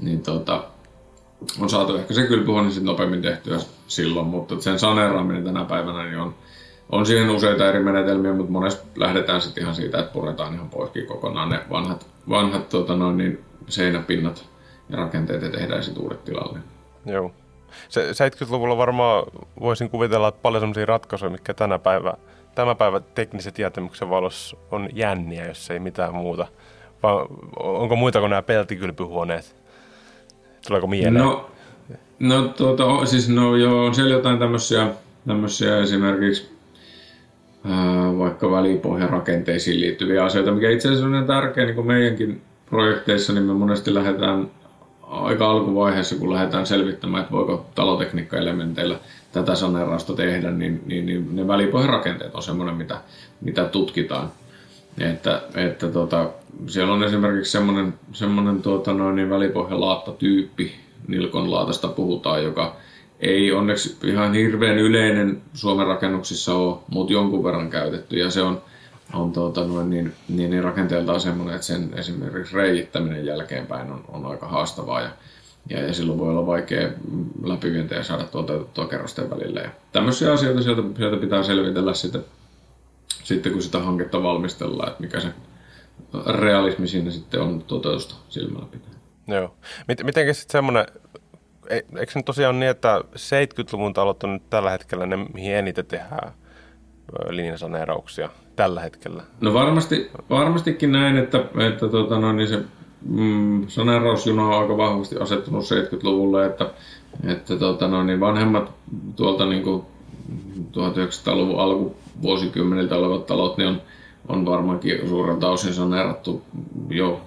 niin 0.02 0.22
tota, 0.22 0.64
on 1.60 1.70
saatu 1.70 1.96
ehkä 1.96 2.14
se 2.14 2.28
kylpyhuone 2.28 2.70
sitten 2.70 2.86
nopeammin 2.86 3.22
tehtyä 3.22 3.60
silloin, 3.88 4.28
mutta 4.28 4.62
sen 4.62 4.80
saneeraaminen 4.80 5.44
tänä 5.44 5.66
päivänä 5.66 6.06
niin 6.06 6.20
on, 6.20 6.36
on 6.90 7.06
siihen 7.06 7.30
useita 7.30 7.70
eri 7.70 7.84
menetelmiä, 7.84 8.34
mutta 8.34 8.52
monesti 8.52 8.88
lähdetään 8.96 9.42
sitten 9.42 9.64
ihan 9.64 9.76
siitä, 9.76 10.00
että 10.00 10.14
puretaan 10.14 10.54
ihan 10.54 10.70
poiskin 10.70 11.08
kokonaan 11.08 11.50
ne 11.50 11.60
vanhat, 11.70 12.08
vanhat 12.30 12.70
tota 12.70 12.96
noin, 12.96 13.18
niin 13.18 13.40
seinäpinnat 13.68 14.46
ja 14.90 14.98
rakenteet 14.98 15.42
ja 15.42 15.50
tehdään 15.50 15.84
sitten 15.84 16.04
uudet 16.04 16.26
tilalle. 16.26 16.60
Joo. 17.06 17.32
Se, 17.90 18.12
70-luvulla 18.12 18.78
varmaan 18.78 19.24
voisin 19.60 19.90
kuvitella, 19.90 20.28
että 20.28 20.42
paljon 20.42 20.62
sellaisia 20.62 20.86
ratkaisuja, 20.86 21.30
mikä 21.30 21.54
tänä 21.54 21.80
päivä, 21.80 22.14
tämä 22.56 22.76
päivä 22.76 23.00
teknisen 23.00 23.54
tietämyksen 23.54 24.10
valossa 24.10 24.58
on 24.72 24.90
jänniä, 24.94 25.46
jos 25.46 25.72
ei 25.72 25.80
mitään 25.80 26.16
muuta. 26.16 26.48
Vai 27.04 27.14
onko 27.60 27.96
muita 27.96 28.20
kuin 28.20 28.30
nämä 28.30 28.42
peltikylpyhuoneet? 28.42 29.56
Tuleeko 30.68 30.88
mieleen? 30.88 31.26
No, 31.26 31.50
no, 32.20 32.48
tuota, 32.48 33.06
siis 33.06 33.30
no 33.30 33.56
joo, 33.56 33.86
on 33.86 33.96
siellä 33.96 34.14
jotain 34.14 34.40
tämmöisiä, 34.40 34.88
tämmöisiä 35.28 35.78
esimerkiksi 35.78 36.58
ää, 37.66 38.18
vaikka 38.18 38.52
välipohjarakenteisiin 38.52 39.82
liittyviä 39.82 40.24
asioita, 40.24 40.52
mikä 40.52 40.70
itse 40.70 40.88
asiassa 40.88 41.18
on 41.18 41.28
tärkeä 41.28 41.66
niin 41.66 41.76
kuin 41.76 41.88
meidänkin 41.88 42.42
projekteissa 42.70 43.34
niin 43.34 43.46
me 43.46 43.54
monesti 43.54 43.94
lähdetään 43.94 44.52
aika 45.10 45.52
alkuvaiheessa, 45.52 46.16
kun 46.16 46.34
lähdetään 46.34 46.66
selvittämään, 46.66 47.22
että 47.22 47.34
voiko 47.34 47.66
talotekniikka-elementeillä 47.76 49.00
tätä 49.32 49.56
saneerausta 49.56 50.14
tehdä, 50.14 50.52
niin, 50.52 50.82
niin, 50.86 51.06
niin 51.06 51.36
ne 51.36 51.48
välipohjarakenteet 51.48 52.36
on 52.36 52.44
semmoinen, 52.44 52.76
mitä, 52.76 53.02
mitä 53.42 53.66
tutkitaan. 53.66 54.32
Että, 54.98 55.42
että 55.56 55.88
tota, 55.88 56.30
siellä 56.68 56.94
on 56.94 57.04
esimerkiksi 57.04 57.52
semmoinen, 57.52 57.94
semmoinen 58.14 58.62
tuota 58.62 58.94
niin 58.94 59.30
välipohjalaatta-tyyppi, 59.30 60.76
Nilkon 61.08 61.52
laatasta 61.52 61.88
puhutaan, 61.88 62.44
joka 62.44 62.76
ei 63.20 63.52
onneksi 63.52 63.98
ihan 64.04 64.34
hirveän 64.34 64.78
yleinen 64.78 65.42
Suomen 65.54 65.88
rakennuksissa 65.88 66.56
ole, 66.56 66.78
mutta 66.88 67.14
jonkun 67.14 67.44
verran 67.44 67.70
käytetty. 67.70 68.18
Ja 68.18 68.32
se 68.32 68.42
on, 68.42 68.62
on 69.14 69.32
tuota, 69.32 69.68
noin, 69.68 69.90
niin, 69.90 70.14
niin, 70.30 70.50
niin 70.50 70.64
rakenteeltaan 70.64 71.22
semmoinen, 71.22 71.56
että 71.56 71.68
sen 71.68 71.94
esimerkiksi 71.96 72.56
reijittäminen 72.56 73.26
jälkeenpäin 73.26 73.92
on, 73.92 74.06
on 74.08 74.26
aika 74.26 74.48
haastavaa 74.48 75.02
ja, 75.02 75.10
ja, 75.70 75.88
ja 75.88 75.94
silloin 75.94 76.20
voi 76.20 76.30
olla 76.30 76.46
vaikea 76.46 76.90
läpivientejä 77.44 78.04
saada 78.04 78.24
toteutettua 78.24 78.88
kerrosten 78.88 79.30
välillä. 79.30 79.60
Ja 79.60 79.70
tämmöisiä 79.92 80.34
asioita 80.34 80.62
sieltä, 80.62 80.82
sieltä 80.98 81.18
pitää 81.18 81.44
selvitellä 81.44 81.94
sitten, 81.94 82.26
sitten, 83.24 83.52
kun 83.52 83.62
sitä 83.62 83.80
hanketta 83.80 84.24
valmistellaan, 84.24 84.90
että 84.90 85.04
mikä 85.04 85.20
se 85.20 85.28
realismi 86.26 86.88
siinä 86.88 87.12
sitten 87.12 87.42
on 87.42 87.62
toteutusta 87.62 88.16
silmällä 88.30 88.68
pitää. 88.72 88.92
Joo. 89.28 89.56
Miten 89.88 90.36
sitten 90.36 90.52
semmoinen, 90.52 90.86
e, 91.70 91.76
eikö 91.76 92.12
se 92.12 92.24
tosiaan 92.24 92.60
niin, 92.60 92.70
että 92.70 93.02
70-luvun 93.16 93.94
talot 93.94 94.24
on 94.24 94.34
nyt 94.34 94.50
tällä 94.50 94.72
hetkellä 94.72 95.06
ne, 95.06 95.18
mihin 95.34 95.56
eniten 95.56 95.86
tehdään 95.86 96.34
linjasaneerauksia 97.30 98.30
tällä 98.56 98.82
hetkellä? 98.82 99.24
No 99.42 99.54
varmasti, 99.54 100.12
varmastikin 100.30 100.92
näin, 100.92 101.18
että, 101.18 101.38
että 101.68 101.88
tota 101.88 102.20
noin, 102.20 102.38
niin 102.38 102.48
se 102.48 102.64
mm, 103.06 103.68
saneerausjuna 103.68 104.48
on 104.48 104.62
aika 104.62 104.78
vahvasti 104.78 105.18
asettunut 105.18 105.64
70-luvulle, 105.64 106.46
että, 106.46 106.70
että 107.28 107.56
tota 107.56 107.88
noin, 107.88 108.08
niin 108.08 108.20
vanhemmat 108.20 108.72
tuolta 109.16 109.46
niin 109.46 109.64
kuin 109.64 109.86
1900-luvun 110.60 111.60
alkuvuosikymmeniltä 111.60 112.96
olevat 112.96 113.26
talot 113.26 113.58
niin 113.58 113.68
on, 113.68 113.82
on 114.28 114.46
varmaankin 114.46 115.10
suurelta 115.10 115.50
osin 115.50 115.74
saneerattu 115.74 116.42
jo 116.90 117.22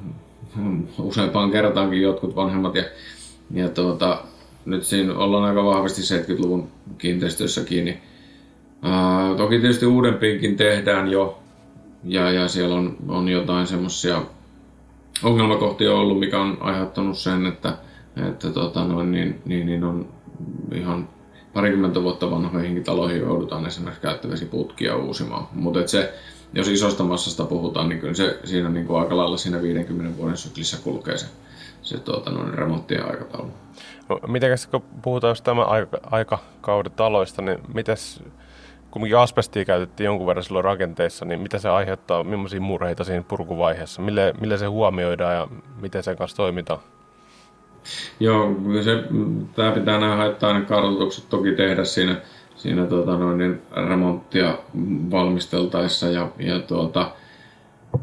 useampaan 0.99 1.51
kertaankin 1.51 2.03
jotkut 2.03 2.37
vanhemmat 2.37 2.75
ja, 2.75 2.85
ja 3.55 3.69
tuota, 3.69 4.25
nyt 4.65 4.85
siinä 4.85 5.15
ollaan 5.15 5.45
aika 5.45 5.65
vahvasti 5.65 6.03
70-luvun 6.03 6.69
kiinteistöissä 6.99 7.65
kiinni. 7.65 8.10
Toki 9.37 9.59
tietysti 9.59 9.87
uudempiinkin 9.87 10.57
tehdään 10.57 11.09
jo, 11.09 11.39
ja, 12.05 12.31
ja 12.33 12.49
siellä 12.49 12.77
on, 12.77 12.97
on 13.09 13.29
jotain 13.29 13.67
semmoisia 13.67 14.23
ongelmakohtia 15.23 15.93
ollut, 15.93 16.19
mikä 16.21 16.41
on 16.41 16.59
aiheuttanut 16.61 17.19
sen, 17.19 17.47
että, 17.47 17.77
että 18.29 18.51
tota 18.51 18.85
noin, 18.85 19.13
niin, 19.13 19.43
niin, 19.45 19.67
niin 19.67 19.85
on 19.85 20.09
ihan 20.75 21.09
parikymmentä 21.53 22.03
vuotta 22.03 22.31
vanhoihinkin 22.31 22.85
taloihin 22.85 23.21
joudutaan 23.21 23.67
esimerkiksi 23.67 24.03
käyttövesiputkia 24.03 24.97
uusimaan. 24.97 25.49
Mutta 25.53 25.87
se, 25.87 26.15
jos 26.55 26.69
isosta 26.69 27.05
massasta 27.05 27.45
puhutaan, 27.45 27.89
niin 27.89 28.01
kyllä 28.01 28.15
se 28.15 28.39
siinä 28.45 28.69
niin 28.69 28.87
kuin 28.87 29.01
aika 29.01 29.17
lailla 29.17 29.37
siinä 29.37 29.63
50 29.63 30.19
vuoden 30.19 30.37
syklissä 30.37 30.79
kulkee 30.85 31.19
se, 31.19 31.27
se 31.83 31.99
tuota, 31.99 32.31
noin 32.31 32.55
remonttien 32.55 33.07
aikataulu. 33.11 33.51
No, 34.09 34.21
mitenkäs 34.27 34.67
kun 34.67 34.83
puhutaan 35.03 35.37
tämän 35.45 35.67
aika, 35.67 35.99
aikakauden 36.11 36.93
taloista, 36.93 37.43
niin 37.43 37.59
mitäs 37.75 38.23
kumminkin 38.91 39.19
asbestia 39.19 39.65
käytettiin 39.65 40.05
jonkun 40.05 40.27
verran 40.27 40.45
silloin 40.45 40.65
rakenteissa, 40.65 41.25
niin 41.25 41.41
mitä 41.41 41.59
se 41.59 41.69
aiheuttaa, 41.69 42.25
millaisia 42.25 42.61
murheita 42.61 43.05
siinä 43.05 43.25
purkuvaiheessa, 43.29 44.03
mille, 44.03 44.35
millä 44.41 44.57
se 44.57 44.67
huomioidaan 44.67 45.35
ja 45.35 45.49
miten 45.81 46.03
sen 46.03 46.17
kanssa 46.17 46.37
toimitaan? 46.37 46.81
Joo, 48.21 48.55
se, 48.85 49.05
tämä 49.55 49.73
pitää 49.73 49.99
nämä 49.99 50.17
haittaa 50.17 50.61
kartoitukset 50.61 51.25
toki 51.29 51.53
tehdä 51.53 51.85
siinä, 51.85 52.17
siinä 52.57 52.87
tuota, 52.87 53.19
noin, 53.19 53.39
niin 53.39 53.63
remonttia 53.89 54.59
valmisteltaessa 55.11 56.07
ja, 56.07 56.29
ja 56.39 56.59
tuota, 56.59 57.11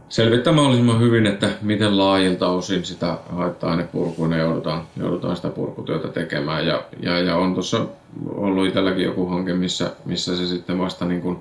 selvittää 0.09 0.53
mahdollisimman 0.53 0.99
hyvin, 0.99 1.25
että 1.25 1.49
miten 1.61 1.97
laajilta 1.97 2.47
osin 2.47 2.85
sitä 2.85 3.17
haitta-ainepurkua 3.29 4.27
ne 4.27 4.37
joudutaan, 4.37 4.87
joudutaan 4.97 5.35
sitä 5.35 5.49
purkutyötä 5.49 6.07
tekemään. 6.07 6.67
Ja, 6.67 6.83
ja, 6.99 7.19
ja 7.19 7.35
on 7.35 7.53
tuossa 7.53 7.85
ollut 8.27 8.67
itselläkin 8.67 9.05
joku 9.05 9.25
hanke, 9.25 9.53
missä, 9.53 9.91
missä 10.05 10.37
se 10.37 10.47
sitten 10.47 10.79
vasta 10.79 11.05
niin 11.05 11.21
kuin 11.21 11.37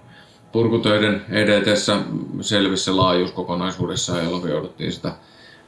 purkutöiden 0.53 1.23
edetessä 1.31 1.97
selvissä 2.41 2.97
laajuuskokonaisuudessa, 2.97 4.19
jolloin 4.19 4.51
jouduttiin 4.51 4.93
sitä, 4.93 5.13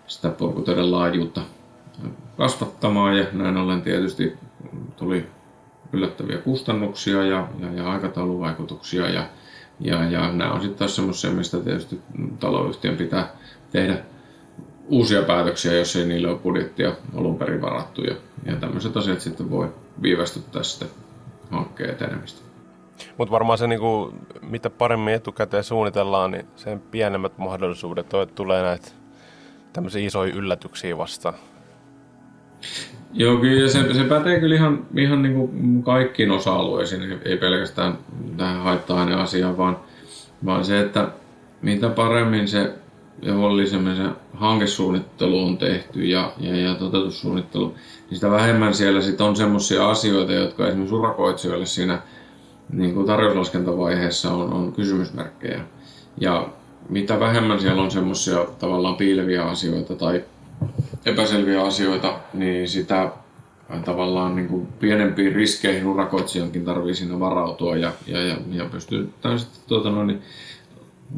sitä 0.06 0.28
purkutöiden 0.28 0.90
laajuutta 0.90 1.40
kasvattamaan 2.36 3.16
ja 3.16 3.24
näin 3.32 3.56
ollen 3.56 3.82
tietysti 3.82 4.36
tuli 4.96 5.26
yllättäviä 5.92 6.38
kustannuksia 6.38 7.24
ja, 7.24 7.48
ja, 7.60 7.72
ja 7.72 7.90
aikatauluvaikutuksia 7.90 9.08
ja, 9.08 9.26
ja, 9.80 10.04
ja 10.10 10.32
nämä 10.32 10.52
on 10.52 10.60
sitten 10.60 10.78
taas 10.78 10.96
semmoisia, 10.96 11.30
mistä 11.30 11.60
tietysti 11.60 12.00
taloyhtiön 12.40 12.96
pitää 12.96 13.32
tehdä 13.72 13.98
uusia 14.88 15.22
päätöksiä, 15.22 15.72
jos 15.72 15.96
ei 15.96 16.06
niille 16.06 16.28
ole 16.28 16.38
budjettia 16.38 16.92
alun 17.16 17.38
perin 17.38 17.62
varattu. 17.62 18.02
Ja, 18.02 18.16
ja 18.44 18.56
tämmöiset 18.56 18.96
asiat 18.96 19.20
sitten 19.20 19.50
voi 19.50 19.74
viivästyttää 20.02 20.62
sitten 20.62 20.88
hankkeen 21.50 21.90
etenemistä. 21.90 22.48
Mutta 23.16 23.32
varmaan 23.32 23.58
se, 23.58 23.66
niinku, 23.66 24.14
mitä 24.42 24.70
paremmin 24.70 25.14
etukäteen 25.14 25.64
suunnitellaan, 25.64 26.30
niin 26.30 26.46
sen 26.56 26.80
pienemmät 26.80 27.38
mahdollisuudet 27.38 28.14
on, 28.14 28.22
että 28.22 28.34
tulee 28.34 28.62
näitä 28.62 28.88
tämmöisiä 29.72 30.06
isoja 30.06 30.34
yllätyksiä 30.34 30.98
vastaan. 30.98 31.34
Joo, 33.12 33.36
kyllä 33.36 33.68
se, 33.68 33.94
se 33.94 34.04
pätee 34.04 34.40
kyllä 34.40 34.54
ihan, 34.54 34.86
ihan 34.96 35.22
niin 35.22 35.34
kuin 35.34 35.82
kaikkiin 35.82 36.30
osa-alueisiin, 36.30 37.18
ei 37.24 37.36
pelkästään 37.36 37.98
tähän 38.36 38.62
haitta-aineasiaan, 38.62 39.56
vaan, 39.56 39.76
vaan 40.44 40.64
se, 40.64 40.80
että 40.80 41.08
mitä 41.62 41.88
paremmin 41.88 42.48
se 42.48 42.72
ja 43.22 43.34
huolellisemmin 43.34 43.96
se 43.96 44.02
hankesuunnittelu 44.34 45.46
on 45.46 45.58
tehty 45.58 46.04
ja, 46.04 46.32
ja, 46.38 46.56
ja 46.56 46.74
toteutussuunnittelu, 46.74 47.68
niin 47.68 48.16
sitä 48.16 48.30
vähemmän 48.30 48.74
siellä 48.74 49.00
sit 49.00 49.20
on 49.20 49.36
semmoisia 49.36 49.90
asioita, 49.90 50.32
jotka 50.32 50.66
esimerkiksi 50.66 50.94
urakoitsijoille 50.94 51.66
siinä 51.66 51.98
niin 52.72 52.94
kuin 52.94 53.06
tarjouslaskentavaiheessa 53.06 54.32
on, 54.32 54.52
on 54.52 54.72
kysymysmerkkejä. 54.72 55.60
Ja 56.20 56.48
mitä 56.88 57.20
vähemmän 57.20 57.60
siellä 57.60 57.82
on 57.82 57.90
semmoisia 57.90 58.46
tavallaan 58.58 58.96
piileviä 58.96 59.44
asioita 59.44 59.94
tai 59.94 60.24
epäselviä 61.08 61.62
asioita, 61.62 62.20
niin 62.34 62.68
sitä 62.68 63.10
tavallaan 63.84 64.36
niin 64.36 64.48
kuin 64.48 64.66
pienempiin 64.66 65.34
riskeihin 65.34 65.86
urakoitsijankin 65.86 66.64
tarvii 66.64 66.94
siinä 66.94 67.20
varautua 67.20 67.76
ja, 67.76 67.92
ja, 68.06 68.22
ja, 68.22 68.36
ja 68.50 68.64
pystyy 68.64 69.12
sitten 69.36 69.62
tuota, 69.66 69.90
noin, 69.90 70.06
niin, 70.06 70.22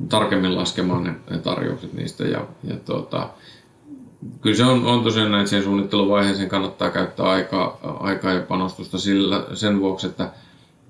tarkemmin 0.09 0.57
laskemaan 0.57 1.05
ne, 1.05 1.14
ne 1.30 1.38
tarjoukset 1.38 1.93
niistä. 1.93 2.24
Ja, 2.24 2.47
ja 2.64 2.76
tuota, 2.76 3.28
kyllä 4.41 4.57
se 4.57 4.64
on, 4.64 4.84
on 4.84 5.05
tosiaan 5.05 5.30
näin, 5.30 5.41
että 5.41 5.51
siihen 5.51 5.64
suunnitteluvaiheeseen 5.64 6.49
kannattaa 6.49 6.91
käyttää 6.91 7.26
aikaa, 7.26 7.78
aikaa 8.01 8.32
ja 8.32 8.41
panostusta 8.41 8.99
sillä, 8.99 9.47
sen 9.55 9.80
vuoksi, 9.80 10.07
että 10.07 10.30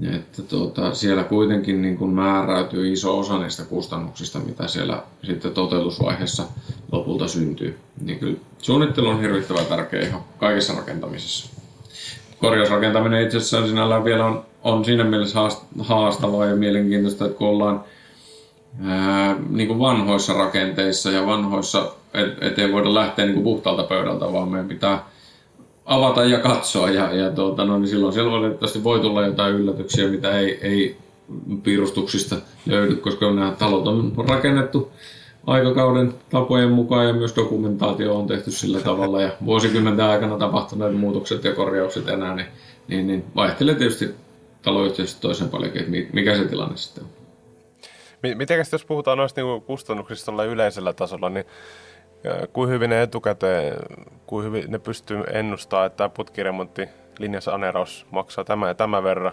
että 0.09 0.43
tuota, 0.43 0.95
siellä 0.95 1.25
kuitenkin 1.25 1.83
niin 1.83 1.97
kuin 1.97 2.11
määräytyy 2.11 2.93
iso 2.93 3.19
osa 3.19 3.39
niistä 3.39 3.65
kustannuksista, 3.65 4.39
mitä 4.39 4.67
siellä 4.67 5.03
sitten 5.25 5.53
toteutusvaiheessa 5.53 6.45
lopulta 6.93 7.29
syntyy. 7.29 7.79
Niin 8.01 8.19
kyllä 8.19 8.37
suunnittelu 8.59 9.09
on 9.09 9.21
hirvittävän 9.21 9.67
tärkeä 9.67 10.01
ihan 10.01 10.21
kaikessa 10.39 10.73
rakentamisessa. 10.73 11.51
Korjausrakentaminen 12.39 13.23
itse 13.23 13.37
asiassa 13.37 13.69
sinällään 13.69 14.05
vielä 14.05 14.27
on, 14.27 14.45
on 14.65 14.85
siinä 14.85 15.05
mielessä 15.05 15.39
haastavaa 15.79 16.47
ja 16.47 16.57
mielenkiintoista, 16.57 17.25
että 17.25 17.39
kun 17.39 17.49
ollaan 17.49 17.85
ää, 18.85 19.37
niin 19.51 19.69
kuin 19.69 19.79
vanhoissa 19.79 20.33
rakenteissa 20.33 21.11
ja 21.11 21.27
vanhoissa, 21.27 21.93
et, 22.15 22.43
et 22.43 22.59
ei 22.59 22.73
voida 22.73 22.95
lähteä 22.95 23.25
niin 23.25 23.35
kuin 23.35 23.45
puhtaalta 23.45 23.83
pöydältä, 23.83 24.33
vaan 24.33 24.49
meidän 24.49 24.69
pitää 24.69 25.05
avata 25.91 26.25
ja 26.25 26.39
katsoa. 26.39 26.91
Ja, 26.91 27.15
ja 27.15 27.31
tuota, 27.31 27.65
no, 27.65 27.79
niin 27.79 27.89
silloin 27.89 28.13
siellä 28.13 28.33
valitettavasti 28.33 28.85
voi 28.85 29.01
tulla 29.01 29.27
jotain 29.27 29.55
yllätyksiä, 29.55 30.09
mitä 30.09 30.39
ei, 30.39 30.59
ei 30.63 30.97
piirustuksista 31.63 32.37
löydy, 32.67 32.97
koska 32.97 33.33
nämä 33.33 33.55
talot 33.59 33.89
on 33.89 34.13
rakennettu 34.29 34.93
aikakauden 35.47 36.15
tapojen 36.31 36.71
mukaan 36.71 37.07
ja 37.07 37.13
myös 37.13 37.37
dokumentaatio 37.37 38.19
on 38.19 38.27
tehty 38.27 38.51
sillä 38.51 38.81
tavalla 38.81 39.23
ja 39.23 39.31
vuosikymmenten 39.45 40.05
aikana 40.05 40.39
tapahtuneet 40.39 40.97
muutokset 40.97 41.45
ja 41.45 41.55
korjaukset 41.55 42.09
enää, 42.09 42.35
niin, 42.35 42.47
niin, 42.89 43.07
niin 43.07 43.25
vaihtelee 43.37 43.75
tietysti 43.75 44.15
taloyhtiöstä 44.63 45.21
toiseen 45.21 45.51
paljon, 45.51 45.77
että 45.77 45.91
mikä 46.13 46.37
se 46.37 46.45
tilanne 46.45 46.77
sitten 46.77 47.05
on. 47.05 47.11
Miten 48.35 48.65
jos 48.73 48.85
puhutaan 48.85 49.19
noista 49.19 49.41
niin 49.41 49.63
kustannuksista 49.63 50.45
yleisellä 50.45 50.93
tasolla, 50.93 51.29
niin 51.29 51.45
kuin 52.53 52.71
hyvin 52.71 52.91
ne 52.91 53.03
etukäteen, 53.03 53.77
kuin 54.27 54.47
hyvin 54.47 54.65
ne 54.69 54.79
pystyy 54.79 55.23
ennustamaan, 55.33 55.87
että 55.87 55.97
tämä 55.97 56.09
putkiremontti, 56.09 56.89
linjasaneeraus 57.19 58.07
maksaa 58.11 58.45
tämä 58.45 58.69
ja 58.69 58.75
tämä 58.75 59.03
verran, 59.03 59.33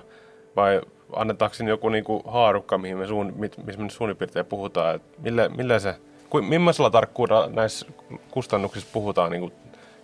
vai 0.56 0.82
annetaanko 1.16 1.54
sinne 1.54 1.70
joku 1.70 1.90
niinku 1.90 2.24
haarukka, 2.28 2.78
mihin 2.78 2.98
me, 2.98 3.08
suun, 3.08 3.34
missä 3.38 3.82
me 3.82 3.90
suunnin 3.90 4.18
puhutaan, 4.50 4.96
että 4.96 5.18
millä, 5.22 5.50
millä 5.50 5.80
se, 5.80 5.96
kuin, 6.30 6.46
millaisella 6.46 6.90
tarkkuudella 6.90 7.50
näissä 7.54 7.86
kustannuksissa 8.32 8.90
puhutaan 8.94 9.32
niin 9.32 9.52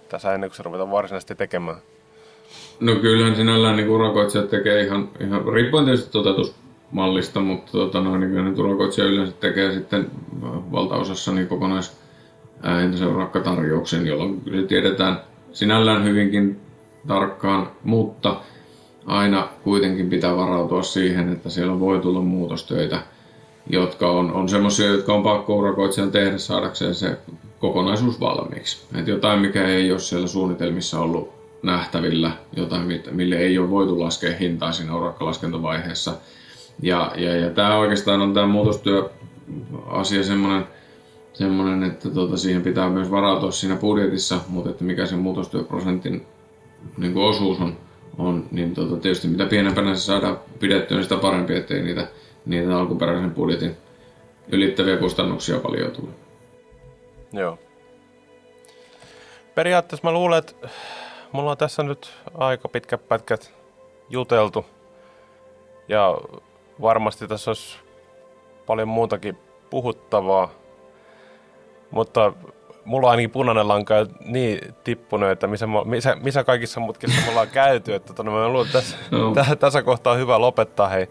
tässä 0.10 0.34
ennen 0.34 0.50
kuin 0.50 0.58
se 0.58 0.64
ruvetaan 0.64 0.92
varsinaisesti 0.92 1.36
tekemään? 1.36 1.78
No 2.80 2.96
kyllähän 2.96 3.36
sinällään 3.36 3.76
niin 3.76 3.90
urakoitsijat 3.90 4.50
tekee 4.50 4.84
ihan, 4.84 5.10
ihan 5.20 5.54
riippuen 5.54 5.86
tietysti 5.86 6.12
toteutusmallista, 6.12 7.40
mutta 7.40 7.72
tota, 7.72 8.02
no, 8.02 8.18
niin 8.18 8.60
urakoitsija 8.60 9.08
yleensä 9.08 9.34
tekee 9.40 9.74
sitten 9.74 10.12
valtaosassa 10.72 11.32
niin 11.32 11.48
kokonais 11.48 12.03
entäisen 12.64 13.08
urakkatarjouksen, 13.08 14.08
jolloin 14.08 14.42
kyllä 14.42 14.68
tiedetään 14.68 15.22
sinällään 15.52 16.04
hyvinkin 16.04 16.60
tarkkaan, 17.08 17.72
mutta 17.84 18.42
aina 19.06 19.48
kuitenkin 19.64 20.10
pitää 20.10 20.36
varautua 20.36 20.84
siihen, 20.84 21.34
että 21.34 21.50
siellä 21.50 21.80
voi 21.80 22.00
tulla 22.00 22.22
muutostöitä, 22.22 23.02
jotka 23.70 24.12
on, 24.12 24.34
on 24.34 24.50
semmoisia, 24.50 24.88
jotka 24.88 25.14
on 25.14 25.24
pakko 25.24 25.56
urakoitsijan 25.56 26.12
tehdä 26.12 26.38
saadakseen 26.38 26.96
se 26.96 27.18
kokonaisuus 27.60 28.20
valmiiksi. 28.20 28.86
Et 29.00 29.08
jotain, 29.08 29.40
mikä 29.40 29.68
ei 29.68 29.92
ole 29.92 30.00
siellä 30.00 30.28
suunnitelmissa 30.28 31.00
ollut 31.00 31.34
nähtävillä, 31.64 32.32
jotain, 32.56 33.02
mille 33.12 33.36
ei 33.36 33.58
ole 33.58 33.70
voitu 33.70 34.00
laskea 34.00 34.38
hintaa 34.40 34.72
siinä 34.72 34.96
urakkalaskentovaiheessa. 34.96 36.14
Ja, 36.82 37.12
ja, 37.16 37.36
ja 37.36 37.50
tämä 37.50 37.78
oikeastaan 37.78 38.22
on 38.22 38.34
tämä 38.34 38.48
muutostyö 38.48 39.10
asia 39.86 40.24
semmoinen, 40.24 40.68
semmoinen, 41.34 41.84
että 41.84 42.10
tota, 42.10 42.38
siihen 42.38 42.62
pitää 42.62 42.90
myös 42.90 43.12
varautua 43.12 43.52
siinä 43.52 43.76
budjetissa, 43.76 44.40
mutta 44.48 44.70
että 44.70 44.84
mikä 44.84 45.06
se 45.06 45.16
muutostyöprosentin 45.16 46.26
niin 46.98 47.14
kuin 47.14 47.26
osuus 47.26 47.62
on, 47.62 47.78
on 48.18 48.48
niin 48.52 48.74
tota, 48.74 48.98
tietysti 48.98 49.28
mitä 49.28 49.46
pienempänä 49.46 49.96
se 49.96 50.02
saadaan 50.02 50.40
pidettyä, 50.60 50.98
niin 50.98 51.04
sitä 51.04 51.18
parempi, 51.18 51.56
ettei 51.56 51.84
niitä, 51.84 52.08
niitä 52.46 52.78
alkuperäisen 52.78 53.32
budjetin 53.32 53.78
ylittäviä 54.48 54.98
kustannuksia 54.98 55.60
paljon 55.60 55.92
tule. 55.92 56.10
Joo. 57.34 57.60
Periaatteessa 59.56 60.08
mä 60.08 60.14
luulen, 60.14 60.40
että 60.40 60.70
mulla 61.32 61.52
on 61.52 61.58
tässä 61.58 61.84
nyt 61.84 62.14
aika 62.34 62.68
pitkät 62.70 63.08
pätkät 63.08 63.54
juteltu. 64.10 64.66
Ja 65.88 66.18
varmasti 66.82 67.28
tässä 67.28 67.52
olisi 67.52 67.78
paljon 68.66 68.88
muutakin 68.88 69.38
puhuttavaa. 69.70 70.63
Mutta 71.94 72.34
mulla 72.86 73.08
on 73.08 73.12
ainakin 73.12 73.30
punainen 73.30 73.68
lanka 73.68 73.96
niin 74.26 74.76
tippunut, 74.84 75.30
että 75.30 75.48
missä, 75.48 75.68
missä, 75.86 76.16
missä 76.16 76.44
kaikissa 76.44 76.80
mutkissa 76.80 77.22
me 77.22 77.30
ollaan 77.30 77.48
käyty. 77.48 77.94
Että 77.94 78.08
tota, 78.08 78.24
no, 78.24 78.32
mä 78.32 78.48
luulen, 78.48 78.66
että 78.66 78.80
tässä, 78.80 78.98
no. 79.12 79.34
tässä, 79.34 79.56
tässä 79.56 79.84
kohtaa 79.84 80.14
on 80.14 80.20
hyvä 80.20 80.42
lopettaa 80.42 80.88
hei, 80.88 81.08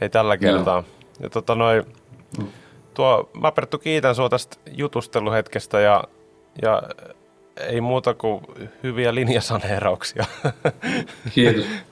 hei 0.00 0.08
tällä 0.08 0.36
kertaa. 0.36 0.76
No. 0.76 0.84
Ja 1.20 1.30
tota 1.30 1.54
noin, 1.54 1.82
tuo, 2.94 3.30
mä 3.40 3.52
Perttu 3.52 3.78
kiitän 3.78 4.14
sua 4.14 4.28
tästä 4.28 4.56
jutusteluhetkestä 4.70 5.80
ja, 5.80 6.04
ja 6.62 6.82
ei 7.56 7.80
muuta 7.80 8.14
kuin 8.14 8.40
hyviä 8.82 9.14
linjasaneerauksia. 9.14 10.24
Kiitos. 11.34 11.64